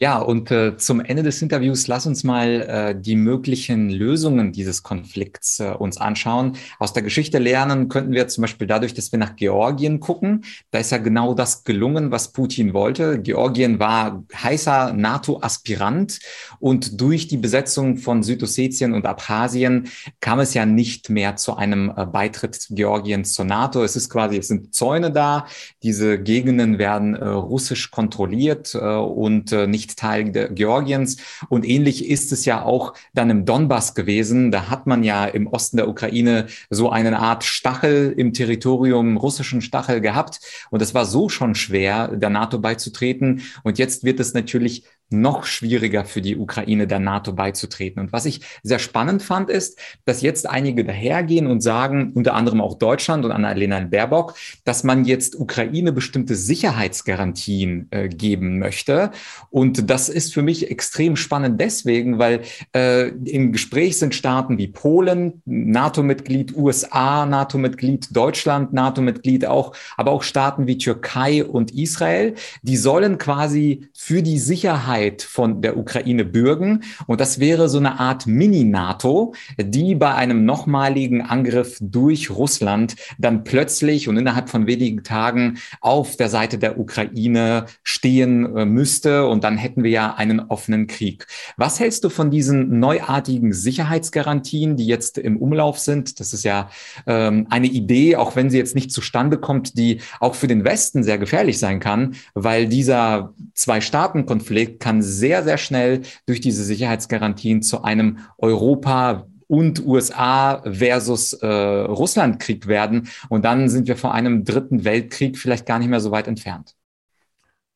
Ja, 0.00 0.18
und 0.18 0.52
äh, 0.52 0.76
zum 0.76 1.00
Ende 1.00 1.24
des 1.24 1.42
Interviews 1.42 1.88
lass 1.88 2.06
uns 2.06 2.22
mal 2.22 2.60
äh, 2.60 3.00
die 3.00 3.16
möglichen 3.16 3.90
Lösungen 3.90 4.52
dieses 4.52 4.84
Konflikts 4.84 5.58
äh, 5.58 5.70
uns 5.70 5.98
anschauen. 5.98 6.52
Aus 6.78 6.92
der 6.92 7.02
Geschichte 7.02 7.38
lernen 7.38 7.88
könnten 7.88 8.12
wir 8.12 8.28
zum 8.28 8.42
Beispiel 8.42 8.68
dadurch, 8.68 8.94
dass 8.94 9.10
wir 9.10 9.18
nach 9.18 9.34
Georgien 9.34 9.98
gucken. 9.98 10.44
Da 10.70 10.78
ist 10.78 10.92
ja 10.92 10.98
genau 10.98 11.34
das 11.34 11.64
gelungen, 11.64 12.12
was 12.12 12.30
Putin 12.30 12.74
wollte. 12.74 13.20
Georgien 13.20 13.80
war 13.80 14.22
heißer 14.32 14.92
NATO-Aspirant 14.92 16.20
und 16.60 17.00
durch 17.00 17.26
die 17.26 17.36
Besetzung 17.36 17.96
von 17.96 18.22
Südossetien 18.22 18.94
und 18.94 19.04
Abchasien 19.04 19.88
kam 20.20 20.38
es 20.38 20.54
ja 20.54 20.64
nicht 20.64 21.10
mehr 21.10 21.34
zu 21.34 21.56
einem 21.56 21.92
äh, 21.96 22.06
Beitritt 22.06 22.68
Georgiens 22.70 23.32
zur 23.32 23.46
NATO. 23.46 23.82
Es 23.82 23.96
ist 23.96 24.10
quasi, 24.10 24.36
es 24.36 24.46
sind 24.46 24.76
Zäune 24.76 25.10
da. 25.10 25.46
Diese 25.82 26.22
Gegenden 26.22 26.78
werden 26.78 27.16
äh, 27.16 27.26
russisch 27.26 27.90
kontrolliert 27.90 28.76
äh, 28.76 28.78
und 28.78 29.50
äh, 29.50 29.66
nicht 29.66 29.87
nicht 29.88 29.98
Teil 29.98 30.30
Georgiens. 30.54 31.16
Und 31.48 31.66
ähnlich 31.66 32.08
ist 32.08 32.32
es 32.32 32.44
ja 32.44 32.62
auch 32.62 32.94
dann 33.14 33.30
im 33.30 33.44
Donbass 33.44 33.94
gewesen. 33.94 34.50
Da 34.50 34.68
hat 34.70 34.86
man 34.86 35.02
ja 35.02 35.24
im 35.26 35.46
Osten 35.46 35.76
der 35.76 35.88
Ukraine 35.88 36.46
so 36.70 36.90
eine 36.90 37.18
Art 37.18 37.44
Stachel 37.44 38.14
im 38.16 38.32
Territorium, 38.32 39.16
russischen 39.16 39.60
Stachel 39.60 40.00
gehabt. 40.00 40.40
Und 40.70 40.82
es 40.82 40.94
war 40.94 41.06
so 41.06 41.28
schon 41.28 41.54
schwer, 41.54 42.08
der 42.08 42.30
NATO 42.30 42.58
beizutreten. 42.58 43.42
Und 43.62 43.78
jetzt 43.78 44.04
wird 44.04 44.20
es 44.20 44.34
natürlich 44.34 44.84
noch 45.10 45.44
schwieriger 45.44 46.04
für 46.04 46.20
die 46.20 46.36
Ukraine 46.36 46.86
der 46.86 46.98
NATO 46.98 47.32
beizutreten. 47.32 48.00
Und 48.00 48.12
was 48.12 48.26
ich 48.26 48.40
sehr 48.62 48.78
spannend 48.78 49.22
fand, 49.22 49.48
ist, 49.48 49.78
dass 50.04 50.20
jetzt 50.20 50.48
einige 50.48 50.84
dahergehen 50.84 51.46
und 51.46 51.62
sagen, 51.62 52.12
unter 52.14 52.34
anderem 52.34 52.60
auch 52.60 52.74
Deutschland 52.78 53.24
und 53.24 53.32
Annalena 53.32 53.80
Baerbock, 53.80 54.34
dass 54.64 54.84
man 54.84 55.04
jetzt 55.04 55.38
Ukraine 55.38 55.92
bestimmte 55.92 56.34
Sicherheitsgarantien 56.34 57.88
äh, 57.90 58.08
geben 58.08 58.58
möchte. 58.58 59.10
Und 59.50 59.88
das 59.88 60.08
ist 60.08 60.34
für 60.34 60.42
mich 60.42 60.70
extrem 60.70 61.16
spannend 61.16 61.60
deswegen, 61.60 62.18
weil 62.18 62.42
äh, 62.74 63.08
im 63.08 63.52
Gespräch 63.52 63.98
sind 63.98 64.14
Staaten 64.14 64.58
wie 64.58 64.68
Polen, 64.68 65.42
NATO-Mitglied, 65.46 66.54
USA, 66.54 67.24
NATO-Mitglied, 67.24 68.14
Deutschland, 68.14 68.72
NATO-Mitglied 68.72 69.46
auch, 69.46 69.74
aber 69.96 70.10
auch 70.10 70.22
Staaten 70.22 70.66
wie 70.66 70.76
Türkei 70.78 71.44
und 71.44 71.70
Israel, 71.70 72.34
die 72.62 72.76
sollen 72.76 73.18
quasi 73.18 73.88
für 73.94 74.22
die 74.22 74.38
Sicherheit 74.38 74.97
Sicherheit 74.98 75.22
von 75.22 75.62
der 75.62 75.76
Ukraine 75.76 76.24
bürgen. 76.24 76.84
Und 77.06 77.20
das 77.20 77.38
wäre 77.38 77.68
so 77.68 77.78
eine 77.78 78.00
Art 78.00 78.26
Mini-NATO, 78.26 79.34
die 79.58 79.94
bei 79.94 80.14
einem 80.14 80.44
nochmaligen 80.44 81.22
Angriff 81.22 81.78
durch 81.80 82.30
Russland 82.30 82.96
dann 83.18 83.44
plötzlich 83.44 84.08
und 84.08 84.16
innerhalb 84.16 84.48
von 84.48 84.66
wenigen 84.66 85.02
Tagen 85.02 85.58
auf 85.80 86.16
der 86.16 86.28
Seite 86.28 86.58
der 86.58 86.78
Ukraine 86.78 87.66
stehen 87.82 88.56
äh, 88.56 88.64
müsste. 88.64 89.26
Und 89.28 89.44
dann 89.44 89.56
hätten 89.56 89.82
wir 89.82 89.90
ja 89.90 90.14
einen 90.14 90.40
offenen 90.40 90.86
Krieg. 90.86 91.26
Was 91.56 91.80
hältst 91.80 92.04
du 92.04 92.08
von 92.08 92.30
diesen 92.30 92.78
neuartigen 92.78 93.52
Sicherheitsgarantien, 93.52 94.76
die 94.76 94.86
jetzt 94.86 95.18
im 95.18 95.36
Umlauf 95.36 95.78
sind? 95.78 96.20
Das 96.20 96.32
ist 96.32 96.44
ja 96.44 96.70
ähm, 97.06 97.46
eine 97.50 97.66
Idee, 97.66 98.16
auch 98.16 98.36
wenn 98.36 98.50
sie 98.50 98.58
jetzt 98.58 98.74
nicht 98.74 98.92
zustande 98.92 99.38
kommt, 99.38 99.78
die 99.78 100.00
auch 100.20 100.34
für 100.34 100.48
den 100.48 100.64
Westen 100.64 101.02
sehr 101.02 101.18
gefährlich 101.18 101.58
sein 101.58 101.80
kann, 101.80 102.16
weil 102.34 102.66
dieser 102.66 103.32
Zwei-Staaten-Konflikt 103.54 104.80
kann 104.88 105.02
sehr, 105.02 105.44
sehr 105.44 105.58
schnell 105.58 106.00
durch 106.24 106.40
diese 106.40 106.64
Sicherheitsgarantien 106.64 107.60
zu 107.60 107.82
einem 107.82 108.20
Europa 108.38 109.26
und 109.46 109.84
USA 109.84 110.62
versus 110.62 111.34
äh, 111.34 111.46
Russland 111.46 112.40
Krieg 112.40 112.66
werden. 112.68 113.08
Und 113.28 113.44
dann 113.44 113.68
sind 113.68 113.86
wir 113.86 113.98
vor 113.98 114.14
einem 114.14 114.44
dritten 114.44 114.86
Weltkrieg 114.86 115.36
vielleicht 115.36 115.66
gar 115.66 115.78
nicht 115.78 115.88
mehr 115.88 116.00
so 116.00 116.10
weit 116.10 116.26
entfernt. 116.26 116.74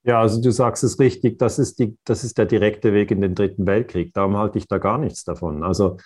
Ja, 0.04 0.22
also 0.22 0.40
du 0.40 0.50
sagst 0.50 0.84
es 0.84 0.98
richtig, 0.98 1.38
das 1.38 1.58
ist, 1.58 1.80
die, 1.80 1.98
das 2.04 2.24
ist 2.24 2.38
der 2.38 2.46
direkte 2.46 2.94
Weg 2.94 3.10
in 3.10 3.20
den 3.20 3.34
Dritten 3.34 3.66
Weltkrieg. 3.66 4.14
Darum 4.14 4.38
halte 4.38 4.56
ich 4.56 4.66
da 4.66 4.78
gar 4.78 4.96
nichts 4.96 5.22
davon. 5.22 5.64
Also 5.64 5.98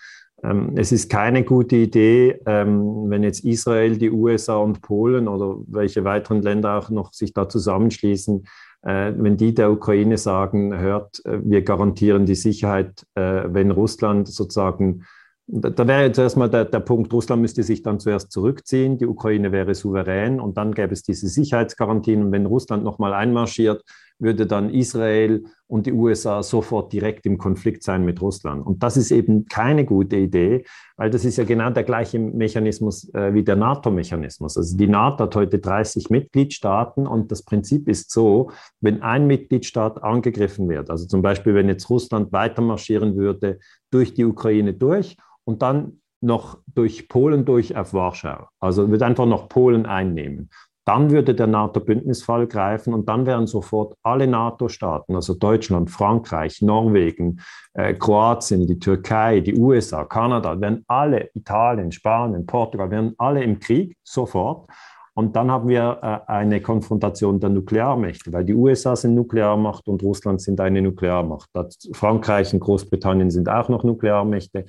ähm, 0.43 0.73
es 0.75 0.91
ist 0.91 1.09
keine 1.09 1.45
gute 1.45 1.77
Idee, 1.77 2.41
ähm, 2.47 3.09
wenn 3.11 3.23
jetzt 3.23 3.45
Israel, 3.45 3.97
die 3.97 4.11
USA 4.11 4.57
und 4.57 4.83
Polen 4.83 5.29
oder 5.29 5.57
welche 5.69 6.03
weiteren 6.03 6.43
Länder 6.43 6.79
auch 6.79 6.91
noch 6.91 7.13
sich 7.13 7.33
da 7.33 7.49
zusammenschließen, 7.49 8.45
wenn 8.89 9.37
die 9.37 9.55
der 9.55 9.71
Ukraine 9.71 10.19
sagen, 10.19 10.79
hört, 10.79 11.25
äh, 11.25 11.41
wir 11.43 11.63
garantieren 11.63 12.27
die 12.27 12.35
Sicherheit, 12.35 13.05
äh, 13.15 13.45
wenn 13.49 13.71
Russland 13.71 14.29
sozusagen 14.29 15.05
da, 15.49 15.71
da 15.71 15.87
wäre 15.87 16.03
jetzt 16.03 16.19
erstmal 16.19 16.51
der, 16.51 16.65
der 16.65 16.81
Punkt, 16.81 17.13
Russland 17.13 17.43
müsste 17.43 17.63
sich 17.63 17.83
dann 17.83 18.01
zuerst 18.01 18.33
zurückziehen, 18.33 18.99
die 18.99 19.07
Ukraine 19.07 19.53
wäre 19.53 19.75
souverän 19.75 20.41
und 20.41 20.57
dann 20.57 20.75
gäbe 20.75 20.93
es 20.93 21.03
diese 21.03 21.29
Sicherheitsgarantien. 21.29 22.25
Und 22.25 22.33
wenn 22.33 22.47
Russland 22.47 22.83
nochmal 22.83 23.13
einmarschiert, 23.13 23.85
würde 24.19 24.47
dann 24.47 24.71
Israel 24.71 25.45
und 25.67 25.87
die 25.87 25.93
USA 25.93 26.43
sofort 26.43 26.93
direkt 26.93 27.27
im 27.27 27.39
Konflikt 27.39 27.83
sein 27.83 28.05
mit 28.05 28.21
Russland. 28.23 28.65
Und 28.65 28.83
das 28.83 28.97
ist 28.97 29.11
eben 29.11 29.47
keine 29.47 29.85
gute 29.85 30.17
Idee, 30.17 30.65
weil 30.97 31.11
das 31.11 31.25
ist 31.25 31.37
ja 31.37 31.45
genau 31.45 31.71
der 31.71 31.83
gleiche 31.83 32.19
Mechanismus 32.19 33.13
äh, 33.15 33.35
wie 33.35 33.43
der 33.43 33.57
NATO-Mechanismus. 33.57 34.57
Also 34.57 34.77
die 34.77 34.87
NATO 34.87 35.25
hat 35.25 35.37
heute 35.37 35.59
30 35.59 36.09
Mitgliedstaaten 36.11 37.07
und 37.07 37.31
das 37.31 37.43
Prinzip 37.43 37.89
ist 37.89 38.11
so, 38.11 38.51
wenn 38.81 39.03
ein 39.03 39.27
Mitgliedstaat 39.27 40.03
angegriffen 40.03 40.69
wird, 40.69 40.91
also 40.91 41.07
zum 41.07 41.23
Beispiel 41.23 41.55
wenn 41.55 41.69
jetzt 41.69 41.91
Russland 41.91 42.33
weitermarschieren 42.33 43.17
würde 43.17 43.59
durch 43.91 44.15
die 44.15 44.25
Ukraine 44.25 44.73
durch 44.73 45.17
und 45.45 45.63
dann 45.63 46.01
noch 46.21 46.59
durch 46.75 47.09
Polen 47.09 47.45
durch 47.45 47.77
auf 47.77 47.93
Warschau. 47.93 48.49
Also 48.61 48.91
wird 48.91 49.03
einfach 49.03 49.27
noch 49.27 49.49
Polen 49.49 49.87
einnehmen. 49.87 50.51
Dann 50.87 51.11
würde 51.11 51.35
der 51.35 51.49
NATO-Bündnisfall 51.49 52.47
greifen 52.47 52.95
und 52.95 53.09
dann 53.09 53.27
wären 53.27 53.49
sofort 53.49 53.97
alle 54.05 54.29
NATO-Staaten, 54.29 55.17
also 55.17 55.35
Deutschland, 55.35 55.91
Frankreich, 55.91 56.63
Norwegen, 56.63 57.41
äh, 57.75 57.93
Kroatien, 57.93 58.69
die 58.69 58.79
Türkei, 58.79 59.41
die 59.41 59.57
USA, 59.57 60.05
Kanada, 60.05 60.61
wären 60.61 60.85
alle, 60.87 61.29
Italien, 61.35 61.91
Spanien, 61.91 62.47
Portugal, 62.47 62.89
wären 62.93 63.15
alle 63.19 63.43
im 63.43 63.59
Krieg, 63.59 63.97
sofort. 64.05 64.69
Und 65.15 65.35
dann 65.35 65.51
haben 65.51 65.69
wir 65.69 65.99
äh, 66.03 66.31
eine 66.31 66.61
Konfrontation 66.61 67.41
der 67.41 67.51
Nuklearmächte, 67.51 68.33
weil 68.33 68.45
die 68.45 68.55
USA 68.55 68.95
sind 68.95 69.17
Nuklearmacht 69.17 69.89
und 69.89 70.05
Russland 70.05 70.41
sind 70.41 70.61
eine 70.61 70.83
Nuklearmacht. 70.83 71.51
Frankreich 71.95 72.53
und 72.55 72.61
Großbritannien 72.61 73.33
sind 73.33 73.49
auch 73.49 73.69
noch 73.69 73.83
Nuklearmächte. 73.83 74.67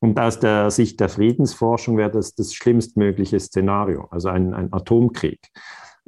Und 0.00 0.18
aus 0.18 0.40
der 0.40 0.70
Sicht 0.70 0.98
der 0.98 1.10
Friedensforschung 1.10 1.98
wäre 1.98 2.10
das 2.10 2.34
das 2.34 2.54
schlimmstmögliche 2.54 3.38
Szenario, 3.38 4.08
also 4.10 4.30
ein, 4.30 4.54
ein 4.54 4.72
Atomkrieg. 4.72 5.40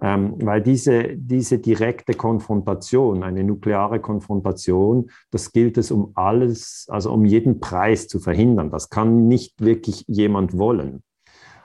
Ähm, 0.01 0.34
weil 0.40 0.62
diese, 0.62 1.14
diese 1.16 1.59
direkte 1.59 2.14
Konfrontation, 2.14 3.22
eine 3.22 3.45
nukleare 3.45 4.01
Konfrontation, 4.01 5.11
das 5.30 5.53
gilt 5.53 5.76
es 5.76 5.90
um 5.90 6.12
alles, 6.14 6.86
also 6.88 7.12
um 7.12 7.24
jeden 7.24 7.61
Preis 7.61 8.09
zu 8.09 8.18
verhindern. 8.18 8.70
Das 8.70 8.88
kann 8.88 9.28
nicht 9.28 9.61
wirklich 9.61 10.05
jemand 10.09 10.57
wollen. 10.57 11.03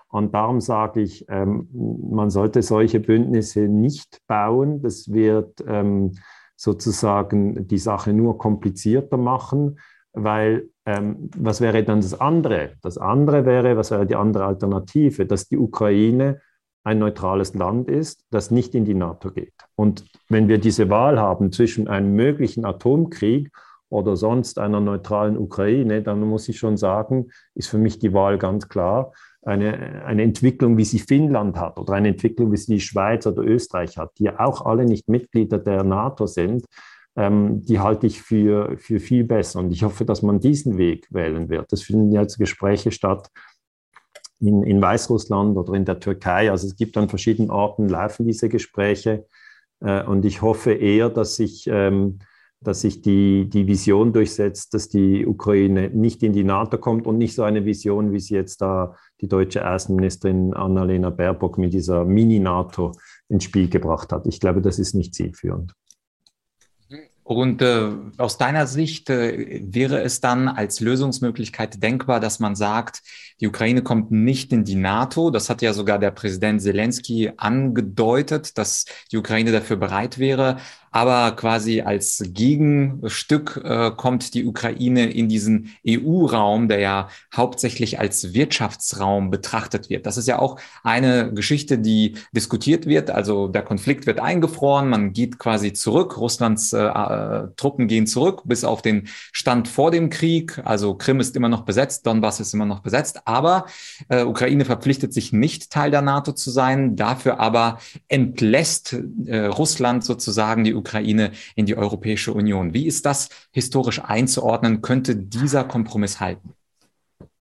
Und 0.09 0.35
darum 0.35 0.61
sage 0.61 1.01
ich, 1.01 1.25
ähm, 1.29 1.67
man 2.11 2.29
sollte 2.29 2.61
solche 2.61 2.99
Bündnisse 2.99 3.61
nicht 3.61 4.19
bauen. 4.27 4.81
Das 4.81 5.11
wird 5.11 5.63
ähm, 5.65 6.11
sozusagen 6.55 7.67
die 7.67 7.77
Sache 7.77 8.13
nur 8.13 8.37
komplizierter 8.37 9.17
machen 9.17 9.77
weil 10.23 10.69
ähm, 10.85 11.29
was 11.37 11.61
wäre 11.61 11.83
dann 11.83 12.01
das 12.01 12.19
andere? 12.19 12.71
Das 12.81 12.97
andere 12.97 13.45
wäre, 13.45 13.77
was 13.77 13.91
wäre 13.91 14.05
die 14.05 14.15
andere 14.15 14.45
Alternative, 14.45 15.25
dass 15.25 15.47
die 15.47 15.57
Ukraine 15.57 16.41
ein 16.83 16.99
neutrales 16.99 17.53
Land 17.53 17.89
ist, 17.89 18.23
das 18.31 18.49
nicht 18.49 18.73
in 18.73 18.85
die 18.85 18.93
NATO 18.93 19.31
geht. 19.31 19.53
Und 19.75 20.05
wenn 20.29 20.47
wir 20.47 20.57
diese 20.57 20.89
Wahl 20.89 21.19
haben 21.19 21.51
zwischen 21.51 21.89
einem 21.89 22.13
möglichen 22.13 22.63
Atomkrieg 22.63 23.51
oder 23.89 24.15
sonst 24.15 24.57
einer 24.57 24.79
neutralen 24.79 25.37
Ukraine, 25.37 26.01
dann 26.01 26.21
muss 26.21 26.47
ich 26.47 26.57
schon 26.57 26.77
sagen, 26.77 27.27
ist 27.55 27.67
für 27.67 27.77
mich 27.77 27.99
die 27.99 28.13
Wahl 28.13 28.37
ganz 28.37 28.69
klar. 28.69 29.11
Eine, 29.41 30.03
eine 30.05 30.23
Entwicklung, 30.23 30.77
wie 30.77 30.85
sie 30.85 30.99
Finnland 30.99 31.57
hat 31.57 31.77
oder 31.77 31.93
eine 31.93 32.09
Entwicklung, 32.09 32.53
wie 32.53 32.57
sie 32.57 32.75
die 32.75 32.79
Schweiz 32.79 33.27
oder 33.27 33.43
Österreich 33.43 33.97
hat, 33.97 34.11
die 34.17 34.25
ja 34.25 34.39
auch 34.39 34.65
alle 34.65 34.85
nicht 34.85 35.09
Mitglieder 35.09 35.57
der 35.57 35.83
NATO 35.83 36.25
sind, 36.25 36.65
ähm, 37.17 37.65
die 37.65 37.79
halte 37.79 38.05
ich 38.05 38.21
für, 38.21 38.77
für 38.77 38.99
viel 38.99 39.23
besser. 39.23 39.59
Und 39.59 39.71
ich 39.71 39.83
hoffe, 39.83 40.05
dass 40.05 40.21
man 40.21 40.39
diesen 40.39 40.77
Weg 40.77 41.07
wählen 41.09 41.49
wird. 41.49 41.73
Es 41.73 41.81
finden 41.81 42.11
jetzt 42.11 42.37
Gespräche 42.37 42.91
statt 42.91 43.29
in, 44.39 44.61
in 44.61 44.79
Weißrussland 44.79 45.57
oder 45.57 45.73
in 45.73 45.83
der 45.83 45.99
Türkei. 45.99 46.51
Also 46.51 46.67
es 46.67 46.75
gibt 46.75 46.95
an 46.95 47.09
verschiedenen 47.09 47.49
Orten, 47.49 47.89
laufen 47.89 48.27
diese 48.27 48.49
Gespräche. 48.49 49.25
Äh, 49.79 50.03
und 50.03 50.25
ich 50.25 50.43
hoffe 50.43 50.73
eher, 50.73 51.09
dass 51.09 51.37
sich, 51.37 51.67
ähm, 51.67 52.19
die, 52.61 53.49
die 53.49 53.67
Vision 53.67 54.13
durchsetzt, 54.13 54.73
dass 54.75 54.89
die 54.89 55.25
Ukraine 55.25 55.89
nicht 55.89 56.21
in 56.21 56.33
die 56.33 56.43
NATO 56.43 56.77
kommt 56.77 57.07
und 57.07 57.17
nicht 57.17 57.33
so 57.33 57.43
eine 57.43 57.65
Vision, 57.65 58.11
wie 58.13 58.19
sie 58.19 58.35
jetzt 58.35 58.61
da 58.61 58.95
die 59.21 59.27
deutsche 59.27 59.67
Außenministerin 59.67 60.53
Annalena 60.53 61.09
Baerbock 61.09 61.57
mit 61.57 61.73
dieser 61.73 62.05
Mini-NATO 62.05 62.93
ins 63.29 63.43
Spiel 63.43 63.69
gebracht 63.69 64.11
hat. 64.11 64.27
Ich 64.27 64.39
glaube, 64.39 64.61
das 64.61 64.79
ist 64.79 64.93
nicht 64.95 65.13
zielführend. 65.15 65.73
Und 67.27 67.61
äh, 67.61 67.89
aus 68.17 68.37
deiner 68.37 68.67
Sicht 68.67 69.09
äh, 69.09 69.59
wäre 69.61 70.01
es 70.01 70.21
dann 70.21 70.47
als 70.47 70.79
Lösungsmöglichkeit 70.79 71.83
denkbar, 71.83 72.21
dass 72.21 72.39
man 72.39 72.55
sagt, 72.55 73.01
die 73.41 73.49
Ukraine 73.49 73.83
kommt 73.83 74.11
nicht 74.11 74.53
in 74.53 74.63
die 74.63 74.75
NATO. 74.75 75.29
Das 75.29 75.49
hat 75.49 75.61
ja 75.61 75.73
sogar 75.73 75.99
der 75.99 76.11
Präsident 76.11 76.61
Zelensky 76.61 77.33
angedeutet, 77.35 78.57
dass 78.57 78.85
die 79.11 79.17
Ukraine 79.17 79.51
dafür 79.51 79.75
bereit 79.75 80.19
wäre 80.19 80.55
aber 80.91 81.31
quasi 81.35 81.81
als 81.81 82.23
Gegenstück 82.27 83.61
äh, 83.63 83.91
kommt 83.95 84.33
die 84.33 84.45
Ukraine 84.45 85.09
in 85.11 85.29
diesen 85.29 85.75
EU-Raum, 85.87 86.67
der 86.67 86.79
ja 86.79 87.09
hauptsächlich 87.35 87.99
als 87.99 88.33
Wirtschaftsraum 88.33 89.29
betrachtet 89.29 89.89
wird. 89.89 90.05
Das 90.05 90.17
ist 90.17 90.27
ja 90.27 90.39
auch 90.39 90.59
eine 90.83 91.33
Geschichte, 91.33 91.77
die 91.77 92.15
diskutiert 92.31 92.85
wird. 92.85 93.11
Also 93.11 93.47
der 93.47 93.63
Konflikt 93.63 94.05
wird 94.05 94.19
eingefroren, 94.19 94.89
man 94.89 95.13
geht 95.13 95.39
quasi 95.39 95.73
zurück, 95.73 96.17
Russlands 96.17 96.73
äh, 96.73 96.83
äh, 96.85 97.47
Truppen 97.57 97.87
gehen 97.87 98.07
zurück 98.07 98.43
bis 98.45 98.63
auf 98.63 98.81
den 98.81 99.07
Stand 99.31 99.67
vor 99.67 99.91
dem 99.91 100.09
Krieg. 100.09 100.61
Also 100.63 100.95
Krim 100.95 101.19
ist 101.19 101.35
immer 101.35 101.49
noch 101.49 101.61
besetzt, 101.61 102.05
Donbass 102.07 102.39
ist 102.39 102.53
immer 102.53 102.65
noch 102.65 102.79
besetzt, 102.79 103.21
aber 103.25 103.65
äh, 104.09 104.23
Ukraine 104.23 104.65
verpflichtet 104.65 105.13
sich 105.13 105.33
nicht 105.33 105.71
Teil 105.71 105.91
der 105.91 106.01
NATO 106.01 106.31
zu 106.31 106.51
sein, 106.51 106.95
dafür 106.95 107.39
aber 107.39 107.79
entlässt 108.07 108.95
äh, 109.25 109.45
Russland 109.45 110.03
sozusagen 110.03 110.63
die 110.63 110.73
Ukraine 110.77 111.31
in 111.55 111.65
die 111.65 111.77
Europäische 111.77 112.33
Union. 112.33 112.73
Wie 112.73 112.87
ist 112.87 113.05
das 113.05 113.29
historisch 113.51 114.01
einzuordnen? 114.03 114.81
Könnte 114.81 115.15
dieser 115.15 115.63
Kompromiss 115.63 116.19
halten? 116.19 116.53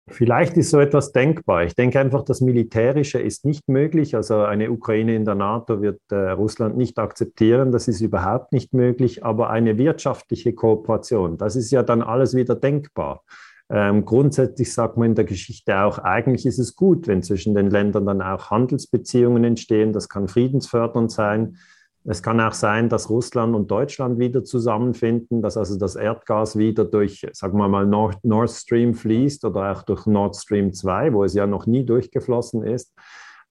Vielleicht 0.08 0.58
ist 0.58 0.70
so 0.70 0.82
etwas 0.82 1.14
denkbar. 1.14 1.64
Ich 1.64 1.76
denke 1.76 1.98
einfach, 2.00 2.24
das 2.24 2.42
Militärische 2.42 3.20
ist 3.20 3.46
nicht 3.46 3.70
möglich. 3.70 4.16
Also 4.16 4.42
eine 4.42 4.70
Ukraine 4.70 5.16
in 5.16 5.24
der 5.24 5.36
NATO 5.36 5.82
wird 5.82 6.02
äh, 6.12 6.32
Russland 6.32 6.76
nicht 6.76 7.00
akzeptieren. 7.00 7.72
Das 7.72 7.88
ist 7.88 8.02
überhaupt 8.02 8.52
nicht 8.52 8.74
möglich. 8.74 9.24
Aber 9.24 9.50
eine 9.50 9.78
wirtschaftliche 9.78 10.54
Kooperation, 10.54 11.38
das 11.38 11.56
ist 11.56 11.72
ja 11.72 11.84
dann 11.84 12.02
alles 12.02 12.36
wieder 12.36 12.56
denkbar. 12.56 13.24
Ähm, 13.70 14.04
grundsätzlich 14.04 14.74
sagt 14.74 14.98
man 14.98 15.12
in 15.12 15.16
der 15.16 15.24
Geschichte 15.24 15.80
auch, 15.80 16.00
eigentlich 16.00 16.46
ist 16.46 16.60
es 16.60 16.76
gut, 16.76 17.08
wenn 17.08 17.24
zwischen 17.24 17.56
den 17.56 17.70
Ländern 17.70 18.06
dann 18.06 18.22
auch 18.22 18.52
Handelsbeziehungen 18.52 19.46
entstehen. 19.46 19.94
Das 19.94 20.10
kann 20.10 20.28
friedensfördernd 20.28 21.12
sein. 21.12 21.58
Es 22.06 22.22
kann 22.22 22.42
auch 22.42 22.54
sein, 22.54 22.90
dass 22.90 23.10
Russland 23.10 23.56
und 23.56 23.72
Deutschland 23.72 24.20
wieder 24.20 24.44
zusammenfinden, 24.44 25.42
dass 25.42 25.56
also 25.56 25.78
das 25.78 25.96
Erdgas 25.96 26.58
wieder 26.58 26.84
durch, 26.84 27.26
sagen 27.32 27.58
wir 27.58 27.70
mal, 27.70 27.86
Nord, 27.86 28.18
Nord 28.24 28.50
Stream 28.50 28.94
fließt 28.94 29.46
oder 29.46 29.72
auch 29.72 29.84
durch 29.84 30.06
Nord 30.06 30.36
Stream 30.36 30.74
2, 30.74 31.14
wo 31.14 31.24
es 31.24 31.34
ja 31.34 31.48
noch 31.48 31.66
nie 31.66 31.86
durchgeflossen 31.86 32.64
ist. 32.64 32.94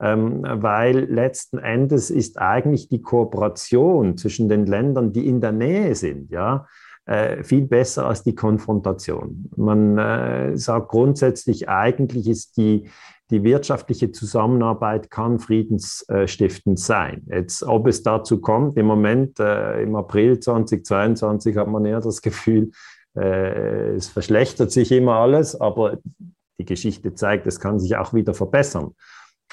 Ähm, 0.01 0.43
weil 0.43 1.05
letzten 1.05 1.59
Endes 1.59 2.11
ist 2.11 2.39
eigentlich 2.39 2.89
die 2.89 3.01
Kooperation 3.01 4.17
zwischen 4.17 4.49
den 4.49 4.67
Ländern, 4.67 5.13
die 5.13 5.27
in 5.27 5.41
der 5.41 5.53
Nähe 5.53 5.95
sind, 5.95 6.31
ja, 6.31 6.67
äh, 7.07 7.43
viel 7.43 7.67
besser 7.67 8.07
als 8.07 8.23
die 8.23 8.35
Konfrontation. 8.35 9.51
Man 9.57 9.99
äh, 9.99 10.57
sagt 10.57 10.89
grundsätzlich, 10.89 11.69
eigentlich 11.69 12.29
ist 12.29 12.57
die, 12.57 12.89
die 13.33 13.43
wirtschaftliche 13.45 14.13
Zusammenarbeit 14.13 15.11
kann 15.11 15.39
friedensstiftend 15.39 16.79
sein. 16.79 17.27
Jetzt, 17.31 17.63
ob 17.63 17.87
es 17.87 18.03
dazu 18.03 18.41
kommt, 18.43 18.77
im 18.77 18.87
Moment, 18.87 19.41
äh, 19.41 19.83
im 19.83 19.97
April 19.97 20.39
2022 20.39 21.57
hat 21.57 21.67
man 21.67 21.87
eher 21.87 22.01
das 22.01 22.21
Gefühl, 22.21 22.71
äh, 23.17 23.95
es 23.95 24.09
verschlechtert 24.09 24.71
sich 24.71 24.93
immer 24.93 25.15
alles, 25.15 25.59
aber 25.59 25.99
die 26.59 26.67
Geschichte 26.67 27.15
zeigt, 27.15 27.47
es 27.47 27.59
kann 27.59 27.81
sich 27.81 27.97
auch 27.97 28.13
wieder 28.13 28.35
verbessern. 28.35 28.95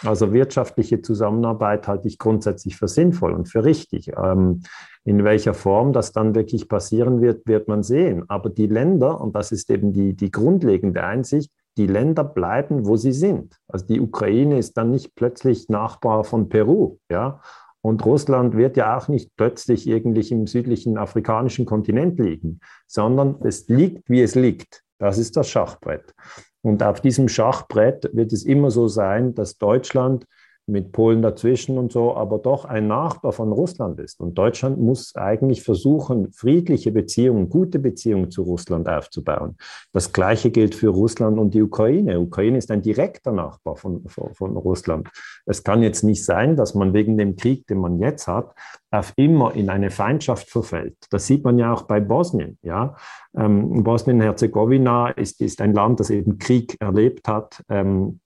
Also 0.03 0.33
wirtschaftliche 0.33 1.01
Zusammenarbeit 1.01 1.87
halte 1.87 2.07
ich 2.09 2.17
grundsätzlich 2.17 2.75
für 2.75 2.87
sinnvoll 2.89 3.33
und 3.33 3.47
für 3.47 3.63
richtig. 3.63 4.11
Ähm, 4.17 4.63
in 5.05 5.23
welcher 5.23 5.53
Form 5.53 5.93
das 5.93 6.11
dann 6.11 6.35
wirklich 6.35 6.67
passieren 6.67 7.21
wird, 7.21 7.47
wird 7.47 7.69
man 7.69 7.83
sehen. 7.83 8.23
Aber 8.27 8.49
die 8.49 8.67
Länder, 8.67 9.21
und 9.21 9.35
das 9.35 9.53
ist 9.53 9.69
eben 9.69 9.93
die, 9.93 10.15
die 10.15 10.31
grundlegende 10.31 11.03
Einsicht, 11.03 11.51
die 11.79 11.87
Länder 11.87 12.25
bleiben, 12.25 12.85
wo 12.85 12.97
sie 12.97 13.13
sind. 13.13 13.57
Also 13.69 13.85
die 13.87 14.01
Ukraine 14.01 14.59
ist 14.59 14.75
dann 14.77 14.91
nicht 14.91 15.15
plötzlich 15.15 15.69
Nachbar 15.69 16.25
von 16.25 16.49
Peru, 16.49 16.97
ja. 17.09 17.41
Und 17.81 18.05
Russland 18.05 18.57
wird 18.57 18.75
ja 18.75 18.97
auch 18.97 19.07
nicht 19.07 19.31
plötzlich 19.37 19.87
irgendwie 19.87 20.27
im 20.31 20.47
südlichen 20.47 20.97
afrikanischen 20.97 21.65
Kontinent 21.65 22.19
liegen, 22.19 22.59
sondern 22.85 23.37
es 23.45 23.69
liegt, 23.69 24.09
wie 24.09 24.21
es 24.21 24.35
liegt. 24.35 24.83
Das 24.97 25.17
ist 25.17 25.37
das 25.37 25.49
Schachbrett. 25.49 26.13
Und 26.61 26.83
auf 26.83 26.99
diesem 26.99 27.29
Schachbrett 27.29 28.09
wird 28.11 28.33
es 28.33 28.43
immer 28.43 28.69
so 28.69 28.89
sein, 28.89 29.33
dass 29.33 29.57
Deutschland 29.57 30.25
mit 30.69 30.91
Polen 30.91 31.21
dazwischen 31.21 31.77
und 31.77 31.91
so, 31.91 32.15
aber 32.15 32.39
doch 32.39 32.65
ein 32.65 32.87
Nachbar 32.87 33.31
von 33.31 33.51
Russland 33.51 33.99
ist. 33.99 34.19
Und 34.19 34.37
Deutschland 34.37 34.79
muss 34.79 35.15
eigentlich 35.15 35.63
versuchen, 35.63 36.31
friedliche 36.31 36.91
Beziehungen, 36.91 37.49
gute 37.49 37.79
Beziehungen 37.79 38.31
zu 38.31 38.43
Russland 38.43 38.87
aufzubauen. 38.87 39.57
Das 39.93 40.13
Gleiche 40.13 40.51
gilt 40.51 40.75
für 40.75 40.89
Russland 40.89 41.39
und 41.39 41.53
die 41.53 41.61
Ukraine. 41.61 42.19
Ukraine 42.19 42.57
ist 42.57 42.71
ein 42.71 42.81
direkter 42.81 43.31
Nachbar 43.31 43.75
von, 43.75 44.07
von, 44.07 44.33
von 44.33 44.57
Russland. 44.57 45.09
Es 45.45 45.63
kann 45.63 45.83
jetzt 45.83 46.03
nicht 46.03 46.23
sein, 46.23 46.55
dass 46.55 46.75
man 46.75 46.93
wegen 46.93 47.17
dem 47.17 47.35
Krieg, 47.35 47.67
den 47.67 47.79
man 47.79 47.99
jetzt 47.99 48.27
hat, 48.27 48.53
auf 48.91 49.13
immer 49.15 49.55
in 49.55 49.69
eine 49.69 49.91
Feindschaft 49.91 50.49
verfällt. 50.49 50.97
Das 51.11 51.27
sieht 51.27 51.43
man 51.43 51.59
ja 51.59 51.73
auch 51.73 51.83
bei 51.83 51.99
Bosnien. 51.99 52.57
Ja? 52.61 52.95
Ähm, 53.35 53.83
Bosnien-Herzegowina 53.83 55.09
ist, 55.09 55.41
ist 55.41 55.61
ein 55.61 55.73
Land, 55.73 55.99
das 55.99 56.09
eben 56.09 56.37
Krieg 56.39 56.75
erlebt 56.79 57.27
hat. 57.27 57.63
Ähm, 57.69 58.19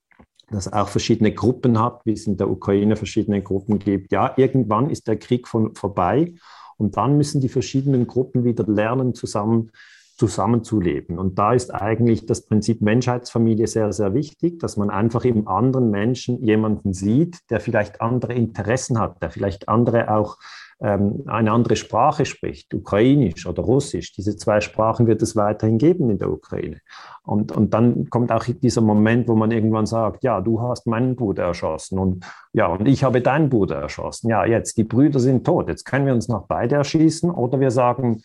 das 0.50 0.72
auch 0.72 0.88
verschiedene 0.88 1.32
Gruppen 1.32 1.80
hat, 1.80 2.00
wie 2.04 2.12
es 2.12 2.26
in 2.26 2.36
der 2.36 2.50
Ukraine 2.50 2.96
verschiedene 2.96 3.42
Gruppen 3.42 3.78
gibt. 3.78 4.12
Ja, 4.12 4.34
irgendwann 4.36 4.90
ist 4.90 5.08
der 5.08 5.16
Krieg 5.16 5.48
von, 5.48 5.74
vorbei 5.74 6.34
und 6.76 6.96
dann 6.96 7.16
müssen 7.16 7.40
die 7.40 7.48
verschiedenen 7.48 8.06
Gruppen 8.06 8.44
wieder 8.44 8.64
lernen, 8.66 9.14
zusammen 9.14 9.70
zusammenzuleben. 10.16 11.18
Und 11.18 11.38
da 11.38 11.54
ist 11.54 11.74
eigentlich 11.74 12.26
das 12.26 12.46
Prinzip 12.46 12.80
Menschheitsfamilie 12.80 13.66
sehr, 13.66 13.92
sehr 13.92 14.14
wichtig, 14.14 14.60
dass 14.60 14.76
man 14.76 14.90
einfach 14.90 15.24
im 15.24 15.48
anderen 15.48 15.90
Menschen 15.90 16.40
jemanden 16.40 16.92
sieht, 16.92 17.38
der 17.50 17.60
vielleicht 17.60 18.00
andere 18.00 18.34
Interessen 18.34 19.00
hat, 19.00 19.20
der 19.22 19.30
vielleicht 19.30 19.68
andere 19.68 20.14
auch 20.14 20.38
ähm, 20.80 21.22
eine 21.26 21.52
andere 21.52 21.76
Sprache 21.76 22.24
spricht, 22.24 22.74
Ukrainisch 22.74 23.46
oder 23.46 23.62
Russisch. 23.62 24.12
Diese 24.12 24.36
zwei 24.36 24.60
Sprachen 24.60 25.06
wird 25.06 25.22
es 25.22 25.36
weiterhin 25.36 25.78
geben 25.78 26.10
in 26.10 26.18
der 26.18 26.30
Ukraine. 26.30 26.78
Und, 27.22 27.52
und 27.52 27.72
dann 27.72 28.10
kommt 28.10 28.32
auch 28.32 28.44
dieser 28.44 28.80
Moment, 28.80 29.28
wo 29.28 29.34
man 29.34 29.50
irgendwann 29.50 29.86
sagt, 29.86 30.24
ja, 30.24 30.40
du 30.40 30.60
hast 30.60 30.86
meinen 30.86 31.16
Bruder 31.16 31.44
erschossen 31.44 31.98
und 31.98 32.24
ja, 32.52 32.66
und 32.66 32.86
ich 32.86 33.04
habe 33.04 33.20
deinen 33.20 33.48
Bruder 33.48 33.76
erschossen. 33.76 34.28
Ja, 34.28 34.44
jetzt, 34.44 34.76
die 34.76 34.84
Brüder 34.84 35.20
sind 35.20 35.44
tot. 35.44 35.68
Jetzt 35.68 35.84
können 35.84 36.06
wir 36.06 36.14
uns 36.14 36.28
noch 36.28 36.46
beide 36.46 36.76
erschießen 36.76 37.30
oder 37.30 37.60
wir 37.60 37.70
sagen, 37.70 38.22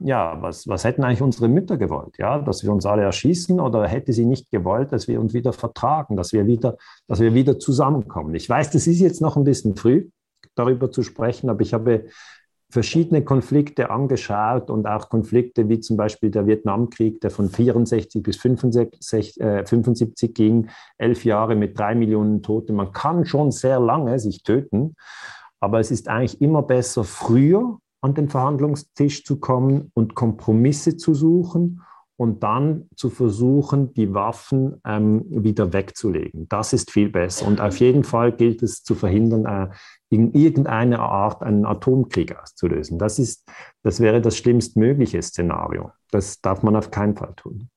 ja, 0.00 0.40
was, 0.40 0.68
was 0.68 0.84
hätten 0.84 1.02
eigentlich 1.02 1.22
unsere 1.22 1.48
Mütter 1.48 1.76
gewollt? 1.76 2.18
Ja, 2.18 2.38
dass 2.38 2.62
wir 2.62 2.72
uns 2.72 2.86
alle 2.86 3.02
erschießen 3.02 3.58
oder 3.58 3.86
hätte 3.86 4.12
sie 4.12 4.24
nicht 4.24 4.50
gewollt, 4.50 4.92
dass 4.92 5.08
wir 5.08 5.20
uns 5.20 5.34
wieder 5.34 5.52
vertragen, 5.52 6.16
dass 6.16 6.32
wir 6.32 6.46
wieder, 6.46 6.76
dass 7.08 7.20
wir 7.20 7.34
wieder 7.34 7.58
zusammenkommen? 7.58 8.34
Ich 8.34 8.48
weiß, 8.48 8.70
das 8.70 8.86
ist 8.86 9.00
jetzt 9.00 9.20
noch 9.20 9.36
ein 9.36 9.44
bisschen 9.44 9.74
früh, 9.74 10.08
darüber 10.58 10.90
zu 10.90 11.02
sprechen, 11.02 11.50
aber 11.50 11.62
ich 11.62 11.74
habe 11.74 12.06
verschiedene 12.70 13.24
Konflikte 13.24 13.90
angeschaut 13.90 14.68
und 14.68 14.86
auch 14.86 15.08
Konflikte 15.08 15.68
wie 15.68 15.80
zum 15.80 15.96
Beispiel 15.96 16.30
der 16.30 16.46
Vietnamkrieg, 16.46 17.20
der 17.20 17.30
von 17.30 17.48
64 17.48 18.22
bis 18.22 18.36
65, 18.36 19.40
äh, 19.40 19.64
75 19.64 20.34
ging, 20.34 20.68
elf 20.98 21.24
Jahre 21.24 21.56
mit 21.56 21.78
drei 21.78 21.94
Millionen 21.94 22.42
Toten. 22.42 22.74
Man 22.74 22.92
kann 22.92 23.24
schon 23.24 23.52
sehr 23.52 23.80
lange 23.80 24.18
sich 24.18 24.42
töten, 24.42 24.96
aber 25.60 25.80
es 25.80 25.90
ist 25.90 26.08
eigentlich 26.08 26.40
immer 26.42 26.62
besser, 26.62 27.04
früher 27.04 27.78
an 28.00 28.14
den 28.14 28.28
Verhandlungstisch 28.28 29.24
zu 29.24 29.40
kommen 29.40 29.90
und 29.94 30.14
Kompromisse 30.14 30.96
zu 30.96 31.14
suchen 31.14 31.82
und 32.18 32.42
dann 32.42 32.88
zu 32.96 33.10
versuchen, 33.10 33.94
die 33.94 34.12
Waffen 34.12 34.80
ähm, 34.84 35.24
wieder 35.28 35.72
wegzulegen. 35.72 36.48
Das 36.48 36.72
ist 36.72 36.90
viel 36.90 37.10
besser. 37.10 37.46
Und 37.46 37.60
auf 37.60 37.78
jeden 37.78 38.02
Fall 38.02 38.32
gilt 38.32 38.60
es 38.64 38.82
zu 38.82 38.96
verhindern, 38.96 39.46
äh, 39.46 39.68
in 40.10 40.32
irgendeiner 40.32 40.98
Art 40.98 41.42
einen 41.42 41.64
Atomkrieg 41.64 42.36
auszulösen. 42.36 42.98
Das, 42.98 43.20
ist, 43.20 43.48
das 43.84 44.00
wäre 44.00 44.20
das 44.20 44.36
schlimmstmögliche 44.36 45.22
Szenario. 45.22 45.92
Das 46.10 46.40
darf 46.40 46.64
man 46.64 46.74
auf 46.74 46.90
keinen 46.90 47.14
Fall 47.14 47.34
tun. 47.36 47.70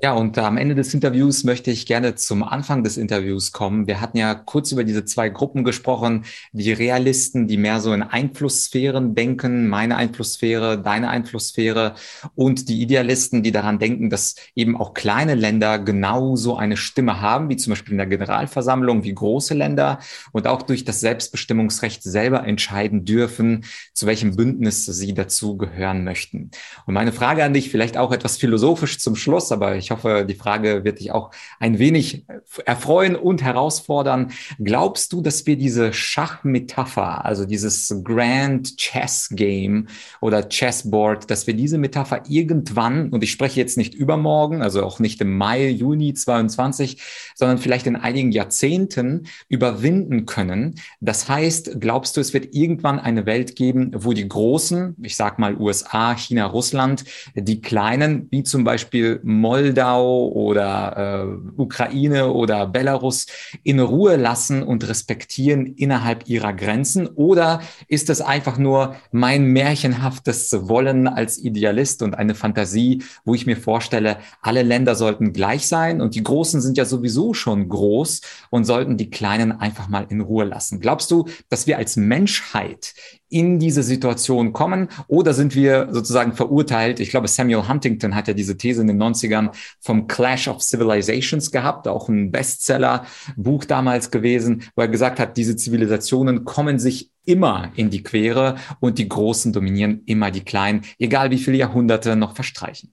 Ja, 0.00 0.14
und 0.14 0.38
am 0.38 0.56
Ende 0.56 0.74
des 0.74 0.94
Interviews 0.94 1.44
möchte 1.44 1.70
ich 1.70 1.86
gerne 1.86 2.14
zum 2.14 2.42
Anfang 2.42 2.84
des 2.84 2.96
Interviews 2.96 3.52
kommen. 3.52 3.86
Wir 3.86 4.00
hatten 4.00 4.16
ja 4.16 4.34
kurz 4.34 4.70
über 4.72 4.84
diese 4.84 5.04
zwei 5.04 5.28
Gruppen 5.28 5.64
gesprochen. 5.64 6.24
Die 6.52 6.72
Realisten, 6.72 7.48
die 7.48 7.56
mehr 7.56 7.80
so 7.80 7.92
in 7.92 8.02
Einflusssphären 8.02 9.14
denken, 9.14 9.68
meine 9.68 9.96
Einflusssphäre, 9.96 10.80
deine 10.80 11.10
Einflusssphäre 11.10 11.94
und 12.34 12.68
die 12.68 12.80
Idealisten, 12.80 13.42
die 13.42 13.52
daran 13.52 13.78
denken, 13.78 14.08
dass 14.08 14.36
eben 14.54 14.76
auch 14.76 14.94
kleine 14.94 15.34
Länder 15.34 15.78
genauso 15.78 16.56
eine 16.56 16.76
Stimme 16.76 17.20
haben, 17.20 17.48
wie 17.48 17.56
zum 17.56 17.72
Beispiel 17.72 17.92
in 17.92 17.98
der 17.98 18.06
Generalversammlung, 18.06 19.04
wie 19.04 19.14
große 19.14 19.54
Länder 19.54 19.98
und 20.32 20.46
auch 20.46 20.62
durch 20.62 20.84
das 20.84 21.00
Selbstbestimmungsrecht 21.00 22.02
selber 22.02 22.46
entscheiden 22.46 23.04
dürfen, 23.04 23.64
zu 23.94 24.06
welchem 24.06 24.36
Bündnis 24.36 24.86
sie 24.86 25.14
dazu 25.14 25.56
gehören 25.56 26.04
möchten. 26.04 26.50
Und 26.86 26.94
meine 26.94 27.12
Frage 27.12 27.44
an 27.44 27.52
dich, 27.52 27.70
vielleicht 27.70 27.96
auch 27.96 28.12
etwas 28.12 28.36
philosophisch 28.36 28.98
zum 28.98 29.16
Schluss, 29.16 29.50
aber 29.52 29.81
ich 29.82 29.90
hoffe, 29.90 30.24
die 30.28 30.34
Frage 30.34 30.84
wird 30.84 31.00
dich 31.00 31.12
auch 31.12 31.30
ein 31.58 31.78
wenig 31.78 32.24
erfreuen 32.64 33.16
und 33.16 33.42
herausfordern. 33.42 34.32
Glaubst 34.62 35.12
du, 35.12 35.20
dass 35.20 35.46
wir 35.46 35.56
diese 35.56 35.92
Schachmetapher, 35.92 37.24
also 37.24 37.44
dieses 37.44 37.94
Grand 38.04 38.76
Chess 38.76 39.28
Game 39.32 39.88
oder 40.20 40.48
Chessboard, 40.48 41.30
dass 41.30 41.46
wir 41.46 41.54
diese 41.54 41.78
Metapher 41.78 42.22
irgendwann, 42.28 43.10
und 43.10 43.24
ich 43.24 43.32
spreche 43.32 43.60
jetzt 43.60 43.76
nicht 43.76 43.94
übermorgen, 43.94 44.62
also 44.62 44.84
auch 44.84 45.00
nicht 45.00 45.20
im 45.20 45.36
Mai, 45.36 45.68
Juni 45.68 46.14
22, 46.14 47.02
sondern 47.34 47.58
vielleicht 47.58 47.86
in 47.86 47.96
einigen 47.96 48.32
Jahrzehnten 48.32 49.26
überwinden 49.48 50.26
können? 50.26 50.76
Das 51.00 51.28
heißt, 51.28 51.80
glaubst 51.80 52.16
du, 52.16 52.20
es 52.20 52.32
wird 52.32 52.54
irgendwann 52.54 53.00
eine 53.00 53.26
Welt 53.26 53.56
geben, 53.56 53.90
wo 53.94 54.12
die 54.12 54.28
Großen, 54.28 54.96
ich 55.02 55.16
sag 55.16 55.38
mal 55.38 55.56
USA, 55.56 56.16
China, 56.16 56.46
Russland, 56.46 57.04
die 57.34 57.60
Kleinen, 57.60 58.28
wie 58.30 58.42
zum 58.42 58.64
Beispiel 58.64 59.20
Moldau, 59.22 59.61
Moldau 59.62 60.28
oder 60.28 61.26
äh, 61.56 61.60
Ukraine 61.60 62.32
oder 62.32 62.66
Belarus 62.66 63.26
in 63.62 63.78
Ruhe 63.78 64.16
lassen 64.16 64.62
und 64.62 64.88
respektieren 64.88 65.66
innerhalb 65.76 66.28
ihrer 66.28 66.52
Grenzen? 66.52 67.06
Oder 67.06 67.60
ist 67.86 68.10
es 68.10 68.20
einfach 68.20 68.58
nur 68.58 68.96
mein 69.12 69.44
märchenhaftes 69.44 70.68
Wollen 70.68 71.06
als 71.06 71.38
Idealist 71.38 72.02
und 72.02 72.14
eine 72.14 72.34
Fantasie, 72.34 73.04
wo 73.24 73.34
ich 73.34 73.46
mir 73.46 73.56
vorstelle, 73.56 74.16
alle 74.40 74.62
Länder 74.62 74.96
sollten 74.96 75.32
gleich 75.32 75.68
sein 75.68 76.00
und 76.00 76.16
die 76.16 76.24
Großen 76.24 76.60
sind 76.60 76.76
ja 76.76 76.84
sowieso 76.84 77.32
schon 77.32 77.68
groß 77.68 78.20
und 78.50 78.64
sollten 78.64 78.96
die 78.96 79.10
Kleinen 79.10 79.52
einfach 79.52 79.88
mal 79.88 80.06
in 80.08 80.20
Ruhe 80.20 80.44
lassen? 80.44 80.80
Glaubst 80.80 81.10
du, 81.12 81.26
dass 81.48 81.68
wir 81.68 81.78
als 81.78 81.96
Menschheit 81.96 82.94
in 83.32 83.58
diese 83.58 83.82
Situation 83.82 84.52
kommen 84.52 84.88
oder 85.08 85.32
sind 85.32 85.54
wir 85.54 85.88
sozusagen 85.90 86.34
verurteilt? 86.34 87.00
Ich 87.00 87.10
glaube, 87.10 87.28
Samuel 87.28 87.66
Huntington 87.68 88.14
hat 88.14 88.28
ja 88.28 88.34
diese 88.34 88.56
These 88.56 88.82
in 88.82 88.88
den 88.88 89.02
90ern 89.02 89.50
vom 89.80 90.06
Clash 90.06 90.48
of 90.48 90.62
Civilizations 90.62 91.50
gehabt, 91.50 91.88
auch 91.88 92.08
ein 92.08 92.30
Bestseller-Buch 92.30 93.64
damals 93.64 94.10
gewesen, 94.10 94.62
wo 94.76 94.82
er 94.82 94.88
gesagt 94.88 95.18
hat, 95.18 95.36
diese 95.36 95.56
Zivilisationen 95.56 96.44
kommen 96.44 96.78
sich 96.78 97.10
immer 97.24 97.72
in 97.76 97.90
die 97.90 98.02
Quere 98.02 98.56
und 98.80 98.98
die 98.98 99.08
Großen 99.08 99.52
dominieren 99.52 100.02
immer 100.06 100.30
die 100.30 100.44
Kleinen, 100.44 100.82
egal 100.98 101.30
wie 101.30 101.38
viele 101.38 101.56
Jahrhunderte 101.56 102.16
noch 102.16 102.34
verstreichen. 102.34 102.92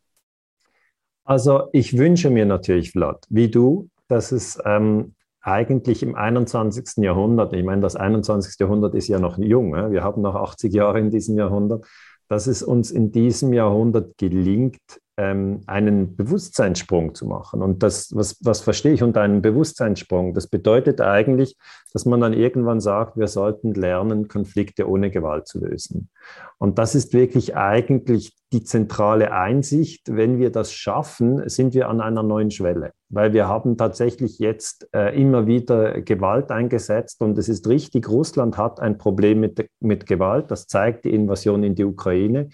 Also 1.26 1.70
ich 1.74 1.98
wünsche 1.98 2.30
mir 2.30 2.46
natürlich, 2.46 2.92
Vlad, 2.92 3.26
wie 3.30 3.50
du, 3.50 3.90
dass 4.08 4.32
es 4.32 4.58
ähm, 4.66 5.14
eigentlich 5.42 6.04
im 6.04 6.16
21. 6.16 7.04
Jahrhundert, 7.04 7.54
ich 7.54 7.64
meine, 7.64 7.82
das 7.82 7.96
21. 7.96 8.60
Jahrhundert 8.60 8.96
ist 8.96 9.08
ja 9.08 9.20
noch 9.20 9.38
jung, 9.38 9.74
wir 9.74 10.04
haben 10.04 10.22
noch 10.22 10.36
80 10.36 10.74
Jahre 10.74 11.00
in 11.00 11.10
diesem 11.10 11.38
Jahrhundert, 11.38 11.86
dass 12.28 12.48
es 12.48 12.62
uns 12.62 12.92
in 12.92 13.12
diesem 13.12 13.54
Jahrhundert 13.54 14.18
gelingt, 14.18 14.82
ähm, 15.20 15.64
einen 15.68 16.16
Bewusstseinssprung 16.16 17.14
zu 17.14 17.26
machen. 17.26 17.62
Und 17.62 17.84
das, 17.84 18.16
was, 18.16 18.38
was 18.42 18.62
verstehe 18.62 18.94
ich 18.94 19.04
unter 19.04 19.20
einem 19.20 19.42
Bewusstseinssprung? 19.42 20.34
Das 20.34 20.48
bedeutet 20.48 21.02
eigentlich, 21.02 21.58
dass 21.92 22.06
man 22.06 22.22
dann 22.22 22.32
irgendwann 22.32 22.80
sagt, 22.80 23.18
wir 23.18 23.28
sollten 23.28 23.74
lernen, 23.74 24.30
Konflikte 24.30 24.88
ohne 24.88 25.12
Gewalt 25.12 25.46
zu 25.46 25.60
lösen. 25.60 26.10
Und 26.58 26.80
das 26.80 26.96
ist 26.96 27.14
wirklich 27.14 27.58
eigentlich 27.58 28.34
die 28.54 28.64
zentrale 28.64 29.34
Einsicht. 29.34 30.04
Wenn 30.16 30.40
wir 30.40 30.52
das 30.52 30.72
schaffen, 30.72 31.50
sind 31.50 31.74
wir 31.74 31.90
an 31.90 32.00
einer 32.00 32.24
neuen 32.24 32.50
Schwelle, 32.50 32.94
weil 33.10 33.34
wir 33.34 33.50
haben 33.50 33.76
tatsächlich 33.76 34.40
jetzt 34.40 34.88
äh, 34.96 35.22
immer 35.22 35.48
wieder 35.48 36.00
Gewalt 36.02 36.50
eingesetzt 36.50 37.22
und 37.22 37.38
es 37.38 37.50
ist 37.50 37.68
richtig, 37.68 38.08
Russland 38.08 38.58
hat 38.58 38.80
ein 38.80 38.98
Problem 38.98 39.42
mit, 39.42 39.70
mit 39.82 40.06
Gewalt. 40.06 40.50
Das 40.50 40.68
zeigt 40.68 41.04
die 41.04 41.14
Invasion 41.14 41.64
in 41.64 41.76
die 41.76 41.84
Ukraine. 41.84 42.48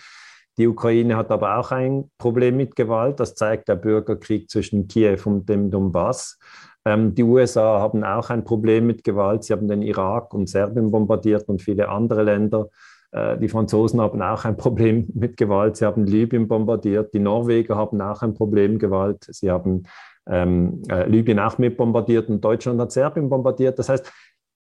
Die 0.58 0.68
Ukraine 0.68 1.18
hat 1.18 1.32
aber 1.32 1.58
auch 1.58 1.72
ein 1.72 2.10
Problem 2.18 2.58
mit 2.58 2.76
Gewalt. 2.76 3.20
Das 3.20 3.36
zeigt 3.36 3.68
der 3.68 3.76
Bürgerkrieg 3.76 4.50
zwischen 4.50 4.88
Kiew 4.88 5.20
und 5.26 5.50
dem 5.50 5.70
Donbass. 5.70 6.40
Ähm, 6.86 7.14
die 7.16 7.24
USA 7.24 7.80
haben 7.80 8.04
auch 8.04 8.30
ein 8.30 8.44
Problem 8.44 8.88
mit 8.88 9.04
Gewalt. 9.04 9.44
Sie 9.44 9.54
haben 9.54 9.68
den 9.68 9.82
Irak 9.82 10.34
und 10.34 10.48
Serbien 10.48 10.92
bombardiert 10.92 11.50
und 11.50 11.62
viele 11.62 11.90
andere 11.90 12.24
Länder. 12.24 12.70
Äh, 13.12 13.38
die 13.38 13.50
Franzosen 13.50 14.00
haben 14.00 14.22
auch 14.22 14.46
ein 14.46 14.56
Problem 14.66 15.08
mit 15.14 15.36
Gewalt. 15.38 15.78
Sie 15.78 15.86
haben 15.86 16.06
Libyen 16.06 16.48
bombardiert. 16.48 17.14
Die 17.14 17.20
Norweger 17.20 17.76
haben 17.76 18.00
auch 18.02 18.22
ein 18.22 18.34
Problem 18.34 18.74
mit 18.74 18.82
Gewalt. 18.82 19.26
Sie 19.30 19.50
haben 19.52 19.84
ähm, 20.28 20.84
äh, 20.90 21.08
Libyen 21.10 21.40
auch 21.40 21.58
mit 21.58 21.78
bombardiert 21.78 22.30
und 22.30 22.44
Deutschland 22.44 22.80
hat 22.80 22.92
Serbien 22.92 23.30
bombardiert. 23.30 23.78
Das 23.80 23.90
heißt, 23.90 24.12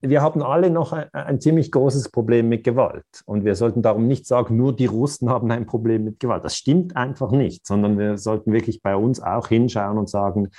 wir 0.01 0.22
haben 0.22 0.42
alle 0.42 0.70
noch 0.70 0.92
ein, 0.92 1.09
ein, 1.12 1.40
ziemlich 1.40 1.72
großes 1.72 2.11
Problem 2.11 2.49
mit 2.49 2.64
Gewalt. 2.64 3.05
Und 3.24 3.44
wir 3.44 3.55
sollten 3.55 3.82
darum 3.82 4.07
nicht 4.07 4.26
sagen, 4.26 4.57
nur 4.57 4.74
die 4.74 4.86
Russen 4.86 5.30
haben 5.30 5.51
ein 5.51 5.66
Problem 5.66 6.05
mit 6.05 6.20
Gewalt. 6.20 6.44
Das 6.44 6.57
stimmt 6.57 6.97
einfach 6.97 7.30
nicht, 7.30 7.66
sondern 7.66 7.99
wir 7.99 8.18
sollten 8.18 8.53
wirklich 8.53 8.82
bei 8.82 8.94
uns 8.94 9.20
auch 9.20 9.49
hinschauen 9.49 9.99
und 9.99 10.09
sagen, 10.09 10.51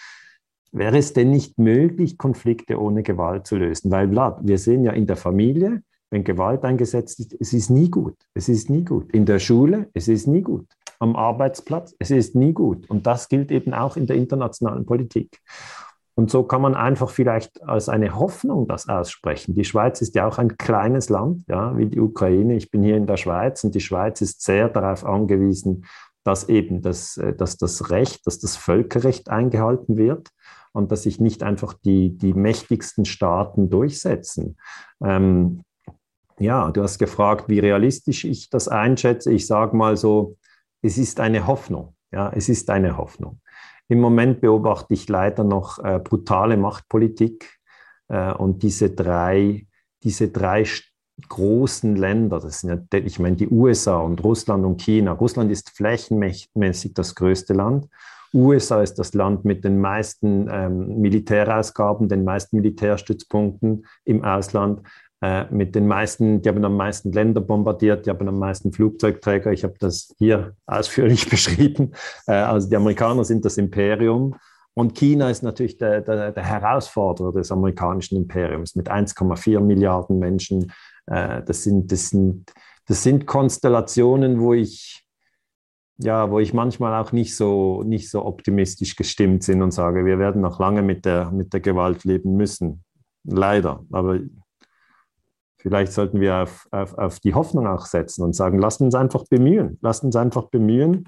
wäre 0.72 0.98
es 0.98 1.14
denn 1.14 1.30
nicht 1.30 1.58
möglich, 1.60 2.18
Konflikte 2.18 2.82
ohne 2.82 3.04
Gewalt 3.04 3.48
zu 3.48 3.58
lösen? 3.58 3.92
Weil, 3.92 4.10
Vlad, 4.10 4.40
wir 4.42 4.58
sehen 4.58 4.84
ja 4.84 4.92
in 4.92 5.08
der 5.08 5.18
Familie, 5.18 5.82
wenn 6.10 6.24
Gewalt 6.24 6.64
eingesetzt 6.64 7.20
ist, 7.20 7.36
es 7.40 7.54
ist 7.54 7.70
nie 7.70 7.90
gut. 7.90 8.16
Es 8.34 8.50
ist 8.50 8.70
nie 8.70 8.84
gut. 8.84 9.12
In 9.12 9.26
der 9.26 9.40
Schule, 9.40 9.90
es 9.94 10.08
ist 10.08 10.28
nie 10.28 10.42
gut. 10.42 10.68
Am 11.00 11.16
Arbeitsplatz, 11.16 11.96
es 12.00 12.12
ist 12.12 12.34
nie 12.34 12.54
gut. 12.54 12.90
Und 12.90 13.06
das 13.06 13.30
gilt 13.30 13.52
eben 13.52 13.74
auch 13.74 13.98
in 13.98 14.08
der 14.08 14.16
internationalen 14.16 14.86
Politik. 14.86 15.42
Und 16.18 16.32
so 16.32 16.42
kann 16.42 16.64
man 16.64 16.74
einfach 16.74 17.12
vielleicht 17.12 17.62
als 17.62 17.90
eine 17.90 18.16
Hoffnung 18.16 18.68
das 18.68 18.90
aussprechen. 18.90 19.54
Die 19.54 19.64
Schweiz 19.64 20.02
ist 20.02 20.16
ja 20.16 20.28
auch 20.28 20.40
ein 20.40 20.58
kleines 20.58 21.10
Land, 21.10 21.44
ja, 21.48 21.78
wie 21.78 21.86
die 21.86 22.00
Ukraine. 22.00 22.56
Ich 22.56 22.72
bin 22.72 22.82
hier 22.82 22.98
in 22.98 23.06
der 23.06 23.18
Schweiz 23.18 23.64
und 23.64 23.76
die 23.76 23.82
Schweiz 23.82 24.20
ist 24.22 24.42
sehr 24.42 24.68
darauf 24.68 25.06
angewiesen, 25.06 25.86
dass 26.24 26.50
eben 26.50 26.82
das, 26.82 27.18
äh, 27.18 27.36
dass 27.36 27.58
das 27.58 27.92
Recht, 27.92 28.26
dass 28.26 28.40
das 28.40 28.58
Völkerrecht 28.58 29.30
eingehalten 29.30 29.96
wird 29.96 30.30
und 30.74 30.92
dass 30.92 31.04
sich 31.04 31.20
nicht 31.20 31.44
einfach 31.44 31.76
die, 31.86 32.18
die 32.18 32.34
mächtigsten 32.34 33.06
Staaten 33.06 33.70
durchsetzen. 33.70 34.58
Ähm, 35.04 35.62
ja, 36.40 36.72
du 36.72 36.82
hast 36.82 36.98
gefragt, 36.98 37.48
wie 37.48 37.60
realistisch 37.60 38.26
ich 38.26 38.50
das 38.50 38.68
einschätze. 38.68 39.32
Ich 39.32 39.46
sage 39.46 39.78
mal 39.78 39.96
so, 39.96 40.36
es 40.82 40.98
ist 40.98 41.20
eine 41.20 41.46
Hoffnung. 41.46 41.94
Ja, 42.12 42.32
es 42.34 42.50
ist 42.50 42.72
eine 42.72 42.98
Hoffnung. 42.98 43.40
Im 43.88 44.00
Moment 44.00 44.42
beobachte 44.42 44.94
ich 44.94 45.08
leider 45.08 45.44
noch 45.44 45.80
äh, 45.80 46.00
brutale 46.00 46.58
Machtpolitik 46.58 47.58
äh, 48.10 48.34
und 48.34 48.64
diese 48.64 48.90
drei, 48.90 49.66
diese 50.04 50.30
drei 50.30 50.66
großen 51.30 51.96
Länder, 51.96 52.40
das 52.40 52.62
sind 52.62 52.94
ja, 52.94 53.00
ich 53.00 53.20
meine 53.20 53.36
die 53.36 53.50
USA 53.50 53.98
und 54.00 54.24
Russland 54.24 54.66
und 54.66 54.82
China. 54.82 55.14
Russland 55.14 55.52
ist 55.52 55.72
flächenmäßig 55.72 56.94
das 56.94 57.16
größte 57.16 57.54
Land. 57.54 57.88
USA 58.34 58.82
ist 58.82 58.96
das 58.96 59.14
Land 59.14 59.46
mit 59.46 59.64
den 59.64 59.80
meisten 59.80 60.48
ähm, 60.52 61.00
Militärausgaben, 61.00 62.10
den 62.10 62.24
meisten 62.24 62.58
Militärstützpunkten 62.58 63.86
im 64.04 64.24
Ausland 64.24 64.82
äh, 65.22 65.46
mit 65.50 65.74
den 65.74 65.88
meisten, 65.88 66.42
die 66.42 66.50
haben 66.50 66.64
am 66.64 66.78
meisten 66.78 67.12
Länder 67.12 67.42
bombardiert, 67.42 68.06
die 68.06 68.12
haben 68.12 68.28
am 68.28 68.38
meisten 68.38 68.72
Flugzeugträger. 68.72 69.52
Ich 69.52 69.64
habe 69.64 69.74
das 69.80 70.14
hier 70.20 70.56
ausführlich 70.68 71.30
beschrieben. 71.30 71.94
Äh, 72.28 72.34
also 72.34 72.70
die 72.70 72.76
Amerikaner 72.76 73.24
sind 73.24 73.44
das 73.44 73.58
Imperium. 73.58 74.36
Und 74.76 74.94
China 74.94 75.32
ist 75.32 75.42
natürlich 75.42 75.78
der, 75.78 76.02
der, 76.02 76.32
der 76.32 76.44
Herausforderer 76.44 77.32
des 77.32 77.52
amerikanischen 77.52 78.16
Imperiums 78.16 78.76
mit 78.76 78.92
1,4 78.92 79.60
Milliarden 79.60 80.20
Menschen. 80.20 80.72
Äh, 81.08 81.42
das, 81.42 81.64
sind, 81.64 81.92
das, 81.92 82.10
sind, 82.10 82.54
das 82.86 83.02
sind 83.02 83.26
Konstellationen, 83.26 84.40
wo 84.40 84.54
ich, 84.54 85.04
ja, 85.98 86.30
wo 86.30 86.40
ich 86.40 86.54
manchmal 86.54 87.02
auch 87.02 87.12
nicht 87.12 87.36
so, 87.36 87.82
nicht 87.82 88.12
so 88.12 88.24
optimistisch 88.24 88.96
gestimmt 88.96 89.48
bin 89.48 89.64
und 89.64 89.72
sage, 89.72 90.06
wir 90.06 90.20
werden 90.20 90.42
noch 90.42 90.60
lange 90.60 90.84
mit 90.84 91.06
der, 91.06 91.32
mit 91.32 91.54
der 91.54 91.60
Gewalt 91.60 92.04
leben 92.04 92.36
müssen. 92.38 92.84
Leider. 93.24 93.84
Aber 93.92 94.20
Vielleicht 95.58 95.92
sollten 95.92 96.20
wir 96.22 96.44
auf, 96.44 96.68
auf, 96.72 96.98
auf 96.98 97.20
die 97.20 97.34
Hoffnung 97.34 97.68
auch 97.68 97.86
setzen 97.86 98.24
und 98.24 98.36
sagen, 98.36 98.60
lasst 98.60 98.82
uns 98.82 98.96
einfach 98.96 99.26
bemühen, 99.28 99.78
lasst 99.82 100.04
uns 100.04 100.16
einfach 100.16 100.50
bemühen 100.50 101.06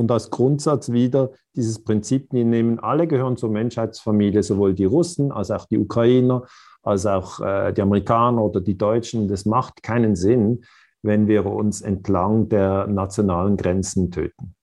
und 0.00 0.10
als 0.10 0.30
Grundsatz 0.30 0.92
wieder 0.92 1.30
dieses 1.54 1.84
Prinzip 1.84 2.32
nehmen, 2.32 2.78
alle 2.78 3.06
gehören 3.06 3.36
zur 3.36 3.50
Menschheitsfamilie, 3.50 4.42
sowohl 4.42 4.72
die 4.72 4.86
Russen 4.86 5.30
als 5.30 5.50
auch 5.50 5.66
die 5.66 5.78
Ukrainer, 5.78 6.46
als 6.82 7.04
auch 7.04 7.40
äh, 7.40 7.72
die 7.72 7.82
Amerikaner 7.82 8.42
oder 8.42 8.62
die 8.62 8.78
Deutschen. 8.78 9.28
Das 9.28 9.44
macht 9.44 9.82
keinen 9.82 10.16
Sinn, 10.16 10.64
wenn 11.02 11.28
wir 11.28 11.44
uns 11.44 11.82
entlang 11.82 12.48
der 12.48 12.86
nationalen 12.86 13.58
Grenzen 13.58 14.10
töten. 14.10 14.54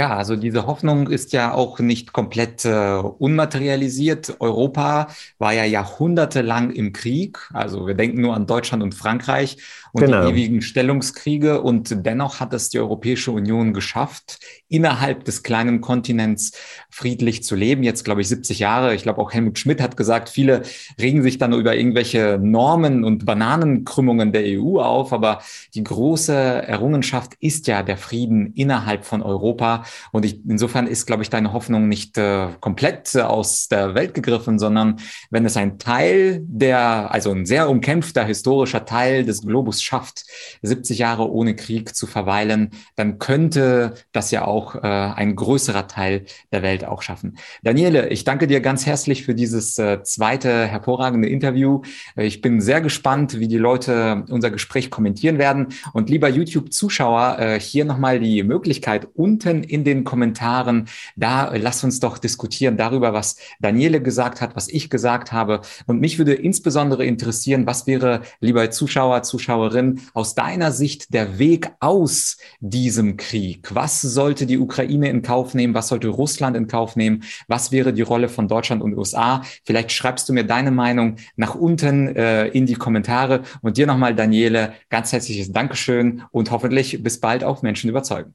Ja, 0.00 0.16
also 0.16 0.34
diese 0.34 0.66
Hoffnung 0.66 1.08
ist 1.08 1.34
ja 1.34 1.52
auch 1.52 1.78
nicht 1.78 2.14
komplett 2.14 2.64
äh, 2.64 2.94
unmaterialisiert. 3.18 4.36
Europa 4.40 5.08
war 5.38 5.52
ja 5.52 5.66
jahrhundertelang 5.66 6.70
im 6.70 6.94
Krieg. 6.94 7.38
Also 7.52 7.86
wir 7.86 7.92
denken 7.92 8.22
nur 8.22 8.34
an 8.34 8.46
Deutschland 8.46 8.82
und 8.82 8.94
Frankreich 8.94 9.58
und 9.92 10.06
genau. 10.06 10.24
die 10.24 10.32
ewigen 10.32 10.62
Stellungskriege. 10.62 11.60
Und 11.60 12.06
dennoch 12.06 12.40
hat 12.40 12.54
es 12.54 12.70
die 12.70 12.78
Europäische 12.78 13.30
Union 13.30 13.74
geschafft, 13.74 14.38
innerhalb 14.68 15.24
des 15.24 15.42
kleinen 15.42 15.82
Kontinents 15.82 16.52
friedlich 16.88 17.42
zu 17.42 17.54
leben. 17.54 17.82
Jetzt 17.82 18.06
glaube 18.06 18.22
ich 18.22 18.28
70 18.28 18.58
Jahre. 18.58 18.94
Ich 18.94 19.02
glaube 19.02 19.20
auch 19.20 19.34
Helmut 19.34 19.58
Schmidt 19.58 19.82
hat 19.82 19.98
gesagt, 19.98 20.30
viele 20.30 20.62
regen 20.98 21.22
sich 21.22 21.36
dann 21.36 21.52
über 21.52 21.76
irgendwelche 21.76 22.38
Normen 22.42 23.04
und 23.04 23.26
Bananenkrümmungen 23.26 24.32
der 24.32 24.44
EU 24.46 24.80
auf. 24.80 25.12
Aber 25.12 25.42
die 25.74 25.84
große 25.84 26.32
Errungenschaft 26.32 27.34
ist 27.40 27.66
ja 27.66 27.82
der 27.82 27.98
Frieden 27.98 28.54
innerhalb 28.54 29.04
von 29.04 29.20
Europa. 29.20 29.84
Und 30.12 30.24
ich, 30.24 30.40
insofern 30.46 30.86
ist, 30.86 31.06
glaube 31.06 31.22
ich, 31.22 31.30
deine 31.30 31.52
Hoffnung 31.52 31.88
nicht 31.88 32.18
äh, 32.18 32.48
komplett 32.60 33.14
äh, 33.14 33.20
aus 33.20 33.68
der 33.68 33.94
Welt 33.94 34.14
gegriffen, 34.14 34.58
sondern 34.58 35.00
wenn 35.30 35.44
es 35.44 35.56
ein 35.56 35.78
Teil 35.78 36.42
der, 36.46 37.12
also 37.12 37.30
ein 37.32 37.46
sehr 37.46 37.68
umkämpfter 37.68 38.24
historischer 38.24 38.84
Teil 38.84 39.24
des 39.24 39.42
Globus 39.42 39.82
schafft, 39.82 40.24
70 40.62 40.98
Jahre 40.98 41.30
ohne 41.30 41.56
Krieg 41.56 41.94
zu 41.94 42.06
verweilen, 42.06 42.70
dann 42.96 43.18
könnte 43.18 43.94
das 44.12 44.30
ja 44.30 44.44
auch 44.44 44.74
äh, 44.74 44.80
ein 44.80 45.36
größerer 45.36 45.86
Teil 45.88 46.24
der 46.52 46.62
Welt 46.62 46.84
auch 46.84 47.02
schaffen. 47.02 47.36
Daniele, 47.62 48.08
ich 48.08 48.24
danke 48.24 48.46
dir 48.46 48.60
ganz 48.60 48.86
herzlich 48.86 49.24
für 49.24 49.34
dieses 49.34 49.78
äh, 49.78 50.02
zweite 50.02 50.66
hervorragende 50.66 51.28
Interview. 51.28 51.82
Äh, 52.16 52.26
ich 52.26 52.40
bin 52.40 52.60
sehr 52.60 52.80
gespannt, 52.80 53.38
wie 53.38 53.48
die 53.48 53.58
Leute 53.58 54.24
unser 54.28 54.50
Gespräch 54.50 54.90
kommentieren 54.90 55.38
werden. 55.38 55.68
Und 55.92 56.10
lieber 56.10 56.28
YouTube-Zuschauer, 56.28 57.38
äh, 57.38 57.60
hier 57.60 57.84
nochmal 57.84 58.20
die 58.20 58.42
Möglichkeit, 58.42 59.08
unten 59.14 59.62
in 59.70 59.84
den 59.84 60.04
Kommentaren. 60.04 60.88
Da 61.16 61.54
lasst 61.54 61.84
uns 61.84 62.00
doch 62.00 62.18
diskutieren 62.18 62.76
darüber, 62.76 63.12
was 63.12 63.36
Daniele 63.60 64.02
gesagt 64.02 64.40
hat, 64.40 64.56
was 64.56 64.68
ich 64.68 64.90
gesagt 64.90 65.32
habe. 65.32 65.60
Und 65.86 66.00
mich 66.00 66.18
würde 66.18 66.34
insbesondere 66.34 67.04
interessieren, 67.04 67.66
was 67.66 67.86
wäre, 67.86 68.22
lieber 68.40 68.70
Zuschauer, 68.70 69.22
Zuschauerin, 69.22 70.00
aus 70.14 70.34
deiner 70.34 70.72
Sicht 70.72 71.12
der 71.14 71.38
Weg 71.38 71.70
aus 71.80 72.38
diesem 72.60 73.16
Krieg? 73.16 73.74
Was 73.74 74.00
sollte 74.00 74.46
die 74.46 74.58
Ukraine 74.58 75.08
in 75.08 75.22
Kauf 75.22 75.54
nehmen? 75.54 75.74
Was 75.74 75.88
sollte 75.88 76.08
Russland 76.08 76.56
in 76.56 76.66
Kauf 76.66 76.96
nehmen? 76.96 77.22
Was 77.48 77.72
wäre 77.72 77.92
die 77.92 78.02
Rolle 78.02 78.28
von 78.28 78.48
Deutschland 78.48 78.82
und 78.82 78.96
USA? 78.96 79.42
Vielleicht 79.64 79.92
schreibst 79.92 80.28
du 80.28 80.32
mir 80.32 80.44
deine 80.44 80.70
Meinung 80.70 81.16
nach 81.36 81.54
unten 81.54 82.14
äh, 82.16 82.46
in 82.48 82.66
die 82.66 82.74
Kommentare. 82.74 83.42
Und 83.62 83.76
dir 83.76 83.86
nochmal, 83.86 84.14
Daniele, 84.14 84.74
ganz 84.88 85.12
herzliches 85.12 85.52
Dankeschön 85.52 86.22
und 86.30 86.50
hoffentlich 86.50 87.02
bis 87.02 87.20
bald 87.20 87.44
auf 87.44 87.62
Menschen 87.62 87.90
überzeugen. 87.90 88.34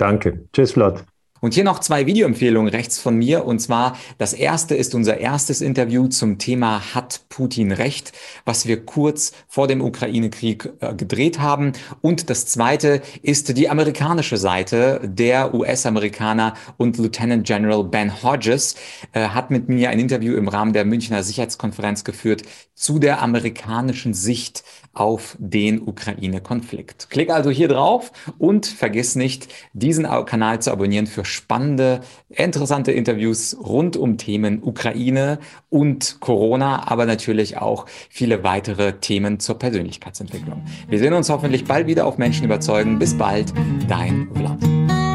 Danke. 0.00 0.48
Tschüss, 0.54 0.72
Vlad. 0.72 1.04
Und 1.40 1.54
hier 1.54 1.64
noch 1.64 1.78
zwei 1.78 2.06
Videoempfehlungen 2.06 2.70
rechts 2.70 2.98
von 2.98 3.16
mir. 3.16 3.46
Und 3.46 3.60
zwar, 3.60 3.96
das 4.18 4.32
erste 4.34 4.74
ist 4.74 4.94
unser 4.94 5.18
erstes 5.18 5.62
Interview 5.62 6.06
zum 6.08 6.38
Thema 6.38 6.94
Hat 6.94 7.22
Putin 7.30 7.72
Recht, 7.72 8.12
was 8.44 8.66
wir 8.66 8.84
kurz 8.84 9.32
vor 9.48 9.66
dem 9.66 9.80
Ukraine-Krieg 9.80 10.70
äh, 10.80 10.94
gedreht 10.94 11.38
haben. 11.38 11.72
Und 12.02 12.28
das 12.28 12.46
zweite 12.46 13.00
ist 13.22 13.56
die 13.56 13.70
amerikanische 13.70 14.36
Seite. 14.36 15.00
Der 15.02 15.54
US-Amerikaner 15.54 16.54
und 16.76 16.98
Lieutenant 16.98 17.46
General 17.46 17.84
Ben 17.84 18.22
Hodges 18.22 18.76
äh, 19.12 19.28
hat 19.28 19.50
mit 19.50 19.68
mir 19.68 19.90
ein 19.90 19.98
Interview 19.98 20.34
im 20.36 20.48
Rahmen 20.48 20.74
der 20.74 20.84
Münchner 20.84 21.22
Sicherheitskonferenz 21.22 22.04
geführt 22.04 22.42
zu 22.74 22.98
der 22.98 23.22
amerikanischen 23.22 24.12
Sicht 24.12 24.62
auf 24.92 25.36
den 25.38 25.80
Ukraine-Konflikt. 25.86 27.08
Klick 27.10 27.30
also 27.30 27.50
hier 27.50 27.68
drauf 27.68 28.12
und 28.38 28.66
vergiss 28.66 29.14
nicht, 29.14 29.48
diesen 29.72 30.06
Kanal 30.26 30.60
zu 30.60 30.72
abonnieren 30.72 31.06
für 31.06 31.24
spannende, 31.24 32.00
interessante 32.28 32.92
Interviews 32.92 33.56
rund 33.62 33.96
um 33.96 34.18
Themen 34.18 34.62
Ukraine 34.62 35.38
und 35.68 36.18
Corona, 36.20 36.88
aber 36.88 37.06
natürlich 37.06 37.58
auch 37.58 37.86
viele 38.08 38.42
weitere 38.42 38.94
Themen 38.94 39.38
zur 39.38 39.58
Persönlichkeitsentwicklung. 39.58 40.64
Wir 40.88 40.98
sehen 40.98 41.12
uns 41.12 41.30
hoffentlich 41.30 41.64
bald 41.64 41.86
wieder 41.86 42.06
auf 42.06 42.18
Menschen 42.18 42.44
überzeugen. 42.44 42.98
Bis 42.98 43.16
bald, 43.16 43.52
dein 43.88 44.28
Vlad. 44.34 45.09